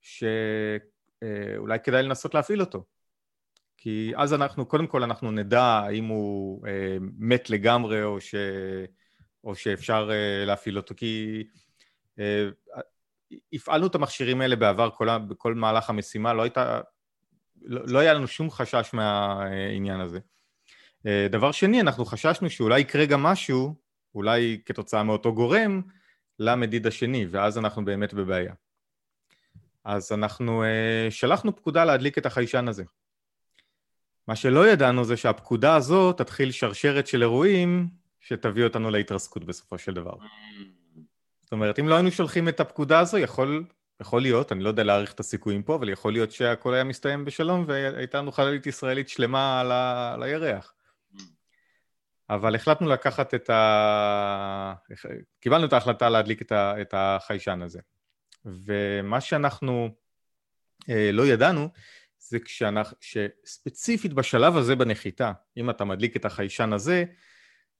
שאולי 0.00 1.78
כדאי 1.84 2.02
לנסות 2.02 2.34
להפעיל 2.34 2.60
אותו. 2.60 2.84
כי 3.82 4.12
אז 4.16 4.34
אנחנו, 4.34 4.66
קודם 4.66 4.86
כל 4.86 5.02
אנחנו 5.02 5.30
נדע 5.30 5.62
האם 5.62 6.06
הוא 6.06 6.66
מת 7.18 7.50
לגמרי 7.50 8.02
או, 8.02 8.20
ש... 8.20 8.34
או 9.44 9.54
שאפשר 9.54 10.10
להפעיל 10.46 10.76
אותו, 10.76 10.94
כי 10.96 11.44
הפעלנו 13.52 13.86
את 13.86 13.94
המכשירים 13.94 14.40
האלה 14.40 14.56
בעבר 14.56 14.90
כל, 14.90 15.18
בכל 15.18 15.54
מהלך 15.54 15.90
המשימה, 15.90 16.32
לא 16.32 16.42
הייתה, 16.42 16.80
לא, 17.62 17.80
לא 17.86 17.98
היה 17.98 18.14
לנו 18.14 18.26
שום 18.26 18.50
חשש 18.50 18.90
מהעניין 18.92 20.00
הזה. 20.00 20.18
אה, 21.06 21.26
דבר 21.30 21.52
שני, 21.52 21.80
אנחנו 21.80 22.04
חששנו 22.04 22.50
שאולי 22.50 22.80
יקרה 22.80 23.06
גם 23.06 23.22
משהו, 23.22 23.74
אולי 24.14 24.60
כתוצאה 24.66 25.02
מאותו 25.02 25.34
גורם, 25.34 25.82
למדיד 26.38 26.86
השני, 26.86 27.26
ואז 27.30 27.58
אנחנו 27.58 27.84
באמת 27.84 28.14
בבעיה. 28.14 28.54
אז 29.84 30.12
אנחנו 30.12 30.62
uh, 30.62 31.10
שלחנו 31.10 31.56
פקודה 31.56 31.84
להדליק 31.84 32.18
את 32.18 32.26
החיישן 32.26 32.68
הזה. 32.68 32.84
מה 34.28 34.36
שלא 34.36 34.68
ידענו 34.68 35.04
זה 35.04 35.16
שהפקודה 35.16 35.74
הזאת 35.74 36.18
תתחיל 36.18 36.52
שרשרת 36.52 37.06
של 37.06 37.22
אירועים 37.22 37.88
שתביא 38.20 38.64
אותנו 38.64 38.90
להתרסקות 38.90 39.44
בסופו 39.44 39.78
של 39.78 39.94
דבר. 39.94 40.14
זאת 41.40 41.52
אומרת, 41.52 41.78
אם 41.78 41.88
לא 41.88 41.94
היינו 41.94 42.10
שולחים 42.10 42.48
את 42.48 42.60
הפקודה 42.60 42.98
הזו, 42.98 43.18
יכול, 43.18 43.64
יכול 44.00 44.22
להיות, 44.22 44.52
אני 44.52 44.64
לא 44.64 44.68
יודע 44.68 44.84
להעריך 44.84 45.12
את 45.12 45.20
הסיכויים 45.20 45.62
פה, 45.62 45.74
אבל 45.74 45.88
יכול 45.88 46.12
להיות 46.12 46.32
שהכל 46.32 46.74
היה 46.74 46.84
מסתיים 46.84 47.24
בשלום 47.24 47.64
והייתה 47.68 48.18
לנו 48.18 48.32
חללית 48.32 48.66
ישראלית 48.66 49.08
שלמה 49.08 49.60
על, 49.60 49.72
ה... 49.72 50.12
על 50.14 50.22
הירח. 50.22 50.74
אבל 52.30 52.54
החלטנו 52.54 52.88
לקחת 52.88 53.34
את 53.34 53.50
ה... 53.50 54.74
קיבלנו 55.40 55.66
את 55.66 55.72
ההחלטה 55.72 56.08
להדליק 56.08 56.52
את 56.52 56.94
החיישן 56.96 57.62
הזה. 57.62 57.80
ומה 58.44 59.20
שאנחנו 59.20 59.88
אה, 60.90 61.10
לא 61.12 61.26
ידענו 61.26 61.68
זה 62.32 62.38
כשאנחנו, 62.38 62.96
שספציפית 63.00 64.12
בשלב 64.12 64.56
הזה 64.56 64.76
בנחיתה, 64.76 65.32
אם 65.56 65.70
אתה 65.70 65.84
מדליק 65.84 66.16
את 66.16 66.24
החיישן 66.24 66.72
הזה, 66.72 67.04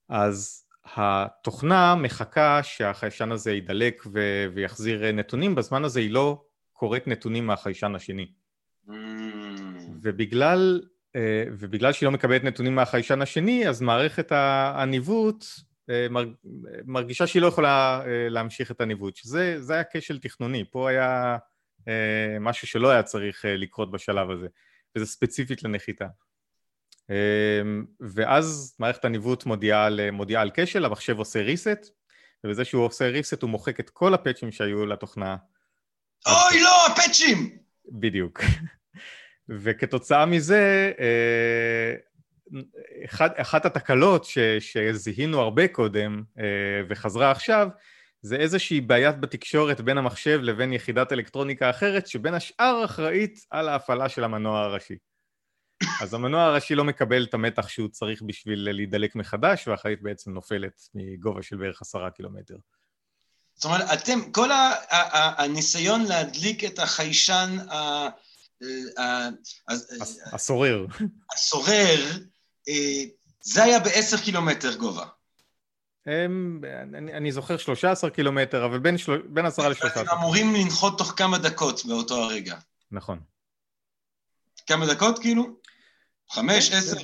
אז 0.09 0.65
התוכנה 0.95 1.95
מחכה 1.95 2.63
שהחיישן 2.63 3.31
הזה 3.31 3.51
יידלק 3.51 4.03
ו- 4.13 4.45
ויחזיר 4.53 5.11
נתונים, 5.11 5.55
בזמן 5.55 5.83
הזה 5.83 5.99
היא 5.99 6.11
לא 6.11 6.43
קוראת 6.73 7.07
נתונים 7.07 7.47
מהחיישן 7.47 7.95
השני. 7.95 8.31
Mm. 8.87 8.91
ובגלל 10.01 10.81
אה, 11.15 11.43
ובגלל 11.51 11.91
שהיא 11.93 12.07
לא 12.07 12.11
מקבלת 12.11 12.43
נתונים 12.43 12.75
מהחיישן 12.75 13.21
השני, 13.21 13.67
אז 13.67 13.81
מערכת 13.81 14.31
הניווט 14.31 15.45
אה, 15.89 16.07
מרגישה 16.85 17.27
שהיא 17.27 17.41
לא 17.41 17.47
יכולה 17.47 18.01
אה, 18.05 18.29
להמשיך 18.29 18.71
את 18.71 18.81
הניווט, 18.81 19.15
שזה 19.15 19.73
היה 19.73 19.83
כשל 19.93 20.19
תכנוני, 20.19 20.63
פה 20.71 20.89
היה 20.89 21.37
משהו 22.39 22.67
שלא 22.67 22.89
היה 22.89 23.03
צריך 23.03 23.45
לקרות 23.47 23.91
בשלב 23.91 24.31
הזה, 24.31 24.47
וזה 24.95 25.05
ספציפית 25.05 25.63
לנחיתה. 25.63 26.07
ואז 27.99 28.75
מערכת 28.79 29.05
הניווט 29.05 29.45
מודיעה 29.45 29.85
על, 29.85 30.11
מודיעה 30.11 30.41
על 30.41 30.51
כשל, 30.53 30.85
המחשב 30.85 31.17
עושה 31.17 31.39
reset, 31.45 31.89
ובזה 32.43 32.65
שהוא 32.65 32.85
עושה 32.85 33.11
reset 33.11 33.37
הוא 33.41 33.49
מוחק 33.49 33.79
את 33.79 33.89
כל 33.89 34.13
הפאצ'ים 34.13 34.51
שהיו 34.51 34.85
לתוכנה. 34.85 35.35
אוי 36.27 36.61
לא, 36.61 36.87
הפאצ'ים! 36.87 37.57
בדיוק. 37.91 38.41
וכתוצאה 39.49 40.25
מזה, 40.25 40.91
אה, 40.99 41.95
אחד, 43.05 43.29
אחת 43.35 43.65
התקלות 43.65 44.25
ש, 44.25 44.37
שזיהינו 44.59 45.39
הרבה 45.39 45.67
קודם 45.67 46.23
אה, 46.39 46.43
וחזרה 46.89 47.31
עכשיו, 47.31 47.67
זה 48.23 48.35
איזושהי 48.35 48.81
בעיית 48.81 49.19
בתקשורת 49.19 49.81
בין 49.81 49.97
המחשב 49.97 50.39
לבין 50.41 50.73
יחידת 50.73 51.11
אלקטרוניקה 51.11 51.69
אחרת, 51.69 52.07
שבין 52.07 52.33
השאר 52.33 52.85
אחראית 52.85 53.39
על 53.49 53.69
ההפעלה 53.69 54.09
של 54.09 54.23
המנוע 54.23 54.59
הראשי. 54.59 54.95
אז 56.01 56.13
המנוע 56.13 56.43
הראשי 56.43 56.75
לא 56.75 56.83
מקבל 56.83 57.23
את 57.23 57.33
המתח 57.33 57.67
שהוא 57.67 57.87
צריך 57.87 58.21
בשביל 58.21 58.71
להידלק 58.71 59.15
מחדש, 59.15 59.67
והחיים 59.67 59.97
בעצם 60.01 60.31
נופלת 60.31 60.81
מגובה 60.95 61.41
של 61.41 61.57
בערך 61.57 61.81
עשרה 61.81 62.11
קילומטר. 62.11 62.55
זאת 63.55 63.65
אומרת, 63.65 63.85
אתם, 63.93 64.31
כל 64.31 64.49
הניסיון 65.37 66.05
להדליק 66.05 66.63
את 66.63 66.79
החיישן 66.79 67.57
אה, 67.71 68.09
הסורר. 70.33 70.85
הסורר, 71.33 72.11
אה, 72.69 73.03
זה 73.41 73.63
היה 73.63 73.79
בעשר 73.79 74.17
קילומטר 74.17 74.75
גובה. 74.75 75.05
אני, 76.07 77.13
אני 77.13 77.31
זוכר 77.31 77.57
13 77.57 78.09
קילומטר, 78.09 78.65
אבל 78.65 78.79
בין, 78.79 78.97
של... 78.97 79.21
בין 79.21 79.45
10 79.45 79.69
ל-13. 79.69 79.99
הם 79.99 80.07
אמורים 80.17 80.53
לנחות 80.55 80.97
תוך 80.97 81.13
כמה 81.17 81.37
דקות 81.37 81.85
באותו 81.85 82.23
הרגע. 82.23 82.57
נכון. 82.91 83.19
כמה 84.67 84.93
דקות 84.93 85.19
כאילו? 85.19 85.59
חמש, 86.31 86.71
עשר? 86.71 86.97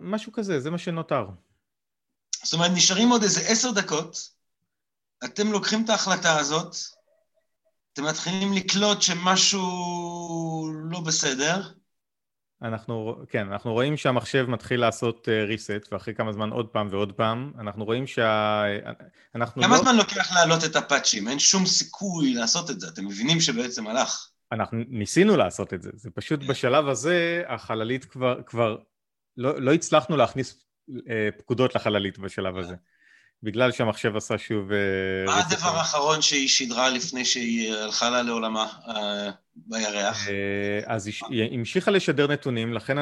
משהו 0.00 0.32
כזה, 0.32 0.60
זה 0.60 0.70
מה 0.70 0.78
שנותר. 0.78 1.26
זאת 2.44 2.54
אומרת, 2.54 2.70
נשארים 2.74 3.08
עוד 3.08 3.22
איזה 3.22 3.40
עשר 3.40 3.70
דקות, 3.70 4.30
אתם 5.24 5.52
לוקחים 5.52 5.84
את 5.84 5.90
ההחלטה 5.90 6.38
הזאת, 6.38 6.76
אתם 7.92 8.04
מתחילים 8.04 8.52
לקלוט 8.52 9.02
שמשהו 9.02 10.72
לא 10.90 11.00
בסדר, 11.00 11.72
אנחנו, 12.62 13.16
כן, 13.28 13.52
אנחנו 13.52 13.72
רואים 13.72 13.96
שהמחשב 13.96 14.46
מתחיל 14.48 14.80
לעשות 14.80 15.28
uh, 15.28 15.50
reset, 15.52 15.88
ואחרי 15.92 16.14
כמה 16.14 16.32
זמן 16.32 16.50
עוד 16.50 16.68
פעם 16.68 16.88
ועוד 16.90 17.12
פעם, 17.12 17.52
אנחנו 17.60 17.84
רואים 17.84 18.06
שה... 18.06 18.62
אנחנו 19.34 19.62
כמה 19.62 19.76
לא... 19.76 19.82
זמן 19.82 19.96
לוקח 19.96 20.32
להעלות 20.34 20.64
את 20.64 20.76
הפאצ'ים? 20.76 21.28
אין 21.28 21.38
שום 21.38 21.66
סיכוי 21.66 22.34
לעשות 22.34 22.70
את 22.70 22.80
זה, 22.80 22.88
אתם 22.88 23.06
מבינים 23.06 23.40
שבעצם 23.40 23.86
הלך. 23.86 24.28
אנחנו 24.52 24.78
ניסינו 24.88 25.36
לעשות 25.36 25.74
את 25.74 25.82
זה, 25.82 25.90
זה 25.94 26.10
פשוט 26.10 26.40
כן. 26.40 26.46
בשלב 26.48 26.88
הזה 26.88 27.42
החללית 27.48 28.04
כבר, 28.04 28.42
כבר 28.46 28.76
לא, 29.36 29.60
לא 29.60 29.72
הצלחנו 29.72 30.16
להכניס 30.16 30.64
אה, 31.10 31.28
פקודות 31.38 31.74
לחללית 31.74 32.18
בשלב 32.18 32.58
הזה, 32.58 32.74
בגלל 33.42 33.72
שהמחשב 33.72 34.16
עשה 34.16 34.38
שוב... 34.38 34.72
אה, 34.72 34.78
מה. 35.26 35.40
הדבר 35.40 35.78
האחרון 35.78 36.22
שהיא 36.22 36.48
שידרה 36.48 36.90
לפני 36.90 37.24
שהיא 37.24 37.74
הלכה 37.74 38.10
לה 38.10 38.22
לעולמה 38.22 38.66
אה, 38.88 39.30
בירח? 39.56 40.28
אה, 40.28 40.80
אז 40.86 41.06
היא- 41.06 41.48
המשיכה 41.52 41.90
לשדר 41.90 42.26
נתונים, 42.26 42.72
לכן 42.72 42.96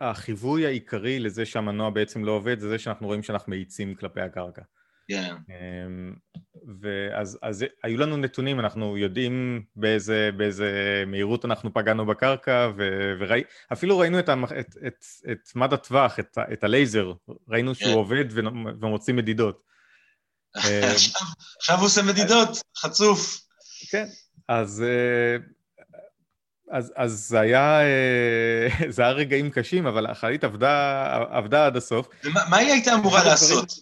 החיווי 0.00 0.66
העיקרי 0.66 1.18
לזה 1.20 1.46
שהמנוע 1.46 1.90
בעצם 1.90 2.24
לא 2.24 2.32
עובד, 2.32 2.58
זה 2.58 2.68
זה 2.68 2.78
שאנחנו 2.78 3.06
רואים 3.06 3.22
שאנחנו 3.22 3.50
מאיצים 3.50 3.94
כלפי 3.94 4.20
הקרקע. 4.20 4.62
כן. 5.08 5.34
אמ, 5.48 6.14
ואז 6.80 7.38
אז 7.42 7.64
היו 7.84 7.98
לנו 7.98 8.16
נתונים, 8.16 8.60
אנחנו 8.60 8.96
יודעים 8.98 9.62
באיזה, 9.76 10.30
באיזה 10.36 11.04
מהירות 11.06 11.44
אנחנו 11.44 11.74
פגענו 11.74 12.06
בקרקע, 12.06 12.70
ואפילו 13.68 13.98
ראינו 13.98 14.18
את, 14.18 14.28
את, 14.28 14.76
את, 14.86 15.04
את 15.32 15.56
מד 15.56 15.72
הטווח, 15.72 16.18
את, 16.18 16.38
את 16.52 16.64
הלייזר, 16.64 17.12
ראינו 17.48 17.74
שהוא 17.74 17.88
כן. 17.90 17.96
עובד 17.96 18.24
ומוציא 18.80 19.14
מדידות. 19.14 19.69
אה, 20.56 20.92
עכשיו- 21.58 21.76
הוא 21.76 21.86
עושה 21.86 22.02
מדידות, 22.02 22.48
חצוף. 22.78 23.40
כן, 23.90 24.06
אז, 24.48 24.82
אה, 24.82 25.36
אז, 26.78 26.92
אז 26.96 27.12
זה 27.12 27.40
היה, 27.40 27.80
אה, 27.80 28.68
זה 28.94 29.02
היה 29.02 29.10
רגעים 29.10 29.50
קשים, 29.50 29.86
אבל 29.86 30.06
החללית 30.06 30.44
עבדה, 30.44 31.06
עבדה 31.30 31.66
עד 31.66 31.76
הסוף. 31.76 32.08
ומה 32.24 32.40
מה 32.50 32.56
היא 32.56 32.72
הייתה 32.72 32.94
אמורה 32.94 33.24
לעשות? 33.24 33.72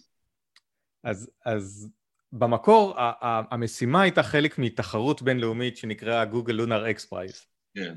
אז, 1.03 1.29
אז 1.45 1.89
במקור 2.31 2.99
ה- 2.99 3.11
ה- 3.25 3.41
המשימה 3.51 4.01
הייתה 4.01 4.23
חלק 4.23 4.57
מתחרות 4.57 5.21
בינלאומית 5.21 5.77
שנקראה 5.77 6.25
Google 6.25 6.53
Lunar 6.53 6.89
X 6.91 7.05
Prize. 7.05 7.41
כן. 7.75 7.95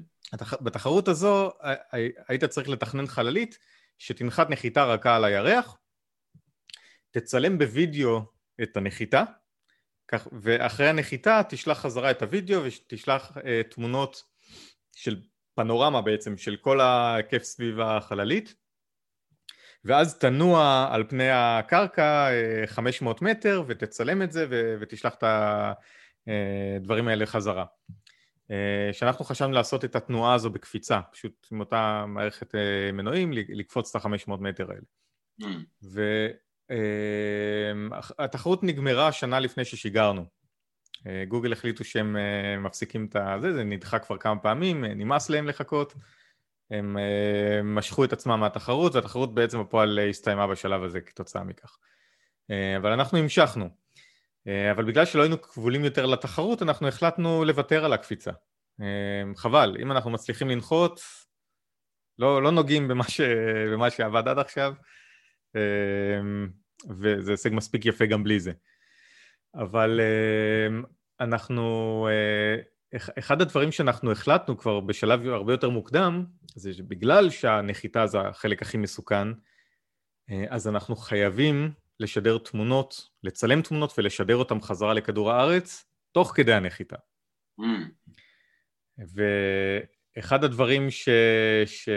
בתחרות 0.61 1.09
הזו 1.09 1.51
היית 2.29 2.45
צריך 2.45 2.69
לתכנן 2.69 3.07
חללית 3.07 3.59
שתנחת 3.99 4.51
נחיתה 4.51 4.85
רכה 4.85 5.17
על 5.17 5.25
הירח, 5.25 5.77
תצלם 7.11 7.59
בווידאו 7.59 8.23
את 8.63 8.77
הנחיתה, 8.77 9.25
כך, 10.09 10.29
ואחרי 10.43 10.89
הנחיתה 10.89 11.41
תשלח 11.49 11.79
חזרה 11.79 12.11
את 12.11 12.23
הווידאו 12.23 12.61
ותשלח 12.65 13.37
אה, 13.45 13.63
תמונות 13.71 14.23
של 14.97 15.21
פנורמה 15.55 16.03
בעצם 16.03 16.37
של 16.37 16.57
כל 16.57 16.81
ההיקף 16.81 17.43
סביב 17.43 17.81
החללית 17.81 18.55
ואז 19.85 20.19
תנוע 20.19 20.89
על 20.93 21.05
פני 21.09 21.31
הקרקע 21.31 22.31
אה, 22.31 22.67
500 22.67 23.23
מטר 23.23 23.63
ותצלם 23.67 24.23
את 24.23 24.33
זה 24.33 24.47
ו- 24.51 24.77
ותשלח 24.81 25.15
את 25.15 25.25
הדברים 26.27 27.09
האלה 27.09 27.27
חזרה. 27.27 27.65
אה, 28.51 28.93
שאנחנו 28.93 29.25
חשבנו 29.25 29.53
לעשות 29.53 29.85
את 29.85 29.97
התנועה 29.97 30.35
הזו 30.35 30.51
בקפיצה, 30.51 31.01
פשוט 31.13 31.47
עם 31.53 31.61
אותה 31.61 32.05
מערכת 32.09 32.55
אה, 32.55 32.93
מנועים 32.93 33.33
לקפוץ 33.33 33.97
את 33.97 34.05
ה-500 34.05 34.37
מטר 34.41 34.71
האלה. 34.71 34.83
Mm. 35.43 35.47
והתחרות 36.71 38.63
נגמרה 38.63 39.13
שנה 39.13 39.41
לפני 39.41 39.65
ששיגרנו. 39.65 40.27
אה, 41.07 41.25
גוגל 41.29 41.53
החליטו 41.53 41.85
שהם 41.85 42.17
אה, 42.17 42.59
מפסיקים 42.59 43.09
את 43.17 43.43
זה, 43.43 43.53
זה 43.53 43.65
נדחה 43.65 43.99
כבר 43.99 44.17
כמה 44.17 44.39
פעמים, 44.39 44.85
אה, 44.85 44.95
נמאס 44.95 45.31
להם 45.31 45.49
לחכות. 45.49 45.95
הם 46.71 46.97
משכו 47.65 48.05
את 48.05 48.13
עצמם 48.13 48.41
מהתחרות, 48.41 48.95
והתחרות 48.95 49.35
בעצם 49.35 49.61
בפועל 49.61 49.99
הסתיימה 50.11 50.47
בשלב 50.47 50.83
הזה 50.83 51.01
כתוצאה 51.01 51.45
מכך. 51.45 51.77
אבל 52.77 52.93
אנחנו 52.93 53.19
המשכנו. 53.19 53.69
אבל 54.47 54.85
בגלל 54.85 55.05
שלא 55.05 55.23
היינו 55.23 55.43
כבולים 55.43 55.85
יותר 55.85 56.07
לתחרות, 56.07 56.63
אנחנו 56.63 56.89
החלטנו 56.89 57.45
לוותר 57.45 57.85
על 57.85 57.93
הקפיצה. 57.93 58.31
חבל, 59.37 59.77
אם 59.83 59.93
אנחנו 59.93 60.11
מצליחים 60.11 60.49
לנחות, 60.49 61.01
לא, 62.19 62.43
לא 62.43 62.51
נוגעים 62.51 62.89
במה, 62.89 63.05
ש, 63.05 63.21
במה 63.73 63.91
שעבד 63.91 64.29
עד 64.29 64.39
עכשיו, 64.39 64.75
וזה 67.01 67.31
הישג 67.31 67.51
מספיק 67.53 67.87
יפה 67.87 68.07
גם 68.07 68.25
בלי 68.25 68.41
זה. 68.41 68.53
אבל 69.55 70.01
אה, 70.01 70.81
אנחנו, 71.21 72.09
אה, 72.11 72.57
אחד 73.19 73.43
הדברים 73.43 73.73
שאנחנו 73.73 74.13
החלטנו 74.13 74.59
כבר 74.59 74.81
בשלב 74.81 75.27
הרבה 75.27 75.53
יותר 75.53 75.71
מוקדם, 75.71 76.25
זה 76.55 76.73
שבגלל 76.75 77.31
שהנחיתה 77.31 78.07
זה 78.07 78.21
החלק 78.21 78.63
הכי 78.63 78.79
מסוכן, 78.79 79.29
אה, 80.31 80.45
אז 80.49 80.69
אנחנו 80.69 80.97
חייבים 80.97 81.73
לשדר 82.01 82.39
תמונות, 82.39 83.09
לצלם 83.23 83.63
תמונות 83.63 83.95
ולשדר 83.99 84.37
אותן 84.37 84.61
חזרה 84.61 84.95
לכדור 84.95 85.33
הארץ, 85.33 85.85
תוך 86.13 86.33
כדי 86.35 86.53
הנחיתה. 86.53 86.97
Mm. 87.61 87.65
ואחד 90.17 90.45
הדברים 90.45 90.91
ש... 90.91 91.09
ש... 91.67 91.89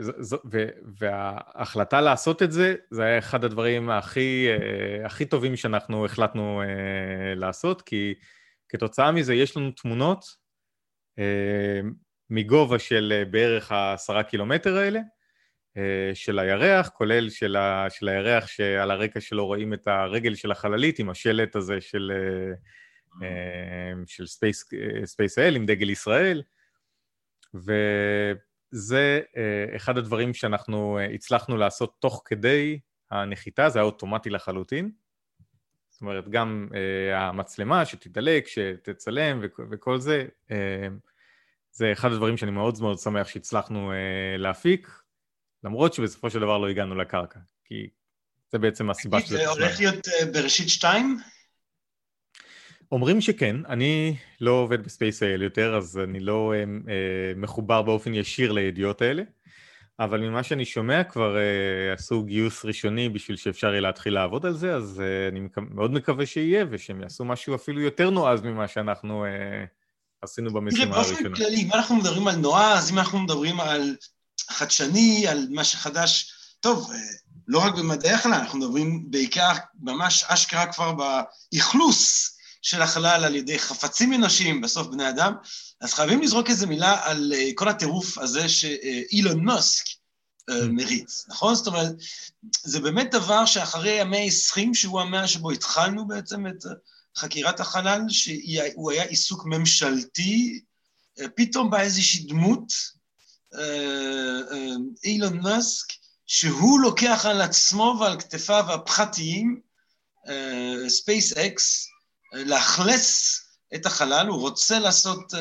ז... 0.00 0.34
ו... 0.52 0.66
וההחלטה 0.98 2.00
לעשות 2.00 2.42
את 2.42 2.52
זה, 2.52 2.74
זה 2.90 3.04
היה 3.04 3.18
אחד 3.18 3.44
הדברים 3.44 3.90
הכי, 3.90 4.46
אה, 4.48 5.06
הכי 5.06 5.24
טובים 5.24 5.56
שאנחנו 5.56 6.04
החלטנו 6.04 6.62
אה, 6.62 7.34
לעשות, 7.34 7.82
כי 7.82 8.14
כתוצאה 8.68 9.12
מזה 9.12 9.34
יש 9.34 9.56
לנו 9.56 9.70
תמונות 9.70 10.24
אה, 11.18 11.80
מגובה 12.30 12.78
של 12.78 13.24
בערך 13.30 13.72
העשרה 13.72 14.22
קילומטר 14.22 14.76
האלה, 14.76 15.00
של 16.14 16.38
הירח, 16.38 16.88
כולל 16.88 17.30
של, 17.30 17.56
ה... 17.56 17.86
של 17.90 18.08
הירח 18.08 18.46
שעל 18.46 18.90
הרקע 18.90 19.20
שלו 19.20 19.46
רואים 19.46 19.74
את 19.74 19.88
הרגל 19.88 20.34
של 20.34 20.52
החללית 20.52 20.98
עם 20.98 21.10
השלט 21.10 21.56
הזה 21.56 21.80
של, 21.80 22.12
של 24.06 24.26
Space, 24.26 24.64
SpaceIL 25.04 25.56
עם 25.56 25.66
דגל 25.66 25.90
ישראל. 25.90 26.42
וזה 27.54 29.20
אה, 29.36 29.76
אחד 29.76 29.98
הדברים 29.98 30.34
שאנחנו 30.34 30.98
אה, 30.98 31.04
הצלחנו 31.04 31.56
לעשות 31.56 31.94
תוך 31.98 32.22
כדי 32.24 32.78
הנחיתה, 33.10 33.68
זה 33.68 33.78
היה 33.78 33.86
אוטומטי 33.86 34.30
לחלוטין. 34.30 34.90
זאת 35.90 36.00
אומרת, 36.00 36.28
גם 36.28 36.68
אה, 36.74 37.18
המצלמה 37.18 37.86
שתדלק, 37.86 38.46
שתצלם 38.46 39.40
וכ- 39.42 39.60
וכל 39.70 40.00
זה, 40.00 40.24
זה 41.72 41.92
אחד 41.92 42.12
הדברים 42.12 42.36
שאני 42.36 42.50
מאוד 42.50 42.80
מאוד 42.80 42.98
שמח 42.98 43.28
שהצלחנו 43.28 43.92
להפיק, 44.38 44.88
למרות 45.64 45.94
שבסופו 45.94 46.30
של 46.30 46.40
דבר 46.40 46.58
לא 46.58 46.68
הגענו 46.68 46.94
לקרקע, 46.94 47.40
כי 47.64 47.88
זה 48.50 48.58
בעצם 48.58 48.90
הסיבה 48.90 49.20
שזה... 49.20 49.36
זה 49.36 49.48
הולך 49.48 49.80
להיות 49.80 50.06
בראשית 50.32 50.68
שתיים? 50.68 51.18
אומרים 52.92 53.20
שכן, 53.20 53.56
אני 53.68 54.16
לא 54.40 54.50
עובד 54.50 54.84
ב 54.84 54.91
SpaceIL 54.91 55.42
יותר, 55.42 55.76
אז 55.76 55.98
אני 56.04 56.20
לא 56.20 56.52
אה, 56.54 56.58
אה, 56.58 57.32
מחובר 57.36 57.82
באופן 57.82 58.14
ישיר 58.14 58.52
לידיעות 58.52 59.02
האלה, 59.02 59.22
אבל 60.00 60.20
ממה 60.20 60.42
שאני 60.42 60.64
שומע 60.64 61.04
כבר 61.04 61.36
אה, 61.36 61.92
עשו 61.92 62.22
גיוס 62.22 62.64
ראשוני 62.64 63.08
בשביל 63.08 63.36
שאפשר 63.36 63.70
יהיה 63.70 63.80
להתחיל 63.80 64.14
לעבוד 64.14 64.46
על 64.46 64.56
זה, 64.56 64.74
אז 64.74 65.00
אה, 65.00 65.28
אני 65.28 65.40
מק... 65.40 65.58
מאוד 65.58 65.92
מקווה 65.92 66.26
שיהיה, 66.26 66.64
ושהם 66.70 67.00
יעשו 67.00 67.24
משהו 67.24 67.54
אפילו 67.54 67.80
יותר 67.80 68.10
נועז 68.10 68.40
ממה 68.40 68.68
שאנחנו 68.68 69.24
אה, 69.24 69.64
עשינו 70.22 70.52
במשימה 70.52 70.94
באופן 70.94 71.14
הראשונה. 71.14 71.36
כללי, 71.36 71.62
אם 71.62 71.70
אנחנו 71.74 71.96
מדברים 71.96 72.28
על 72.28 72.36
נועז, 72.36 72.90
אם 72.90 72.98
אנחנו 72.98 73.18
מדברים 73.18 73.60
על 73.60 73.96
חדשני, 74.50 75.26
על 75.28 75.46
מה 75.50 75.64
שחדש, 75.64 76.32
טוב, 76.60 76.90
אה, 76.92 76.98
לא 77.48 77.58
רק 77.58 77.74
במדעי 77.74 78.12
החלל, 78.12 78.34
אנחנו 78.34 78.58
מדברים 78.58 79.10
בעיקר, 79.10 79.52
ממש 79.80 80.24
אשכרה 80.28 80.72
כבר 80.72 80.92
באכלוס 80.92 82.32
של 82.62 82.82
החלל 82.82 83.24
על 83.24 83.36
ידי 83.36 83.58
חפצים 83.58 84.12
אנושיים, 84.12 84.60
בסוף 84.60 84.86
בני 84.86 85.08
אדם, 85.08 85.32
אז 85.80 85.94
חייבים 85.94 86.22
לזרוק 86.22 86.50
איזה 86.50 86.66
מילה 86.66 87.00
על 87.04 87.32
אה, 87.36 87.50
כל 87.54 87.68
הטירוף 87.68 88.18
הזה 88.18 88.48
שאילון 88.48 89.44
מאסק 89.44 89.84
אה, 90.50 90.68
מריץ, 90.68 91.24
נכון? 91.28 91.54
זאת 91.54 91.66
אומרת, 91.66 91.92
זה 92.62 92.80
באמת 92.80 93.10
דבר 93.10 93.46
שאחרי 93.46 94.00
המאה 94.00 94.22
ה-20, 94.24 94.74
שהוא 94.74 95.00
המאה 95.00 95.28
שבו 95.28 95.50
התחלנו 95.50 96.08
בעצם 96.08 96.46
את 96.46 96.66
אה, 96.66 96.70
חקירת 97.16 97.60
החלל, 97.60 98.00
שהוא 98.08 98.90
היה 98.90 99.04
עיסוק 99.04 99.46
ממשלתי, 99.46 100.60
פתאום 101.36 101.70
באה 101.70 101.82
איזושהי 101.82 102.26
דמות, 102.26 102.72
אילון 105.04 105.40
מאסק, 105.40 105.86
שהוא 106.26 106.80
לוקח 106.80 107.26
על 107.26 107.40
עצמו 107.40 107.96
ועל 108.00 108.20
כתפיו 108.20 108.64
הפרטיים, 108.72 109.60
SpaceX, 110.88 111.91
לאכלס 112.32 113.38
את 113.74 113.86
החלל, 113.86 114.26
הוא 114.26 114.40
רוצה 114.40 114.78
לעשות 114.78 115.34
אה, 115.34 115.36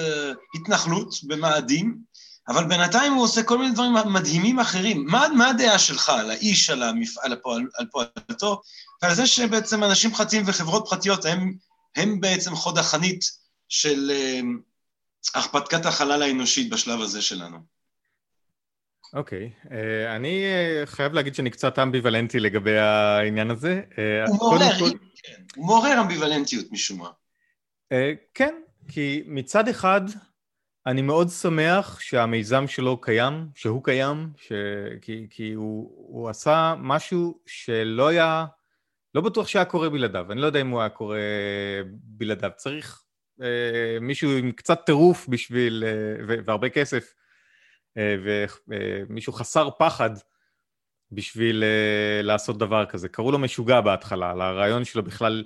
התנחלות 0.55 1.15
במאדים, 1.23 1.97
אבל 2.47 2.67
בינתיים 2.67 3.13
הוא 3.13 3.23
עושה 3.23 3.43
כל 3.43 3.57
מיני 3.57 3.73
דברים 3.73 3.93
מדהימים 4.13 4.59
אחרים. 4.59 5.05
מה, 5.05 5.27
מה 5.37 5.49
הדעה 5.49 5.79
שלך 5.79 6.09
על 6.09 6.31
האיש, 6.31 6.69
על, 6.69 6.83
המפעל, 6.83 7.33
הפועל, 7.33 7.67
על 7.77 7.85
פועלו, 7.91 8.61
ועל 9.01 9.15
זה 9.15 9.27
שבעצם 9.27 9.83
אנשים 9.83 10.11
פרטיים 10.11 10.43
וחברות 10.47 10.85
פרטיות 10.89 11.25
הם, 11.25 11.53
הם 11.95 12.19
בעצם 12.19 12.55
חוד 12.55 12.77
החנית 12.77 13.25
של 13.69 14.11
uh, 14.11 15.39
הכפתקת 15.39 15.85
החלל 15.85 16.21
האנושית 16.21 16.69
בשלב 16.69 17.01
הזה 17.01 17.21
שלנו? 17.21 17.80
אוקיי. 19.13 19.51
Okay. 19.63 19.67
Uh, 19.67 19.71
אני 20.15 20.43
uh, 20.43 20.85
חייב 20.85 21.13
להגיד 21.13 21.35
שאני 21.35 21.49
קצת 21.49 21.79
אמביוולנטי 21.79 22.39
לגבי 22.39 22.77
העניין 22.77 23.51
הזה. 23.51 23.81
Uh, 23.91 24.29
הוא 24.29 24.37
מעורר, 24.37 24.79
כל... 24.79 24.89
כן. 25.23 25.41
הוא 25.55 25.65
מעורר 25.65 26.01
אמביוולנטיות 26.01 26.65
משום 26.71 26.99
מה. 26.99 27.09
Uh, 27.93 27.95
כן, 28.33 28.55
כי 28.87 29.23
מצד 29.25 29.67
אחד, 29.67 30.01
אני 30.87 31.01
מאוד 31.01 31.29
שמח 31.29 31.99
שהמיזם 31.99 32.67
שלו 32.67 33.01
קיים, 33.01 33.47
שהוא 33.55 33.83
קיים, 33.83 34.29
ש... 34.37 34.51
כי, 35.01 35.27
כי 35.29 35.53
הוא, 35.53 35.91
הוא 35.95 36.29
עשה 36.29 36.73
משהו 36.79 37.39
שלא 37.45 38.07
היה, 38.07 38.45
לא 39.15 39.21
בטוח 39.21 39.47
שהיה 39.47 39.65
קורה 39.65 39.89
בלעדיו, 39.89 40.31
אני 40.31 40.41
לא 40.41 40.45
יודע 40.45 40.61
אם 40.61 40.69
הוא 40.69 40.79
היה 40.79 40.89
קורה 40.89 41.19
בלעדיו. 41.91 42.51
צריך 42.57 43.03
אה, 43.41 43.97
מישהו 44.01 44.31
עם 44.31 44.51
קצת 44.51 44.81
טירוף 44.85 45.27
בשביל, 45.27 45.83
אה, 45.87 46.37
והרבה 46.45 46.69
כסף, 46.69 47.03
אה, 47.03 47.20
ומישהו 47.97 49.33
חסר 49.33 49.69
פחד 49.79 50.09
בשביל 51.11 51.63
אה, 51.63 52.21
לעשות 52.21 52.57
דבר 52.57 52.85
כזה. 52.85 53.09
קראו 53.09 53.31
לו 53.31 53.39
משוגע 53.39 53.81
בהתחלה, 53.81 54.31
על 54.31 54.41
הרעיון 54.41 54.85
שלו 54.85 55.03
בכלל 55.03 55.43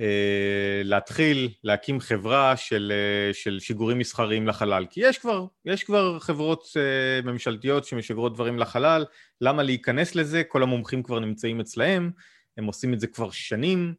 אה, 0.00 0.82
להתחיל 0.84 1.48
להקים 1.64 2.00
חברה 2.00 2.56
של, 2.56 2.92
אה, 2.94 3.34
של 3.34 3.60
שיגורים 3.60 3.98
מסחריים 3.98 4.46
לחלל. 4.46 4.86
כי 4.90 5.00
יש 5.00 5.18
כבר, 5.18 5.46
יש 5.64 5.84
כבר 5.84 6.18
חברות 6.18 6.66
אה, 6.76 7.32
ממשלתיות 7.32 7.84
שמשגרות 7.84 8.34
דברים 8.34 8.58
לחלל, 8.58 9.04
למה 9.40 9.62
להיכנס 9.62 10.14
לזה? 10.14 10.44
כל 10.44 10.62
המומחים 10.62 11.02
כבר 11.02 11.18
נמצאים 11.18 11.60
אצלהם, 11.60 12.10
הם 12.56 12.64
עושים 12.64 12.94
את 12.94 13.00
זה 13.00 13.06
כבר 13.06 13.30
שנים, 13.30 13.94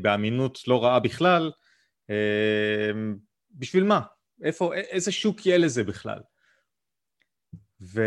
באמינות 0.00 0.58
לא 0.66 0.84
רעה 0.84 1.00
בכלל. 1.00 1.50
בשביל 3.50 3.84
מה? 3.84 4.00
איפה, 4.42 4.74
איזה 4.74 5.12
שוק 5.12 5.46
יהיה 5.46 5.58
לזה 5.58 5.84
בכלל? 5.84 6.18
ו... 7.84 8.02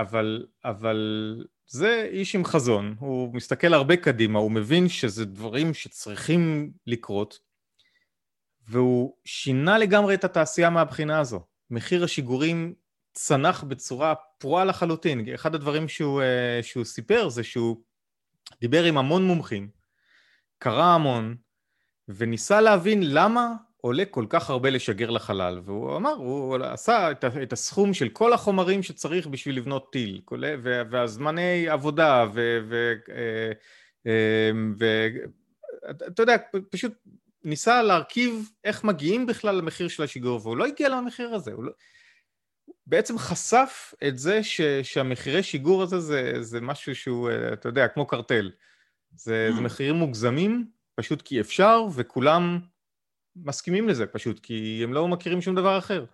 אבל, 0.00 0.46
אבל 0.64 1.44
זה 1.66 2.08
איש 2.10 2.34
עם 2.34 2.44
חזון, 2.44 2.94
הוא 2.98 3.34
מסתכל 3.34 3.74
הרבה 3.74 3.96
קדימה, 3.96 4.38
הוא 4.38 4.50
מבין 4.50 4.88
שזה 4.88 5.24
דברים 5.24 5.74
שצריכים 5.74 6.72
לקרות, 6.86 7.38
והוא 8.68 9.16
שינה 9.24 9.78
לגמרי 9.78 10.14
את 10.14 10.24
התעשייה 10.24 10.70
מהבחינה 10.70 11.20
הזו. 11.20 11.40
מחיר 11.70 12.04
השיגורים 12.04 12.74
צנח 13.12 13.64
בצורה 13.64 14.14
פרועה 14.38 14.64
לחלוטין. 14.64 15.34
אחד 15.34 15.54
הדברים 15.54 15.88
שהוא, 15.88 16.22
אה, 16.22 16.62
שהוא 16.62 16.84
סיפר 16.84 17.28
זה 17.28 17.42
שהוא 17.42 17.82
דיבר 18.60 18.84
עם 18.84 18.98
המון 18.98 19.24
מומחים, 19.24 19.68
קרא 20.58 20.84
המון, 20.84 21.36
וניסה 22.08 22.60
להבין 22.60 23.00
למה 23.02 23.54
עולה 23.80 24.04
כל 24.04 24.26
כך 24.28 24.50
הרבה 24.50 24.70
לשגר 24.70 25.10
לחלל, 25.10 25.60
והוא 25.64 25.96
אמר, 25.96 26.12
הוא 26.12 26.56
עשה 26.56 27.10
את 27.42 27.52
הסכום 27.52 27.94
של 27.94 28.08
כל 28.08 28.32
החומרים 28.32 28.82
שצריך 28.82 29.26
בשביל 29.26 29.56
לבנות 29.56 29.92
טיל, 29.92 30.20
והזמני 30.90 31.68
עבודה, 31.68 32.26
ואתה 34.76 36.22
יודע, 36.22 36.36
פשוט 36.70 36.92
ניסה 37.44 37.82
להרכיב 37.82 38.50
איך 38.64 38.84
מגיעים 38.84 39.26
בכלל 39.26 39.54
למחיר 39.54 39.88
של 39.88 40.02
השיגור, 40.02 40.40
והוא 40.42 40.56
לא 40.56 40.66
הגיע 40.66 40.88
למחיר 40.88 41.34
הזה, 41.34 41.52
הוא 41.52 41.64
לא... 41.64 41.72
בעצם 42.86 43.18
חשף 43.18 43.94
את 44.08 44.18
זה 44.18 44.42
ש, 44.42 44.60
שהמחירי 44.82 45.42
שיגור 45.42 45.82
הזה 45.82 46.00
זה, 46.00 46.32
זה 46.40 46.60
משהו 46.60 46.94
שהוא, 46.94 47.30
אתה 47.52 47.68
יודע, 47.68 47.88
כמו 47.88 48.06
קרטל. 48.06 48.50
זה, 49.10 49.50
זה 49.52 49.58
mm. 49.58 49.62
מחירים 49.62 49.94
מוגזמים, 49.94 50.70
פשוט 50.94 51.22
כי 51.22 51.40
אפשר, 51.40 51.84
וכולם 51.94 52.60
מסכימים 53.44 53.88
לזה 53.88 54.06
פשוט, 54.06 54.40
כי 54.40 54.80
הם 54.84 54.92
לא 54.92 55.08
מכירים 55.08 55.40
שום 55.40 55.54
דבר 55.54 55.78
אחר. 55.78 56.04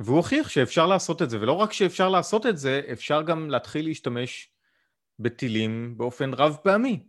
והוא 0.00 0.16
הוכיח 0.16 0.48
שאפשר 0.48 0.86
לעשות 0.86 1.22
את 1.22 1.30
זה, 1.30 1.40
ולא 1.40 1.52
רק 1.52 1.72
שאפשר 1.72 2.08
לעשות 2.08 2.46
את 2.46 2.58
זה, 2.58 2.80
אפשר 2.92 3.22
גם 3.22 3.50
להתחיל 3.50 3.84
להשתמש 3.84 4.50
בטילים 5.18 5.94
באופן 5.96 6.34
רב 6.34 6.56
פעמי, 6.62 7.02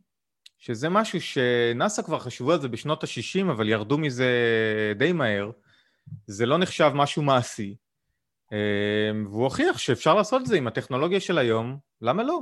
שזה 0.57 0.89
משהו 0.89 1.21
שנאס"א 1.21 2.01
כבר 2.01 2.19
חשבו 2.19 2.51
על 2.51 2.61
זה 2.61 2.67
בשנות 2.67 3.03
ה-60, 3.03 3.51
אבל 3.51 3.69
ירדו 3.69 3.97
מזה 3.97 4.33
די 4.97 5.11
מהר, 5.11 5.51
זה 6.27 6.45
לא 6.45 6.57
נחשב 6.57 6.91
משהו 6.95 7.23
מעשי, 7.23 7.75
אה, 8.53 9.11
והוא 9.25 9.43
הוכיח 9.43 9.77
שאפשר 9.77 10.15
לעשות 10.15 10.41
את 10.41 10.45
זה 10.47 10.57
עם 10.57 10.67
הטכנולוגיה 10.67 11.19
של 11.19 11.37
היום, 11.37 11.77
למה 12.01 12.23
לא? 12.23 12.39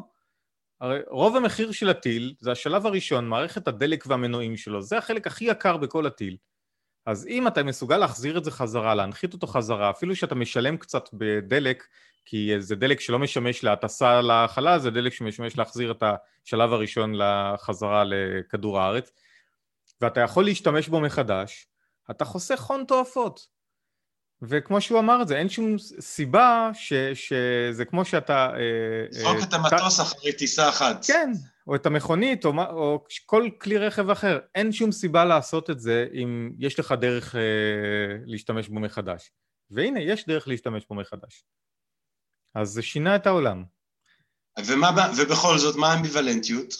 הרי 0.81 0.99
רוב 1.07 1.35
המחיר 1.35 1.71
של 1.71 1.89
הטיל 1.89 2.35
זה 2.39 2.51
השלב 2.51 2.85
הראשון, 2.85 3.27
מערכת 3.27 3.67
הדלק 3.67 4.03
והמנועים 4.07 4.57
שלו, 4.57 4.81
זה 4.81 4.97
החלק 4.97 5.27
הכי 5.27 5.45
יקר 5.45 5.77
בכל 5.77 6.05
הטיל. 6.05 6.37
אז 7.05 7.27
אם 7.27 7.47
אתה 7.47 7.63
מסוגל 7.63 7.97
להחזיר 7.97 8.37
את 8.37 8.43
זה 8.43 8.51
חזרה, 8.51 8.95
להנחית 8.95 9.33
אותו 9.33 9.47
חזרה, 9.47 9.89
אפילו 9.89 10.15
שאתה 10.15 10.35
משלם 10.35 10.77
קצת 10.77 11.09
בדלק, 11.13 11.87
כי 12.25 12.51
זה 12.59 12.75
דלק 12.75 12.99
שלא 12.99 13.19
משמש 13.19 13.63
להטסה 13.63 14.21
לחלל, 14.21 14.79
זה 14.79 14.91
דלק 14.91 15.13
שמשמש 15.13 15.57
להחזיר 15.57 15.91
את 15.91 16.03
השלב 16.43 16.73
הראשון 16.73 17.13
לחזרה 17.15 18.03
לכדור 18.03 18.79
הארץ, 18.79 19.11
ואתה 20.01 20.21
יכול 20.21 20.45
להשתמש 20.45 20.87
בו 20.87 20.99
מחדש, 20.99 21.67
אתה 22.11 22.25
חוסך 22.25 22.63
הון 22.63 22.83
תועפות. 22.87 23.56
וכמו 24.41 24.81
שהוא 24.81 24.99
אמר 24.99 25.21
את 25.21 25.27
זה, 25.27 25.37
אין 25.37 25.49
שום 25.49 25.77
סיבה 25.99 26.69
ש, 26.73 26.93
שזה 27.13 27.85
כמו 27.85 28.05
שאתה... 28.05 28.49
זרוק 29.11 29.37
אה, 29.37 29.43
את 29.43 29.53
המטוס 29.53 29.99
אחרי 29.99 30.33
טיסה 30.33 30.69
אחת. 30.69 31.05
כן, 31.05 31.31
או 31.67 31.75
את 31.75 31.85
המכונית, 31.85 32.45
או, 32.45 32.51
או 32.69 33.03
כל 33.25 33.49
כלי 33.61 33.77
רכב 33.77 34.09
אחר. 34.09 34.39
אין 34.55 34.71
שום 34.71 34.91
סיבה 34.91 35.25
לעשות 35.25 35.69
את 35.69 35.79
זה 35.79 36.05
אם 36.13 36.51
יש 36.59 36.79
לך 36.79 36.91
דרך 37.01 37.35
אה, 37.35 37.41
להשתמש 38.25 38.67
בו 38.67 38.79
מחדש. 38.79 39.31
והנה, 39.71 39.99
יש 39.99 40.25
דרך 40.25 40.47
להשתמש 40.47 40.85
בו 40.89 40.95
מחדש. 40.95 41.43
אז 42.55 42.69
זה 42.69 42.81
שינה 42.81 43.15
את 43.15 43.27
העולם. 43.27 43.63
ומה, 44.65 45.11
ובכל 45.17 45.57
זאת, 45.57 45.75
מה 45.75 45.93
האמביוולנטיות? 45.93 46.73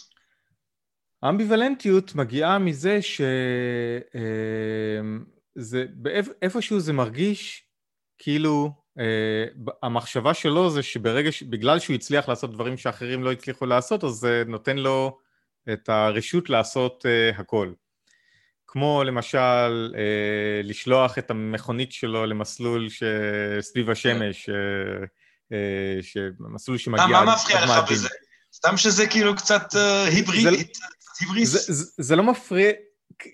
האמביוולנטיות 1.24 2.16
מגיעה 2.16 2.60
מזה 2.60 3.02
ש... 3.02 3.22
אה, 4.16 5.02
זה, 5.58 5.86
איפשהו 6.42 6.80
זה 6.80 6.94
מרגיש 6.94 7.64
כאילו 8.18 8.72
אה, 9.00 9.74
המחשבה 9.84 10.34
שלו 10.34 10.70
זה 10.70 10.84
שברגע, 10.84 11.30
בגלל 11.50 11.80
שהוא 11.80 11.96
הצליח 11.96 12.30
לעשות 12.30 12.54
דברים 12.54 12.78
שאחרים 12.78 13.24
לא 13.24 13.32
הצליחו 13.32 13.66
לעשות, 13.66 14.04
אז 14.04 14.12
זה 14.12 14.44
נותן 14.48 14.78
לו 14.78 15.20
את 15.74 15.90
הרשות 15.90 16.50
לעשות 16.50 17.06
אה, 17.06 17.30
הכל. 17.40 17.72
כמו 18.68 19.04
למשל 19.04 19.94
אה, 19.98 20.62
לשלוח 20.64 21.18
את 21.18 21.32
המכונית 21.32 21.92
שלו 21.92 22.26
למסלול 22.26 22.88
סביב 23.62 23.90
השמש, 23.90 24.50
אה, 24.50 24.56
אה, 25.52 26.30
מסלול 26.40 26.78
שמגיע... 26.78 27.08
מה 27.08 27.36
מפריע 27.36 27.66
לך 27.66 27.92
בזה? 27.92 28.10
סתם 28.54 28.78
שזה 28.78 29.08
כאילו 29.08 29.36
קצת 29.36 29.76
אה, 29.76 30.04
היברידית, 30.04 30.78
היבריס. 31.20 31.50
זה, 31.50 31.74
זה, 31.74 31.92
זה 31.98 32.16
לא 32.16 32.24
מפריע, 32.24 32.72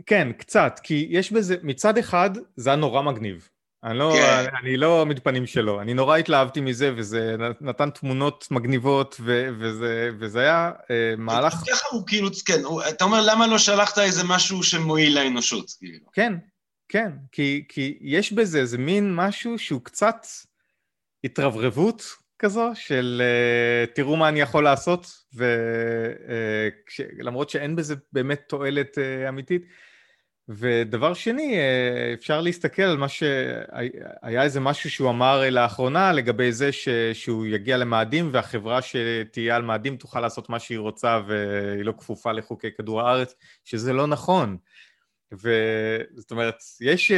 כן, 0.06 0.32
קצת, 0.38 0.80
כי 0.84 1.08
יש 1.10 1.32
בזה, 1.32 1.56
מצד 1.64 1.98
אחד 1.98 2.30
זה 2.56 2.70
היה 2.70 2.78
נורא 2.78 3.02
מגניב. 3.02 3.50
אני 3.84 3.98
לא, 3.98 4.14
כן. 4.16 4.50
אני 4.62 4.78
לא 4.78 5.06
מתפנים 5.06 5.46
שלו, 5.46 5.82
אני 5.82 5.94
נורא 5.94 6.18
התלהבתי 6.18 6.62
מזה, 6.62 6.94
וזה 6.98 7.36
נתן 7.62 7.90
תמונות 7.90 8.48
מגניבות, 8.52 9.18
ו, 9.20 9.48
וזה, 9.60 10.10
וזה 10.20 10.40
היה 10.40 10.72
אה, 10.92 11.14
מהלך... 11.18 11.54
ככה 11.54 11.88
הוא 11.92 12.08
כאילו, 12.08 12.30
כן, 12.46 12.64
הוא, 12.64 12.82
אתה 12.90 13.04
אומר, 13.04 13.22
למה 13.26 13.48
לא 13.48 13.58
שלחת 13.58 13.98
איזה 13.98 14.24
משהו 14.24 14.64
שמועיל 14.64 15.20
לאנושות, 15.20 15.72
כאילו? 15.80 16.06
כן, 16.14 16.34
כן, 16.90 17.12
כי, 17.32 17.66
כי 17.70 17.98
יש 18.02 18.34
בזה 18.34 18.60
איזה 18.60 18.78
מין 18.78 19.16
משהו 19.16 19.60
שהוא 19.60 19.82
קצת 19.84 20.26
התרברבות 21.24 22.04
כזו, 22.44 22.72
של 22.76 23.22
uh, 23.22 23.96
תראו 23.96 24.16
מה 24.16 24.30
אני 24.30 24.42
יכול 24.42 24.64
לעשות, 24.64 25.08
ולמרות 27.20 27.50
uh, 27.50 27.52
שאין 27.52 27.76
בזה 27.76 27.96
באמת 28.14 28.42
תועלת 28.48 28.98
uh, 28.98 29.30
אמיתית. 29.30 29.66
ודבר 30.50 31.14
שני, 31.14 31.58
אפשר 32.14 32.42
להסתכל 32.42 32.82
על 32.82 32.98
מה 32.98 33.08
שהיה 33.10 34.44
איזה 34.44 34.60
משהו 34.60 34.90
שהוא 34.90 35.10
אמר 35.10 35.50
לאחרונה 35.50 36.12
לגבי 36.12 36.52
זה 36.52 36.72
ש... 36.72 36.90
שהוא 37.14 37.46
יגיע 37.46 37.78
למאדים 37.78 38.30
והחברה 38.34 38.80
שתהיה 38.82 39.56
על 39.56 39.62
מאדים 39.62 39.98
תוכל 39.98 40.20
לעשות 40.20 40.50
מה 40.50 40.60
שהיא 40.60 40.80
רוצה 40.80 41.20
והיא 41.28 41.86
לא 41.86 41.94
כפופה 41.98 42.32
לחוקי 42.32 42.72
כדור 42.78 43.02
הארץ, 43.02 43.36
שזה 43.64 43.94
לא 43.94 44.08
נכון. 44.08 44.58
וזאת 45.32 46.32
אומרת, 46.32 46.56
יש, 46.82 47.12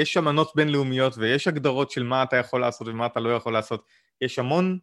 יש 0.00 0.16
אמנות 0.16 0.52
בינלאומיות 0.56 1.18
ויש 1.18 1.48
הגדרות 1.48 1.90
של 1.90 2.02
מה 2.02 2.22
אתה 2.22 2.36
יכול 2.36 2.60
לעשות 2.60 2.88
ומה 2.88 3.06
אתה 3.06 3.20
לא 3.20 3.30
יכול 3.30 3.52
לעשות. 3.52 4.05
יש 4.20 4.38
המון... 4.38 4.78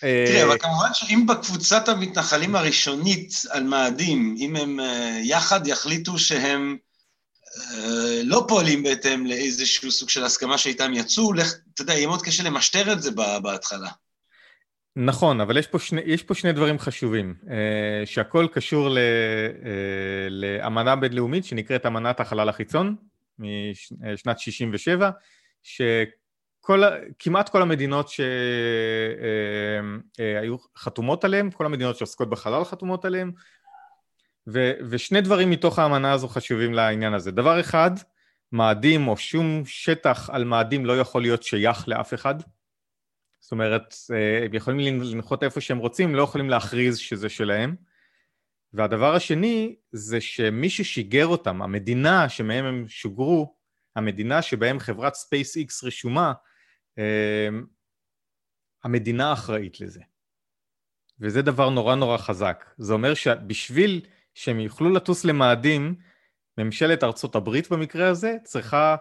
תראה, 0.00 0.44
אבל 0.44 0.58
כמובן 0.58 0.88
שאם 0.92 1.26
בקבוצת 1.28 1.88
המתנחלים 1.88 2.56
הראשונית 2.56 3.32
על 3.50 3.62
מאדים, 3.62 4.36
אם 4.38 4.56
הם 4.56 4.80
אה, 4.80 5.20
יחד 5.22 5.66
יחליטו 5.66 6.18
שהם 6.18 6.76
אה, 7.56 8.20
לא 8.24 8.44
פועלים 8.48 8.82
בהתאם 8.82 9.26
לאיזשהו 9.26 9.90
סוג 9.90 10.08
של 10.08 10.24
הסכמה 10.24 10.58
שאיתם 10.58 10.94
יצאו, 10.94 11.32
אתה 11.74 11.82
יודע, 11.82 11.92
יהיה 11.92 12.06
מאוד 12.06 12.22
קשה 12.22 12.42
למשטר 12.42 12.92
את 12.92 13.02
זה 13.02 13.10
בהתחלה. 13.42 13.90
נכון, 14.96 15.40
אבל 15.40 15.58
יש 15.58 15.66
פה 15.66 15.78
שני, 15.78 16.00
יש 16.04 16.22
פה 16.22 16.34
שני 16.34 16.52
דברים 16.52 16.78
חשובים, 16.78 17.34
uh, 17.42 17.48
שהכל 18.04 18.46
קשור 18.52 18.88
ל, 18.88 18.98
uh, 18.98 19.66
לאמנה 20.28 20.96
בינלאומית 20.96 21.44
שנקראת 21.44 21.86
אמנת 21.86 22.20
החלל 22.20 22.48
החיצון 22.48 22.96
משנת 23.38 24.38
67, 24.38 25.10
ש... 25.62 25.80
כל, 26.68 26.82
כמעט 27.18 27.48
כל 27.48 27.62
המדינות 27.62 28.08
שהיו 28.08 28.26
אה, 30.20 30.30
אה, 30.44 30.56
חתומות 30.76 31.24
עליהן, 31.24 31.50
כל 31.50 31.66
המדינות 31.66 31.96
שעוסקות 31.96 32.30
בחלל 32.30 32.64
חתומות 32.64 33.04
עליהן, 33.04 33.32
ו, 34.48 34.72
ושני 34.90 35.20
דברים 35.20 35.50
מתוך 35.50 35.78
האמנה 35.78 36.12
הזו 36.12 36.28
חשובים 36.28 36.74
לעניין 36.74 37.14
הזה. 37.14 37.30
דבר 37.30 37.60
אחד, 37.60 37.90
מאדים 38.52 39.08
או 39.08 39.16
שום 39.16 39.62
שטח 39.64 40.30
על 40.32 40.44
מאדים 40.44 40.86
לא 40.86 40.98
יכול 40.98 41.22
להיות 41.22 41.42
שייך 41.42 41.88
לאף 41.88 42.14
אחד. 42.14 42.34
זאת 43.40 43.52
אומרת, 43.52 43.94
אה, 44.14 44.44
הם 44.44 44.54
יכולים 44.54 45.02
לנחות 45.02 45.42
איפה 45.42 45.60
שהם 45.60 45.78
רוצים, 45.78 46.14
לא 46.14 46.22
יכולים 46.22 46.50
להכריז 46.50 46.98
שזה 46.98 47.28
שלהם. 47.28 47.76
והדבר 48.72 49.14
השני 49.14 49.76
זה 49.92 50.20
שמי 50.20 50.70
ששיגר 50.70 51.26
אותם, 51.26 51.62
המדינה 51.62 52.28
שמהם 52.28 52.64
הם 52.64 52.84
שוגרו, 52.88 53.56
המדינה 53.96 54.42
שבהם 54.42 54.78
חברת 54.78 55.14
SpaceX 55.14 55.86
רשומה, 55.86 56.32
המדינה 58.84 59.32
אחראית 59.32 59.80
לזה. 59.80 60.00
וזה 61.20 61.42
דבר 61.42 61.70
נורא 61.70 61.94
נורא 61.94 62.18
חזק. 62.18 62.64
זה 62.78 62.92
אומר 62.92 63.14
שבשביל 63.14 64.00
שהם 64.34 64.60
יוכלו 64.60 64.90
לטוס 64.90 65.24
למאדים, 65.24 65.94
ממשלת 66.58 67.04
ארצות 67.04 67.34
הברית 67.34 67.70
במקרה 67.70 68.08
הזה 68.08 68.36
צריכה 68.44 68.96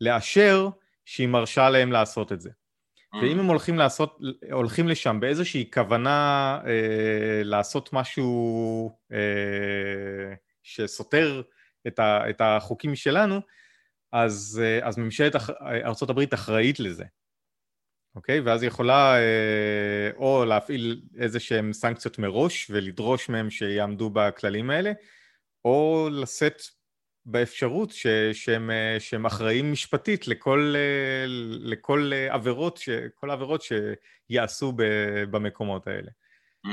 לאשר 0.00 0.68
שהיא 1.04 1.28
מרשה 1.28 1.70
להם 1.70 1.92
לעשות 1.92 2.32
את 2.32 2.40
זה. 2.40 2.50
Mm. 2.50 3.16
ואם 3.16 3.38
הם 3.38 3.46
הולכים 3.46 3.78
לעשות, 3.78 4.18
הולכים 4.52 4.88
לשם 4.88 5.20
באיזושהי 5.20 5.70
כוונה 5.72 6.58
אה, 6.66 7.42
לעשות 7.44 7.92
משהו 7.92 8.98
אה, 9.12 10.34
שסותר 10.62 11.42
את, 11.86 11.98
ה, 11.98 12.30
את 12.30 12.40
החוקים 12.40 12.96
שלנו, 12.96 13.40
אז, 14.12 14.62
אה, 14.64 14.88
אז 14.88 14.98
ממשלת 14.98 15.36
ארצות 15.60 16.10
הברית 16.10 16.34
אחראית 16.34 16.80
לזה. 16.80 17.04
אוקיי? 18.16 18.40
ואז 18.40 18.62
היא 18.62 18.68
יכולה 18.68 19.18
אה, 19.18 20.10
או 20.16 20.44
להפעיל 20.44 21.00
איזה 21.18 21.40
שהן 21.40 21.72
סנקציות 21.72 22.18
מראש 22.18 22.66
ולדרוש 22.70 23.28
מהם 23.28 23.50
שיעמדו 23.50 24.10
בכללים 24.10 24.70
האלה, 24.70 24.92
או 25.64 26.08
לשאת 26.12 26.62
באפשרות 27.26 27.90
ש, 27.90 28.06
שהם, 28.32 28.70
אה, 28.70 28.96
שהם 29.00 29.26
אחראים 29.26 29.72
משפטית 29.72 30.28
לכל, 30.28 30.74
אה, 30.76 31.24
לכל 31.60 32.12
עבירות, 32.30 32.80
כל 33.14 33.30
העבירות 33.30 33.62
שיעשו 33.62 34.72
במקומות 35.30 35.86
האלה. 35.86 36.10
Mm. 36.66 36.70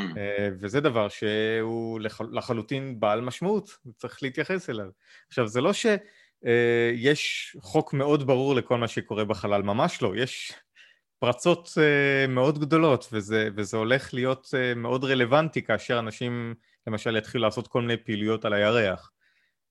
וזה 0.60 0.82
דבר 0.82 1.10
שהוא 1.10 2.00
לחלוטין 2.32 3.00
בעל 3.00 3.22
משמעות, 3.22 3.78
צריך 3.98 4.24
להתייחס 4.24 4.70
אליו. 4.70 4.90
עכשיו, 5.28 5.48
זה 5.48 5.62
לא 5.62 5.72
שיש 5.74 7.58
חוק 7.60 7.94
מאוד 7.94 8.28
ברור 8.28 8.56
לכל 8.56 8.78
מה 8.78 8.88
שקורה 8.88 9.26
בחלל, 9.26 9.62
ממש 9.62 10.02
לא. 10.02 10.16
יש 10.16 10.54
פרצות 11.20 11.68
uh, 11.68 12.28
מאוד 12.30 12.60
גדולות, 12.60 13.08
וזה, 13.12 13.50
וזה 13.56 13.78
הולך 13.78 14.14
להיות 14.14 14.46
uh, 14.46 14.78
מאוד 14.78 15.04
רלוונטי 15.04 15.62
כאשר 15.62 16.00
אנשים 16.00 16.54
למשל 16.88 17.18
יתחילו 17.18 17.44
לעשות 17.44 17.68
כל 17.68 17.82
מיני 17.82 17.98
פעילויות 17.98 18.46
על 18.46 18.54
הירח. 18.54 19.12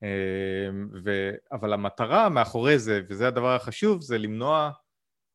Uh, 0.02 0.06
ו, 1.04 1.30
אבל 1.52 1.72
המטרה 1.72 2.28
מאחורי 2.28 2.78
זה, 2.78 3.00
וזה 3.08 3.28
הדבר 3.28 3.54
החשוב, 3.54 4.02
זה 4.02 4.18
למנוע 4.18 4.70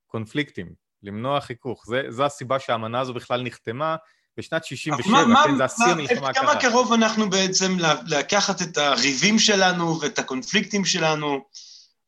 קונפליקטים, 0.08 0.74
למנוע 1.04 1.42
חיכוך. 1.42 1.84
זה, 1.88 2.02
זו 2.10 2.26
הסיבה 2.26 2.60
שהאמנה 2.60 3.00
הזו 3.00 3.14
בכלל 3.14 3.42
נחתמה 3.42 3.96
בשנת 4.38 4.66
67, 4.66 5.26
מה, 5.26 5.44
כן, 5.44 5.56
זה 5.56 5.66
השיא 5.66 5.86
המלחמה 5.86 6.30
הקרה. 6.30 6.44
כמה 6.44 6.62
קרוב 6.62 6.94
אנחנו 6.94 7.30
בעצם 7.30 7.78
לקחת 8.08 8.62
את 8.62 8.78
הריבים 8.78 9.40
שלנו 9.40 10.02
ואת 10.02 10.20
הקונפליקטים 10.20 10.86
שלנו 10.86 11.46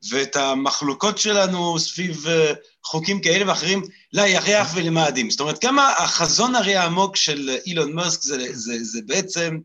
ואת 0.10 0.36
המחלוקות 0.36 1.18
שלנו 1.18 1.80
סביב 1.80 2.28
אה, 2.28 2.54
חוקים 2.86 3.22
כאלה 3.22 3.50
ואחרים 3.50 3.82
לירח 4.14 4.72
ולמאדים. 4.76 5.30
זאת 5.30 5.40
אומרת, 5.40 5.62
כמה 5.62 5.90
החזון 5.90 6.56
הרי 6.56 6.76
העמוק 6.76 7.16
של 7.16 7.58
אילון 7.66 7.94
מאסק 7.94 8.22
זה, 8.22 8.48
זה, 8.52 8.84
זה 8.84 9.00
בעצם 9.06 9.58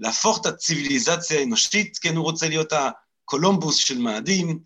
להפוך 0.00 0.40
את 0.40 0.46
הציוויליזציה 0.46 1.40
האנושית, 1.40 1.98
כן, 1.98 2.16
הוא 2.16 2.24
רוצה 2.24 2.48
להיות 2.48 2.72
הקולומבוס 2.72 3.76
של 3.76 3.98
מאדים, 3.98 4.58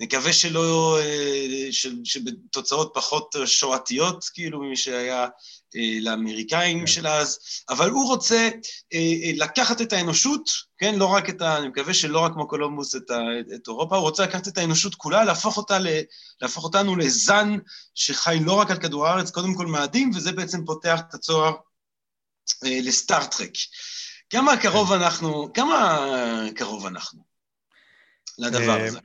נקווה 0.00 0.32
שלא, 0.32 0.98
אה, 1.00 1.68
שבתוצאות 2.04 2.90
פחות 2.94 3.34
שואתיות, 3.44 4.24
כאילו, 4.34 4.60
ממי 4.60 4.76
שהיה 4.76 5.26
אה, 5.76 5.98
לאמריקאים 6.00 6.80
כן. 6.80 6.86
של 6.86 7.06
אז, 7.06 7.38
אבל 7.68 7.90
הוא 7.90 8.08
רוצה 8.08 8.48
לקחת 9.34 9.80
את 9.80 9.92
האנושות, 9.92 10.50
כן, 10.78 10.94
לא 10.98 11.06
רק 11.06 11.28
את 11.28 11.42
ה... 11.42 11.56
אני 11.56 11.68
מקווה 11.68 11.94
שלא 11.94 12.20
רק 12.20 12.32
כמו 12.32 12.48
קולומבוס 12.48 12.96
את, 12.96 13.10
ה, 13.10 13.18
את 13.54 13.68
אירופה, 13.68 13.96
הוא 13.96 14.02
רוצה 14.02 14.22
לקחת 14.22 14.48
את 14.48 14.58
האנושות 14.58 14.94
כולה, 14.94 15.24
להפוך, 15.24 15.56
אותה 15.56 15.78
ל, 15.78 15.86
להפוך 16.40 16.64
אותנו 16.64 16.96
לזן 16.96 17.56
שחי 17.94 18.38
לא 18.44 18.52
רק 18.52 18.70
על 18.70 18.78
כדור 18.78 19.06
הארץ, 19.06 19.30
קודם 19.30 19.54
כל 19.54 19.66
מאדים, 19.66 20.10
וזה 20.14 20.32
בעצם 20.32 20.64
פותח 20.64 21.00
את 21.08 21.14
הצוהר 21.14 21.52
לסטארט-טרק. 22.62 23.50
כמה 24.30 24.56
קרוב 24.56 24.88
כן. 24.88 24.94
אנחנו, 24.94 25.52
כמה 25.54 25.98
קרוב 26.54 26.86
אנחנו? 26.86 27.25
לדבר 28.38 28.80
אה, 28.80 28.86
הזה. 28.86 28.98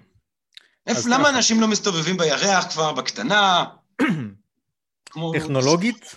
למה 1.10 1.30
אנשים 1.30 1.62
לא 1.62 1.68
מסתובבים 1.68 2.18
בירח 2.18 2.72
כבר 2.72 2.94
בקטנה? 2.94 3.66
טכנולוגית? 5.34 6.16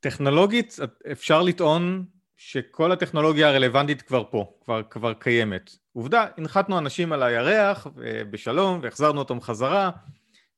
טכנולוגית 0.00 0.76
אפשר 1.12 1.42
לטעון 1.42 2.04
שכל 2.36 2.92
הטכנולוגיה 2.92 3.48
הרלוונטית 3.48 4.02
כבר 4.02 4.24
פה, 4.30 4.52
כבר, 4.64 4.82
כבר 4.90 5.14
קיימת. 5.14 5.70
עובדה, 5.92 6.26
הנחתנו 6.36 6.78
אנשים 6.78 7.12
על 7.12 7.22
הירח 7.22 7.86
אה, 7.86 8.24
בשלום 8.24 8.80
והחזרנו 8.82 9.18
אותם 9.18 9.40
חזרה, 9.40 9.90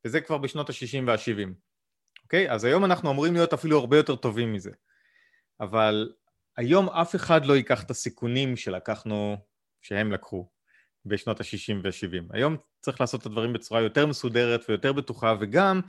וזה 0.05 0.21
כבר 0.21 0.39
בשנות 0.39 0.71
ה-60 0.71 1.07
וה-70. 1.07 1.49
אוקיי? 2.23 2.51
אז 2.51 2.65
היום 2.65 2.85
אנחנו 2.85 3.11
אמורים 3.11 3.35
להיות 3.35 3.53
אפילו 3.53 3.79
הרבה 3.79 3.97
יותר 3.97 4.17
טובים 4.17 4.53
מזה. 4.53 4.71
אבל 5.61 6.13
היום 6.57 6.89
אף 6.89 7.15
אחד 7.15 7.47
לא 7.47 7.57
ייקח 7.57 7.83
את 7.83 7.91
הסיכונים 7.91 8.57
שלקחנו, 8.57 9.37
שהם 9.83 10.13
לקחו. 10.13 10.49
בשנות 11.07 11.41
ה-60 11.41 11.77
וה-70. 11.83 12.25
היום 12.31 12.57
צריך 12.81 13.01
לעשות 13.01 13.21
את 13.21 13.27
הדברים 13.27 13.53
בצורה 13.53 13.81
יותר 13.81 14.07
מסודרת 14.07 14.65
ויותר 14.69 14.93
בטוחה, 14.93 15.35
וגם 15.41 15.81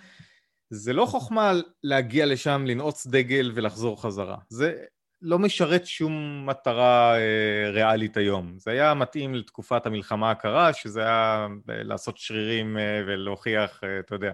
זה 0.69 0.93
לא 0.93 1.05
חוכמה 1.05 1.53
להגיע 1.83 2.25
לשם, 2.25 2.65
לנעוץ 2.67 3.07
דגל 3.07 3.51
ולחזור 3.55 4.01
חזרה. 4.01 4.37
זה 4.49 4.73
לא 5.21 5.39
משרת 5.39 5.85
שום 5.85 6.45
מטרה 6.45 7.17
אה, 7.17 7.71
ריאלית 7.71 8.17
היום. 8.17 8.53
זה 8.57 8.71
היה 8.71 8.93
מתאים 8.93 9.35
לתקופת 9.35 9.85
המלחמה 9.85 10.31
הקרה, 10.31 10.73
שזה 10.73 11.01
היה 11.01 11.47
אה, 11.69 11.83
לעשות 11.83 12.17
שרירים 12.17 12.77
אה, 12.77 13.01
ולהוכיח, 13.07 13.83
אה, 13.83 13.99
אתה 13.99 14.15
יודע, 14.15 14.31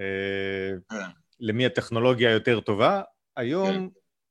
אה, 0.00 0.70
כן. 0.90 1.10
למי 1.40 1.66
הטכנולוגיה 1.66 2.30
יותר 2.30 2.60
טובה. 2.60 3.02
היום 3.36 3.72
כן. 3.72 3.86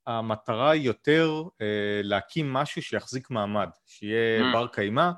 המטרה 0.06 0.70
היא 0.70 0.82
יותר 0.82 1.42
אה, 1.60 2.00
להקים 2.02 2.52
משהו 2.52 2.82
שיחזיק 2.82 3.30
מעמד, 3.30 3.68
שיהיה 3.86 4.40
mm. 4.40 4.52
בר 4.52 4.66
קיימא. 4.66 5.10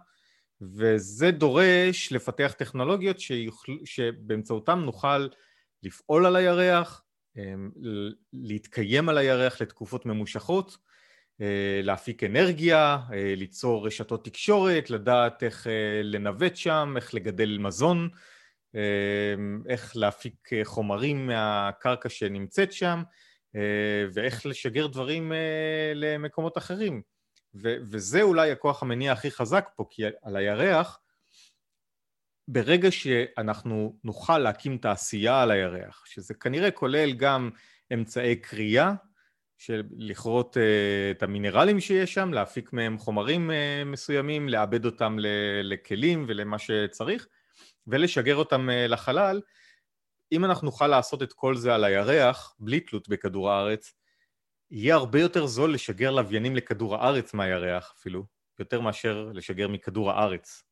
וזה 0.77 1.31
דורש 1.31 2.13
לפתח 2.13 2.55
טכנולוגיות 2.59 3.21
שיוכל, 3.21 3.73
שבאמצעותם 3.85 4.79
נוכל 4.79 5.29
לפעול 5.83 6.27
על 6.27 6.37
הירח, 6.37 7.03
אמ, 7.37 7.71
להתקיים 8.33 9.09
על 9.09 9.19
הירח 9.19 9.61
לתקופות 9.61 10.07
ממושכות, 10.07 10.79
אה, 11.41 11.81
להפיק 11.83 12.25
אנרגיה, 12.25 12.99
אה, 13.13 13.35
ליצור 13.37 13.87
רשתות 13.87 14.25
תקשורת, 14.25 14.91
לדעת 14.91 15.43
איך 15.43 15.67
אה, 15.67 16.01
לנווט 16.03 16.57
שם, 16.57 16.95
איך 16.97 17.15
לגדל 17.15 17.59
מזון, 17.59 18.09
אמ, 18.75 19.63
איך 19.69 19.97
להפיק 19.97 20.51
חומרים 20.65 21.27
מהקרקע 21.27 22.09
שנמצאת 22.09 22.73
שם, 22.73 23.03
ואיך 24.15 24.47
לשגר 24.47 24.87
דברים 24.87 25.33
למקומות 25.95 26.59
אחרים. 26.59 27.03
ו- 27.55 27.77
וזה 27.83 28.23
אולי 28.23 28.51
הכוח 28.51 28.83
המניע 28.83 29.13
הכי 29.13 29.31
חזק 29.31 29.69
פה, 29.77 29.85
כי 29.91 30.03
על 30.23 30.37
הירח, 30.37 31.01
ברגע 32.49 32.91
שאנחנו 32.91 33.99
נוכל 34.05 34.39
להקים 34.39 34.79
תעשייה 34.79 35.43
על 35.43 35.51
הירח, 35.51 36.05
שזה 36.07 36.35
כנראה 36.35 36.71
כולל 36.71 37.13
גם 37.13 37.51
אמצעי 37.93 38.37
קריאה, 38.37 38.93
של 39.59 39.83
לכרות 39.97 40.57
uh, 40.57 40.61
את 41.17 41.23
המינרלים 41.23 41.81
שיש 41.81 42.15
שם, 42.15 42.33
להפיק 42.33 42.73
מהם 42.73 42.99
חומרים 42.99 43.51
uh, 43.51 43.55
מסוימים, 43.87 44.49
לעבד 44.49 44.85
אותם 44.85 45.17
לכלים 45.63 46.25
ולמה 46.29 46.59
שצריך, 46.59 47.29
ולשגר 47.87 48.37
אותם 48.37 48.69
uh, 48.69 48.91
לחלל, 48.91 49.41
אם 50.33 50.45
אנחנו 50.45 50.65
נוכל 50.65 50.87
לעשות 50.87 51.23
את 51.23 51.33
כל 51.33 51.57
זה 51.57 51.75
על 51.75 51.85
הירח, 51.85 52.55
בלי 52.59 52.81
תלות 52.81 53.09
בכדור 53.09 53.51
הארץ, 53.51 53.95
יהיה 54.71 54.95
הרבה 54.95 55.21
יותר 55.21 55.47
זול 55.47 55.75
לשגר 55.75 56.11
לוויינים 56.11 56.57
לכדור 56.57 56.97
הארץ 56.97 57.35
מהירח 57.35 57.95
אפילו, 57.99 58.25
יותר 58.59 58.81
מאשר 58.81 59.31
לשגר 59.35 59.69
מכדור 59.69 60.11
הארץ. 60.11 60.63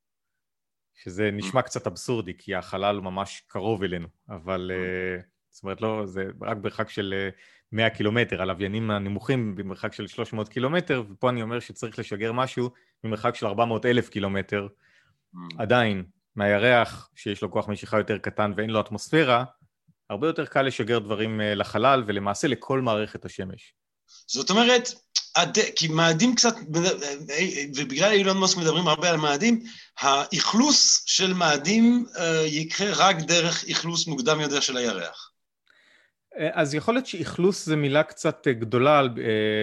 שזה 0.95 1.31
נשמע 1.33 1.63
קצת 1.63 1.87
אבסורדי, 1.87 2.33
כי 2.39 2.55
החלל 2.55 3.01
ממש 3.01 3.43
קרוב 3.47 3.83
אלינו, 3.83 4.09
אבל 4.29 4.71
uh, 4.75 5.23
זאת 5.51 5.63
אומרת, 5.63 5.81
לא, 5.81 6.07
זה 6.07 6.25
רק 6.43 6.57
במרחק 6.57 6.89
של 6.89 7.29
100 7.73 7.91
קילומטר, 7.91 8.43
הלוויינים 8.43 8.91
הנמוכים 8.91 9.57
במרחק 9.57 9.93
של 9.93 10.07
300 10.07 10.49
קילומטר, 10.49 11.03
ופה 11.11 11.31
אני 11.31 11.43
אומר 11.43 11.61
שצריך 11.61 11.99
לשגר 11.99 12.33
משהו 12.33 12.71
במרחק 13.05 13.35
של 13.35 13.47
400 13.47 13.87
אלף 13.87 14.09
קילומטר. 14.09 14.69
עדיין, 15.59 16.05
מהירח, 16.37 17.11
שיש 17.15 17.43
לו 17.43 17.51
כוח 17.51 17.69
משיכה 17.69 17.99
יותר 17.99 18.19
קטן 18.19 18.53
ואין 18.57 18.71
לו 18.71 18.81
אטמוספירה, 18.81 19.45
הרבה 20.11 20.27
יותר 20.27 20.47
קל 20.47 20.63
לשגר 20.63 20.99
דברים 20.99 21.41
אה, 21.41 21.55
לחלל 21.55 22.05
ולמעשה 22.07 22.49
לכל 22.49 22.81
מערכת 22.81 23.25
השמש. 23.25 23.75
זאת 24.27 24.51
אומרת, 24.51 24.89
הד... 25.37 25.59
כי 25.77 25.89
מאדים 25.89 26.35
קצת, 26.35 26.55
ובגלל 27.77 28.13
אילון 28.13 28.37
מוסק 28.37 28.59
מדברים 28.59 28.89
הרבה 28.89 29.11
על 29.11 29.17
מאדים, 29.17 29.63
האכלוס 29.99 31.03
של 31.07 31.33
מאדים 31.33 32.07
אה, 32.19 32.43
יקרה 32.47 32.91
רק 32.97 33.17
דרך 33.17 33.65
אכלוס 33.71 34.07
מוקדם 34.07 34.41
יותר 34.41 34.61
של 34.61 34.77
הירח. 34.77 35.31
אה, 36.39 36.49
אז 36.53 36.75
יכול 36.75 36.95
להיות 36.95 37.07
שאכלוס 37.07 37.67
זה 37.67 37.77
מילה 37.77 38.03
קצת 38.03 38.49
גדולה 38.49 39.03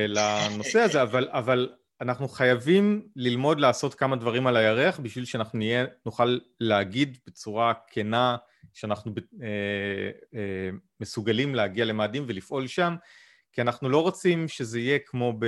לנושא 0.08 0.80
הזה, 0.80 1.02
אבל, 1.02 1.28
אבל 1.32 1.70
אנחנו 2.02 2.28
חייבים 2.28 3.02
ללמוד 3.16 3.60
לעשות 3.60 3.96
כמה 3.96 4.16
דברים 4.16 4.48
על 4.48 4.58
הירח 4.58 5.00
בשביל 5.00 5.26
שאנחנו 5.26 5.60
נהיה, 5.60 5.86
נוכל 6.06 6.38
להגיד 6.60 7.18
בצורה 7.28 7.74
כנה 7.88 8.38
שאנחנו 8.74 9.14
אה, 9.42 9.48
אה, 10.36 10.70
מסוגלים 11.00 11.56
להגיע 11.56 11.86
למאדים 11.86 12.26
ולפעול 12.28 12.68
שם, 12.68 12.96
כי 13.52 13.62
אנחנו 13.62 13.90
לא 13.90 14.02
רוצים 14.02 14.48
שזה 14.48 14.80
יהיה 14.80 15.00
כמו 15.06 15.34
ב... 15.40 15.46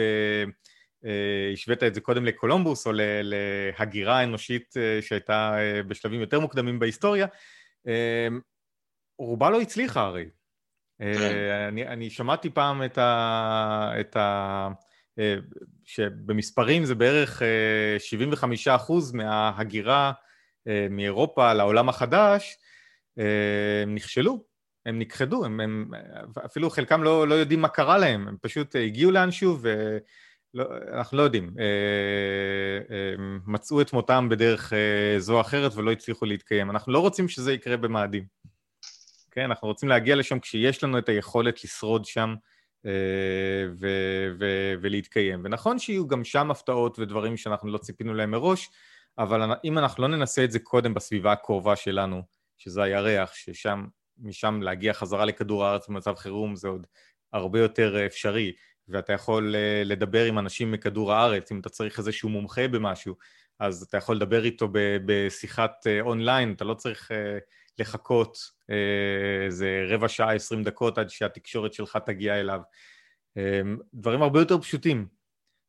אה, 1.06 1.54
השווית 1.54 1.84
את 1.84 1.94
זה 1.94 2.02
קודם 2.02 2.26
לקולומבוס 2.26 2.88
או 2.88 2.92
להגירה 3.24 4.20
האנושית 4.20 4.74
אה, 4.78 5.02
שהייתה 5.02 5.56
אה, 5.58 5.84
בשלבים 5.84 6.22
יותר 6.22 6.40
מוקדמים 6.40 6.80
בהיסטוריה, 6.80 7.28
רובה 9.20 9.50
לא 9.50 9.62
הצליחה 9.62 10.02
הרי. 10.02 10.26
כן. 11.00 11.68
אני, 11.68 11.88
אני 11.88 12.10
שמעתי 12.10 12.50
פעם 12.50 12.84
את 12.84 12.98
ה... 12.98 13.92
את 14.00 14.16
ה 14.16 14.70
שבמספרים 15.84 16.86
זה 16.86 16.96
בערך 16.96 17.42
75% 18.68 18.68
אה, 18.70 18.76
מההגירה 19.14 20.12
מאירופה 20.90 21.54
לעולם 21.54 21.90
החדש, 21.90 22.58
נכשלו, 23.88 24.44
הם 24.86 25.00
נכחדו, 25.00 25.46
הם, 25.46 25.60
הם, 25.60 25.92
אפילו 26.46 26.70
חלקם 26.70 27.04
לא, 27.04 27.28
לא 27.28 27.36
יודעים 27.36 27.62
מה 27.62 27.68
קרה 27.68 27.98
להם, 27.98 28.28
הם 28.28 28.38
פשוט 28.42 28.76
הגיעו 28.76 29.12
לאנשהו 29.12 29.58
ואנחנו 30.54 31.18
לא 31.18 31.24
יודעים, 31.24 31.50
הם 33.18 33.40
מצאו 33.48 33.82
את 33.82 33.94
מותם 33.94 34.30
בדרך 34.30 34.74
זו 35.18 35.36
או 35.36 35.42
אחרת 35.42 35.76
ולא 35.76 35.92
הצליחו 35.92 36.26
להתקיים. 36.26 36.72
אנחנו 36.72 36.94
לא 36.94 37.00
רוצים 37.00 37.28
שזה 37.28 37.54
יקרה 37.54 37.78
במאדים, 37.78 38.26
כן? 39.32 39.42
אנחנו 39.42 39.68
רוצים 39.68 39.90
להגיע 39.90 40.16
לשם 40.16 40.40
כשיש 40.40 40.84
לנו 40.84 40.98
את 40.98 41.10
היכולת 41.10 41.64
לשרוד 41.64 42.06
שם 42.06 42.36
אה, 42.86 42.92
ו- 43.80 44.32
ו- 44.40 44.74
ולהתקיים. 44.82 45.42
ונכון 45.44 45.80
שיהיו 45.80 46.08
גם 46.08 46.24
שם 46.24 46.52
הפתעות 46.52 47.00
ודברים 47.00 47.38
שאנחנו 47.38 47.72
לא 47.72 47.78
ציפינו 47.78 48.14
להם 48.14 48.32
מראש, 48.32 48.70
אבל 49.18 49.52
אם 49.64 49.78
אנחנו 49.78 50.04
לא 50.04 50.10
ננסה 50.10 50.44
את 50.44 50.52
זה 50.52 50.60
קודם 50.60 50.94
בסביבה 50.94 51.32
הקרובה 51.32 51.76
שלנו, 51.76 52.22
שזה 52.58 52.84
הירח, 52.84 53.34
ששם, 53.34 53.86
משם 54.22 54.62
להגיע 54.62 54.94
חזרה 54.94 55.26
לכדור 55.26 55.66
הארץ 55.66 55.88
במצב 55.90 56.16
חירום 56.16 56.56
זה 56.56 56.68
עוד 56.68 56.88
הרבה 57.34 57.60
יותר 57.60 58.06
אפשרי, 58.06 58.52
ואתה 58.88 59.14
יכול 59.14 59.56
אה, 59.56 59.82
לדבר 59.86 60.26
עם 60.26 60.40
אנשים 60.40 60.72
מכדור 60.72 61.14
הארץ, 61.14 61.52
אם 61.52 61.60
אתה 61.60 61.70
צריך 61.70 62.00
איזשהו 62.00 62.30
מומחה 62.30 62.68
במשהו, 62.68 63.16
אז 63.60 63.84
אתה 63.84 63.98
יכול 63.98 64.16
לדבר 64.16 64.46
איתו 64.46 64.68
בשיחת 65.06 65.88
אה, 65.88 66.02
אונליין, 66.02 66.54
אתה 66.54 66.66
לא 66.66 66.74
צריך 66.74 67.12
לחכות 67.80 68.38
אה, 68.70 69.46
איזה 69.46 69.86
רבע 69.88 70.08
שעה, 70.08 70.34
עשרים 70.34 70.64
דקות 70.64 70.98
עד 70.98 71.10
שהתקשורת 71.10 71.74
שלך 71.74 71.98
תגיע 72.06 72.40
אליו. 72.40 72.62
אה, 73.38 73.62
דברים 73.94 74.22
הרבה 74.22 74.40
יותר 74.40 74.62
פשוטים. 74.62 75.08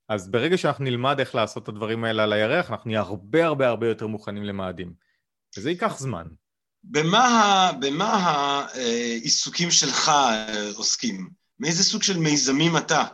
אז 0.09 0.30
ברגע 0.30 0.59
שאנחנו 0.59 0.84
נלמד 0.84 1.20
איך 1.20 1.34
לעשות 1.34 1.62
את 1.62 1.68
הדברים 1.68 2.05
האלה 2.05 2.24
על 2.24 2.32
הירח, 2.32 2.70
אנחנו 2.70 2.88
נהיה 2.88 3.00
הרבה 3.00 3.46
הרבה 3.46 3.68
הרבה 3.68 3.88
יותר 3.88 4.07
מוכנים 4.07 4.42
למאדים. 4.42 4.94
וזה 5.57 5.70
ייקח 5.70 5.98
זמן. 5.98 6.26
במה, 6.84 7.70
במה 7.80 8.14
העיסוקים 8.74 9.70
שלך 9.70 10.08
אה, 10.08 10.70
עוסקים? 10.74 11.28
מאיזה 11.60 11.84
סוג 11.84 12.02
של 12.02 12.18
מיזמים 12.18 12.76
אתה, 12.76 13.04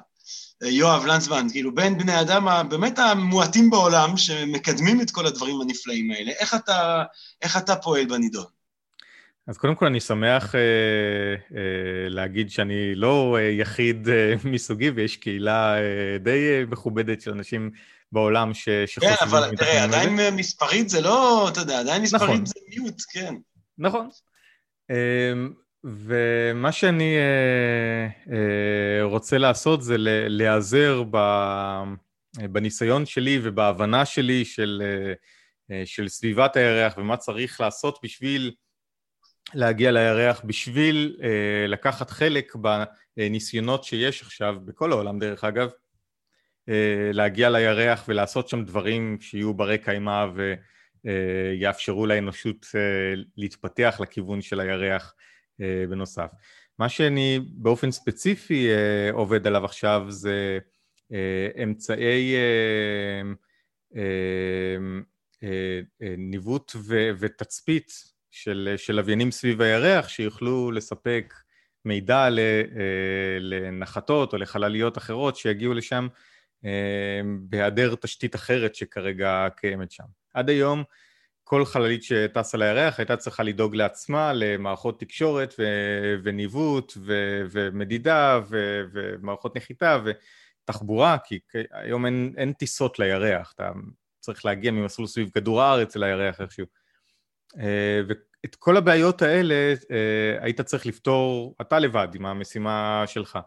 יואב 0.62 1.06
לנצמן, 1.06 1.46
כאילו 1.52 1.74
בין 1.74 1.98
בני 1.98 2.20
אדם 2.20 2.68
באמת 2.68 2.98
המועטים 2.98 3.70
בעולם 3.70 4.16
שמקדמים 4.16 5.00
את 5.00 5.10
כל 5.10 5.26
הדברים 5.26 5.60
הנפלאים 5.60 6.10
האלה, 6.10 6.30
איך 6.30 6.54
אתה, 6.54 7.02
איך 7.42 7.56
אתה 7.56 7.76
פועל 7.76 8.06
בנידון? 8.06 8.44
אז 9.46 9.58
קודם 9.58 9.74
כל 9.74 9.86
אני 9.86 10.00
שמח 10.00 10.54
אה, 10.54 10.60
אה, 11.56 12.08
להגיד 12.08 12.50
שאני 12.50 12.94
לא 12.94 13.36
אה, 13.38 13.42
יחיד 13.42 14.08
אה, 14.08 14.34
מסוגי 14.52 14.90
ויש 14.90 15.16
קהילה 15.16 15.78
אה, 15.78 16.18
די 16.20 16.50
אה, 16.50 16.64
מכובדת 16.70 17.20
של 17.20 17.30
אנשים 17.30 17.70
בעולם 18.12 18.54
ש, 18.54 18.68
שחושבים... 18.86 19.16
כן, 19.16 19.24
אבל 19.24 19.56
תראה, 19.56 19.84
עדיין. 19.84 20.34
מספרית 20.36 20.88
זה 20.88 21.00
לא, 21.00 21.48
אתה 21.48 21.60
יודע, 21.60 21.80
עדיין 21.80 22.02
מספרית 22.02 22.22
נכון. 22.30 22.46
זה 22.46 22.54
מיוט, 22.68 23.02
כן. 23.12 23.34
נכון. 23.78 24.08
אה, 24.90 25.32
ומה 25.84 26.72
שאני 26.72 27.16
אה, 27.16 28.08
אה, 28.32 29.02
רוצה 29.02 29.38
לעשות 29.38 29.82
זה 29.82 29.94
להיעזר 30.28 31.02
בניסיון 32.36 33.06
שלי 33.06 33.40
ובהבנה 33.42 34.04
שלי 34.04 34.44
של, 34.44 34.82
אה, 35.70 35.82
של 35.86 36.08
סביבת 36.08 36.56
הירח 36.56 36.98
ומה 36.98 37.16
צריך 37.16 37.60
לעשות 37.60 37.98
בשביל 38.02 38.54
להגיע 39.54 39.90
לירח 39.90 40.42
בשביל 40.44 41.16
לקחת 41.68 42.10
חלק 42.10 42.52
בניסיונות 43.16 43.84
שיש 43.84 44.22
עכשיו, 44.22 44.56
בכל 44.64 44.92
העולם 44.92 45.18
דרך 45.18 45.44
אגב, 45.44 45.70
להגיע 47.12 47.50
לירח 47.50 48.04
ולעשות 48.08 48.48
שם 48.48 48.64
דברים 48.64 49.20
שיהיו 49.20 49.54
ברי 49.54 49.78
קיימא 49.78 50.26
ויאפשרו 50.34 50.68
אה, 51.06 52.06
לאנושות 52.06 52.66
אה, 52.74 53.22
להתפתח 53.36 54.00
לכיוון 54.02 54.40
של 54.40 54.60
הירח 54.60 55.14
אה, 55.60 55.84
בנוסף. 55.88 56.32
מה 56.78 56.88
שאני 56.88 57.40
באופן 57.52 57.90
ספציפי 57.90 58.68
עובד 59.12 59.46
עליו 59.46 59.64
עכשיו 59.64 60.06
זה 60.08 60.58
אמצעי 61.62 62.36
ניווט 66.00 66.72
ותצפית 67.18 67.92
של, 68.30 68.74
של 68.76 68.94
לוויינים 68.94 69.30
סביב 69.30 69.60
הירח 69.60 70.08
שיוכלו 70.08 70.70
לספק 70.70 71.34
מידע 71.84 72.28
לנחתות 73.40 74.32
או 74.32 74.38
לחלליות 74.38 74.98
אחרות 74.98 75.36
שיגיעו 75.36 75.74
לשם 75.74 76.08
בהיעדר 77.40 77.94
תשתית 77.94 78.34
אחרת 78.34 78.74
שכרגע 78.74 79.48
קיימת 79.56 79.90
שם. 79.90 80.17
עד 80.34 80.48
היום 80.48 80.84
כל 81.44 81.64
חללית 81.64 82.02
שטסה 82.02 82.58
לירח 82.58 82.98
הייתה 82.98 83.16
צריכה 83.16 83.42
לדאוג 83.42 83.74
לעצמה 83.74 84.32
למערכות 84.32 85.00
תקשורת 85.00 85.54
ו- 85.58 86.14
וניווט 86.24 86.92
ו- 86.96 87.42
ומדידה 87.50 88.40
ו- 88.50 88.82
ומערכות 88.92 89.56
נחיתה 89.56 89.98
ותחבורה, 90.64 91.16
כי 91.24 91.38
היום 91.72 92.06
אין, 92.06 92.34
אין 92.36 92.52
טיסות 92.52 92.98
לירח, 92.98 93.52
אתה 93.54 93.70
צריך 94.20 94.44
להגיע 94.44 94.70
ממסלול 94.70 95.08
סביב 95.08 95.30
כדור 95.30 95.62
הארץ 95.62 95.96
לירח 95.96 96.40
איכשהו. 96.40 96.66
אה, 97.58 98.00
ואת 98.08 98.54
כל 98.54 98.76
הבעיות 98.76 99.22
האלה 99.22 99.74
אה, 99.90 100.36
היית 100.40 100.60
צריך 100.60 100.86
לפתור 100.86 101.54
אתה 101.60 101.78
לבד 101.78 102.08
עם 102.14 102.26
המשימה 102.26 103.04
שלך. 103.06 103.38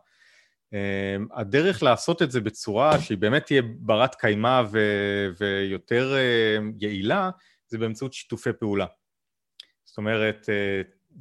אה, 0.74 1.15
הדרך 1.34 1.84
לעשות 1.84 2.22
את 2.22 2.32
זה 2.32 2.41
בצורה 2.41 2.99
שהיא 2.99 3.17
באמת 3.17 3.45
תהיה 3.45 3.61
ברת 3.61 4.15
קיימא 4.15 4.61
ו- 4.72 5.28
ויותר 5.39 6.15
יעילה, 6.80 7.30
זה 7.67 7.78
באמצעות 7.78 8.13
שיתופי 8.13 8.53
פעולה. 8.59 8.86
זאת 9.86 9.97
אומרת, 9.97 10.49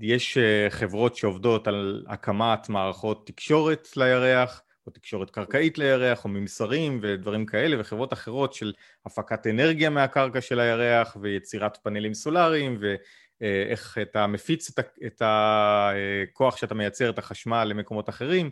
יש 0.00 0.38
חברות 0.68 1.16
שעובדות 1.16 1.68
על 1.68 2.04
הקמת 2.08 2.68
מערכות 2.68 3.26
תקשורת 3.26 3.88
לירח, 3.96 4.62
או 4.86 4.92
תקשורת 4.92 5.30
קרקעית 5.30 5.78
לירח, 5.78 6.24
או 6.24 6.28
ממסרים 6.28 6.98
ודברים 7.02 7.46
כאלה, 7.46 7.80
וחברות 7.80 8.12
אחרות 8.12 8.54
של 8.54 8.72
הפקת 9.06 9.46
אנרגיה 9.46 9.90
מהקרקע 9.90 10.40
של 10.40 10.60
הירח, 10.60 11.16
ויצירת 11.20 11.76
פאנלים 11.76 12.14
סולאריים, 12.14 12.80
ואיך 12.80 13.98
אתה 14.02 14.26
מפיץ 14.26 14.70
את 15.06 15.22
הכוח 15.24 16.56
שאתה 16.56 16.74
מייצר, 16.74 17.10
את 17.10 17.18
החשמל 17.18 17.64
למקומות 17.64 18.08
אחרים, 18.08 18.50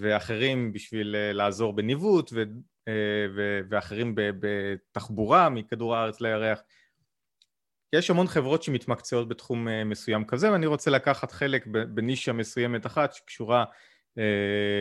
ואחרים 0.00 0.72
בשביל 0.72 1.16
אה, 1.16 1.32
לעזור 1.32 1.76
בניווט, 1.76 2.30
ו... 2.32 2.42
אה, 2.88 2.92
ואחרים 3.70 4.14
בתחבורה 4.14 5.48
מכדור 5.48 5.96
הארץ 5.96 6.20
לירח. 6.20 6.60
יש 7.92 8.10
המון 8.10 8.26
חברות 8.26 8.62
שמתמקצעות 8.62 9.28
בתחום 9.28 9.68
אה, 9.68 9.84
מסוים 9.84 10.24
כזה, 10.24 10.52
ואני 10.52 10.66
רוצה 10.66 10.90
לקחת 10.90 11.32
חלק 11.32 11.66
בנישה 11.66 12.32
מסוימת 12.32 12.86
אחת 12.86 13.14
שקשורה 13.14 13.64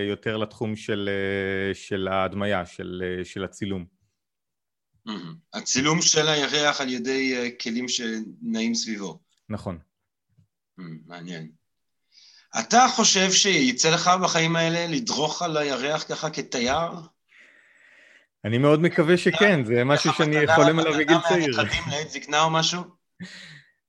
יותר 0.09 0.37
לתחום 0.37 0.75
של, 0.75 1.09
של 1.73 2.07
ההדמיה, 2.07 2.65
של, 2.65 3.21
של 3.23 3.43
הצילום. 3.43 3.85
הצילום 5.53 6.01
של 6.01 6.27
הירח 6.27 6.81
על 6.81 6.89
ידי 6.89 7.55
כלים 7.61 7.87
שנעים 7.87 8.73
סביבו. 8.73 9.19
נכון. 9.49 9.79
מעניין. 10.77 11.51
אתה 12.59 12.85
חושב 12.95 13.31
שיצא 13.31 13.93
לך 13.93 14.11
בחיים 14.23 14.55
האלה 14.55 14.87
לדרוך 14.95 15.41
על 15.41 15.57
הירח 15.57 16.05
ככה 16.09 16.29
כתייר? 16.29 16.91
אני 18.45 18.57
מאוד 18.57 18.81
מקווה 18.81 19.17
שכן, 19.17 19.65
זה 19.65 19.83
משהו 19.83 20.13
שאני 20.13 20.47
חולם 20.55 20.79
עליו 20.79 20.93
בגיל 20.93 21.17
צעיר. 21.27 21.61
נכדים 21.61 21.83
לעת 21.91 22.09
זקנה 22.09 22.43
או 22.43 22.49
משהו? 22.49 22.81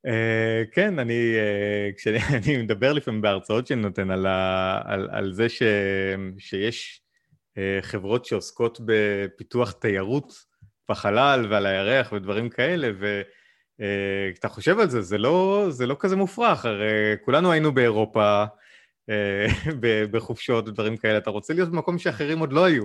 Uh, 0.07 0.75
כן, 0.75 0.99
אני, 0.99 1.35
uh, 1.35 1.99
כשאני 1.99 2.57
מדבר 2.63 2.93
לפעמים 2.93 3.21
בהרצאות 3.21 3.67
שאני 3.67 3.83
נותן 3.83 4.11
על, 4.11 4.27
ה, 4.27 4.81
על, 4.85 5.09
על 5.13 5.33
זה 5.33 5.47
שיש 6.39 7.01
uh, 7.59 7.61
חברות 7.83 8.25
שעוסקות 8.25 8.81
בפיתוח 8.85 9.73
תיירות 9.73 10.33
בחלל 10.91 11.47
ועל 11.51 11.67
הירח 11.67 12.13
ודברים 12.13 12.49
כאלה, 12.49 12.89
וכשאתה 12.89 13.35
uh, 13.81 14.49
חושב 14.49 14.79
על 14.79 14.91
זה, 14.91 15.03
זה 15.03 15.19
לא, 15.19 15.67
זה 15.71 15.87
לא 15.87 15.97
כזה 15.99 16.17
מופרך, 16.17 16.65
הרי 16.65 17.17
כולנו 17.25 17.53
היינו 17.53 17.75
באירופה 17.75 18.45
uh, 19.11 19.75
בחופשות 20.11 20.69
ודברים 20.69 20.97
כאלה, 20.97 21.19
אתה 21.19 21.31
רוצה 21.31 21.55
להיות 21.55 21.69
במקום 21.69 21.99
שאחרים 21.99 22.39
עוד 22.39 22.53
לא 22.53 22.65
היו. 22.65 22.85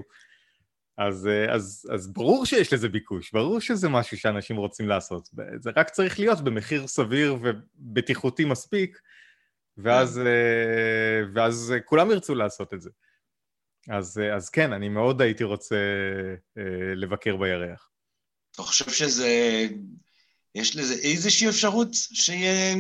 אז, 1.00 1.28
אה, 1.28 1.54
אז, 1.54 1.90
אז 1.94 2.14
ברור 2.14 2.46
שיש 2.46 2.74
לזה 2.74 2.90
ביקוש, 2.90 3.32
ברור 3.32 3.60
שזה 3.60 3.90
משהו 3.90 4.18
שאנשים 4.18 4.58
רוצים 4.58 4.88
לעשות. 4.88 5.30
זה 5.60 5.72
רק 5.76 5.90
צריך 5.90 6.20
להיות 6.20 6.42
במחיר 6.42 6.88
סביר 6.88 7.38
ובטיחותי 7.42 8.46
מספיק, 8.46 9.00
ואז, 9.78 10.16
כן. 10.24 10.28
אה, 10.28 11.22
ואז 11.34 11.74
כולם 11.86 12.12
ירצו 12.12 12.36
לעשות 12.36 12.74
את 12.74 12.82
זה. 12.82 12.90
אז, 13.90 14.20
אה, 14.20 14.36
אז 14.36 14.50
כן, 14.50 14.74
אני 14.74 14.90
מאוד 14.90 15.22
הייתי 15.22 15.44
רוצה 15.44 15.76
לבקר 16.96 17.36
בירח. 17.38 17.90
אתה 18.56 18.62
חושב 18.62 18.90
שזה... 18.90 19.28
יש 20.56 20.76
לזה 20.76 20.94
איזושהי 20.94 21.50
אפשרות 21.50 21.90
שיהיה 21.94 22.76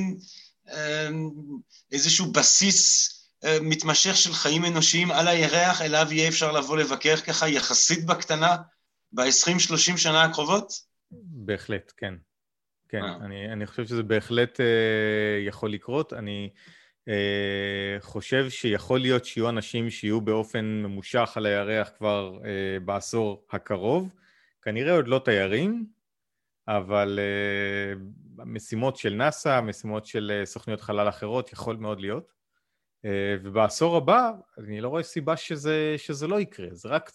איזשהו 1.91 2.31
בסיס 2.31 3.09
אה, 3.43 3.57
מתמשך 3.61 4.15
של 4.15 4.33
חיים 4.33 4.65
אנושיים 4.65 5.11
על 5.11 5.27
הירח, 5.27 5.81
אליו 5.81 6.07
יהיה 6.11 6.29
אפשר 6.29 6.51
לבוא 6.51 6.77
לבקר 6.77 7.15
ככה 7.15 7.47
יחסית 7.47 8.05
בקטנה 8.05 8.57
ב-20-30 9.11 9.97
שנה 9.97 10.23
הקרובות? 10.23 10.73
בהחלט, 11.11 11.93
כן. 11.97 12.13
כן, 12.89 13.03
אה. 13.03 13.15
אני, 13.15 13.53
אני 13.53 13.65
חושב 13.67 13.85
שזה 13.85 14.03
בהחלט 14.03 14.59
אה, 14.59 14.65
יכול 15.47 15.73
לקרות. 15.73 16.13
אני 16.13 16.49
אה, 17.07 17.97
חושב 17.99 18.49
שיכול 18.49 18.99
להיות 18.99 19.25
שיהיו 19.25 19.49
אנשים 19.49 19.89
שיהיו 19.89 20.21
באופן 20.21 20.65
ממושך 20.65 21.31
על 21.35 21.45
הירח 21.45 21.89
כבר 21.97 22.39
אה, 22.45 22.79
בעשור 22.79 23.45
הקרוב. 23.51 24.13
כנראה 24.61 24.93
עוד 24.93 25.07
לא 25.07 25.21
תיירים, 25.25 25.85
אבל 26.77 27.19
אה, 27.19 27.93
משימות 28.45 28.97
של 28.97 29.13
נאס"א, 29.13 29.61
משימות 29.61 30.05
של 30.05 30.31
אה, 30.39 30.45
סוכניות 30.45 30.81
חלל 30.81 31.09
אחרות, 31.09 31.53
יכול 31.53 31.75
מאוד 31.75 31.99
להיות. 31.99 32.33
אה, 33.05 33.35
ובעשור 33.43 33.97
הבא, 33.97 34.31
אני 34.57 34.81
לא 34.81 34.87
רואה 34.89 35.03
סיבה 35.03 35.37
שזה, 35.37 35.95
שזה 35.97 36.27
לא 36.27 36.39
יקרה. 36.39 36.67
זה 36.71 36.89
רק... 36.89 37.11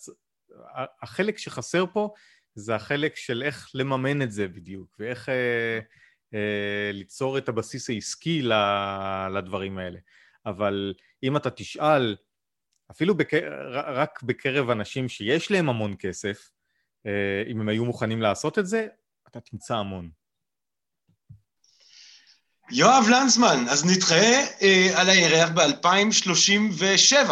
החלק 1.02 1.38
שחסר 1.38 1.84
פה 1.92 2.12
זה 2.54 2.74
החלק 2.74 3.16
של 3.16 3.42
איך 3.42 3.70
לממן 3.74 4.22
את 4.22 4.30
זה 4.30 4.48
בדיוק, 4.48 4.96
ואיך 4.98 5.28
אה, 5.28 5.78
אה, 6.34 6.90
ליצור 6.92 7.38
את 7.38 7.48
הבסיס 7.48 7.90
העסקי 7.90 8.42
לדברים 9.34 9.78
האלה. 9.78 9.98
אבל 10.46 10.94
אם 11.22 11.36
אתה 11.36 11.50
תשאל, 11.50 12.16
אפילו 12.90 13.14
בק... 13.14 13.34
רק 13.72 14.22
בקרב 14.22 14.70
אנשים 14.70 15.08
שיש 15.08 15.50
להם 15.50 15.68
המון 15.68 15.94
כסף, 15.98 16.50
אה, 17.06 17.42
אם 17.46 17.60
הם 17.60 17.68
היו 17.68 17.84
מוכנים 17.84 18.22
לעשות 18.22 18.58
את 18.58 18.66
זה, 18.66 18.86
אתה 19.36 19.50
תמצא 19.50 19.74
המון. 19.74 20.10
יואב 22.70 23.04
לנצמן, 23.10 23.64
אז 23.70 23.84
נתראה 23.84 24.46
אה, 24.62 25.00
על 25.00 25.08
הירח 25.08 25.48
ב-2037. 25.54 27.30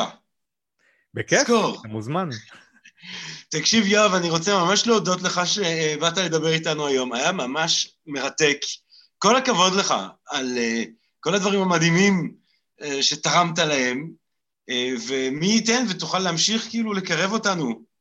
בכיף, 1.15 1.41
אתה 1.43 1.89
מוזמן. 1.89 2.29
תקשיב, 3.49 3.87
יואב, 3.87 4.15
אני 4.15 4.31
רוצה 4.31 4.65
ממש 4.65 4.87
להודות 4.87 5.23
לך 5.23 5.41
שבאת 5.45 6.19
לדבר 6.19 6.53
איתנו 6.53 6.87
היום. 6.87 7.13
היה 7.13 7.33
ממש 7.33 7.97
מרתק. 8.07 8.59
כל 9.19 9.37
הכבוד 9.37 9.73
לך 9.73 9.95
על 10.27 10.59
uh, 10.59 10.89
כל 11.21 11.35
הדברים 11.35 11.61
המדהימים 11.61 12.35
uh, 12.81 12.85
שתרמת 13.01 13.59
להם, 13.59 14.11
uh, 14.71 15.01
ומי 15.09 15.47
ייתן 15.47 15.85
ותוכל 15.91 16.19
להמשיך 16.19 16.69
כאילו 16.71 16.93
לקרב 16.93 17.33
אותנו 17.33 17.92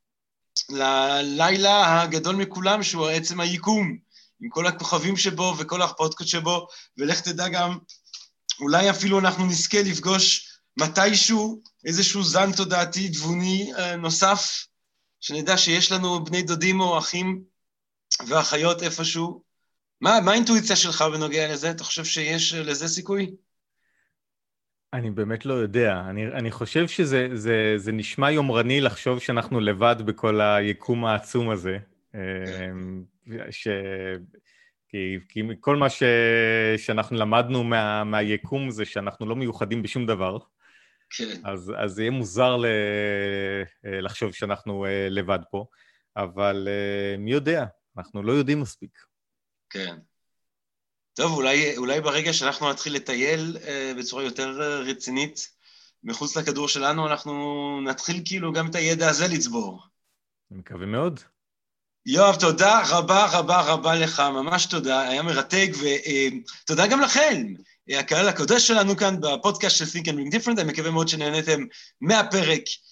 ללילה 0.69 2.01
הגדול 2.01 2.35
מכולם, 2.35 2.83
שהוא 2.83 3.07
עצם 3.07 3.39
היקום. 3.39 3.97
עם 4.41 4.49
כל 4.49 4.67
הכוכבים 4.67 5.17
שבו 5.17 5.53
וכל 5.57 5.81
הפודקאסט 5.81 6.29
שבו, 6.29 6.67
ולך 6.97 7.21
תדע 7.21 7.47
גם, 7.47 7.77
אולי 8.59 8.89
אפילו 8.89 9.19
אנחנו 9.19 9.45
נזכה 9.45 9.81
לפגוש 9.81 10.51
מתישהו 10.77 11.61
איזשהו 11.85 12.23
זן 12.23 12.51
תודעתי 12.51 13.09
תבוני 13.09 13.73
אה, 13.77 13.95
נוסף, 13.95 14.65
שנדע 15.19 15.57
שיש 15.57 15.91
לנו 15.91 16.23
בני 16.23 16.41
דודים 16.41 16.81
או 16.81 16.97
אחים 16.97 17.43
ואחיות 18.27 18.83
איפשהו. 18.83 19.43
מה, 20.01 20.19
מה 20.19 20.31
האינטואיציה 20.31 20.75
שלך 20.75 21.01
בנוגע 21.01 21.53
לזה? 21.53 21.71
אתה 21.71 21.83
חושב 21.83 22.05
שיש 22.05 22.53
לזה 22.53 22.87
סיכוי? 22.87 23.31
אני 24.93 25.11
באמת 25.11 25.45
לא 25.45 25.53
יודע. 25.53 26.03
אני, 26.09 26.27
אני 26.27 26.51
חושב 26.51 26.87
שזה 26.87 27.27
זה, 27.33 27.73
זה 27.77 27.91
נשמע 27.91 28.31
יומרני 28.31 28.81
לחשוב 28.81 29.19
שאנחנו 29.19 29.59
לבד 29.59 29.95
בכל 30.05 30.41
היקום 30.41 31.05
העצום 31.05 31.49
הזה. 31.49 31.77
אמ, 32.15 33.03
ש... 33.49 33.67
כי, 34.89 35.17
כי 35.29 35.41
כל 35.59 35.75
מה 35.75 35.89
ש... 35.89 36.03
שאנחנו 36.77 37.17
למדנו 37.17 37.63
מה... 37.63 38.03
מהיקום 38.03 38.71
זה 38.71 38.85
שאנחנו 38.85 39.25
לא 39.25 39.35
מיוחדים 39.35 39.83
בשום 39.83 40.05
דבר. 40.05 40.37
כן. 41.09 41.41
אז, 41.43 41.73
אז 41.77 41.91
זה 41.91 42.01
יהיה 42.01 42.11
מוזר 42.11 42.57
ל... 42.57 42.65
לחשוב 43.83 44.33
שאנחנו 44.33 44.85
אה, 44.85 45.07
לבד 45.09 45.39
פה, 45.51 45.65
אבל 46.17 46.67
אה, 46.67 47.17
מי 47.17 47.31
יודע, 47.31 47.65
אנחנו 47.97 48.23
לא 48.23 48.31
יודעים 48.31 48.59
מספיק. 48.59 48.97
כן. 49.69 49.97
טוב, 51.13 51.33
אולי, 51.33 51.77
אולי 51.77 52.01
ברגע 52.01 52.33
שאנחנו 52.33 52.69
נתחיל 52.69 52.95
לטייל 52.95 53.57
אה, 53.67 53.93
בצורה 53.97 54.23
יותר 54.23 54.49
רצינית 54.85 55.49
מחוץ 56.03 56.37
לכדור 56.37 56.67
שלנו, 56.67 57.07
אנחנו 57.07 57.81
נתחיל 57.81 58.21
כאילו 58.25 58.53
גם 58.53 58.69
את 58.69 58.75
הידע 58.75 59.09
הזה 59.09 59.27
לצבור. 59.27 59.83
אני 60.51 60.59
מקווה 60.59 60.85
מאוד. 60.85 61.19
יואב, 62.05 62.35
תודה 62.39 62.81
רבה 62.89 63.25
רבה 63.31 63.61
רבה 63.61 63.95
לך, 63.95 64.19
ממש 64.19 64.65
תודה, 64.65 65.01
היה 65.01 65.23
מרתק, 65.23 65.69
ותודה 65.81 66.87
גם 66.87 67.01
לכם, 67.01 67.53
הקהל 67.89 68.27
הקודש 68.27 68.67
שלנו 68.67 68.97
כאן 68.97 69.15
בפודקאסט 69.21 69.77
של 69.77 69.85
Think 69.85 70.05
and 70.05 70.15
Ring 70.15 70.35
Different, 70.35 70.61
אני 70.61 70.71
מקווה 70.71 70.91
מאוד 70.91 71.07
שנהניתם 71.07 71.65
מהפרק. 72.01 72.41
אה, 72.41 72.53
אה, 72.53 72.90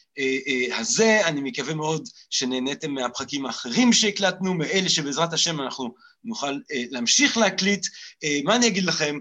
הזה, 0.78 1.28
אני 1.28 1.42
מקווה 1.42 1.74
מאוד 1.74 2.10
שנהניתם 2.30 2.92
מהפרקים 2.92 3.46
האחרים 3.46 3.94
שהקלטנו, 3.94 4.54
מאלה 4.54 4.90
שבעזרת 4.90 5.34
השם 5.34 5.62
אנחנו 5.62 5.94
נוכל 6.24 6.48
אה, 6.48 6.84
להמשיך 6.90 7.38
להקליט. 7.38 7.88
מה 8.44 8.56
אני 8.56 8.68
אגיד 8.68 8.84
לכם? 8.86 9.18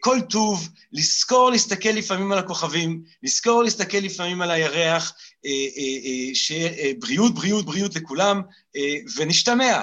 כל 0.00 0.18
טוב, 0.30 0.68
לזכור 0.92 1.50
להסתכל 1.50 1.88
לפעמים 1.88 2.32
על 2.32 2.38
הכוכבים, 2.38 3.02
לזכור 3.22 3.62
להסתכל 3.62 3.98
לפעמים 3.98 4.42
על 4.42 4.50
הירח, 4.50 5.12
שבריאות, 6.34 7.34
בריאות, 7.34 7.64
בריאות 7.64 7.96
לכולם, 7.96 8.42
ונשתמע. 9.16 9.82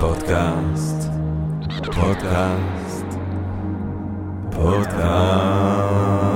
פודקאסט, 0.00 1.10
פודקאסט, 1.94 3.06
פודקאסט. 4.52 6.35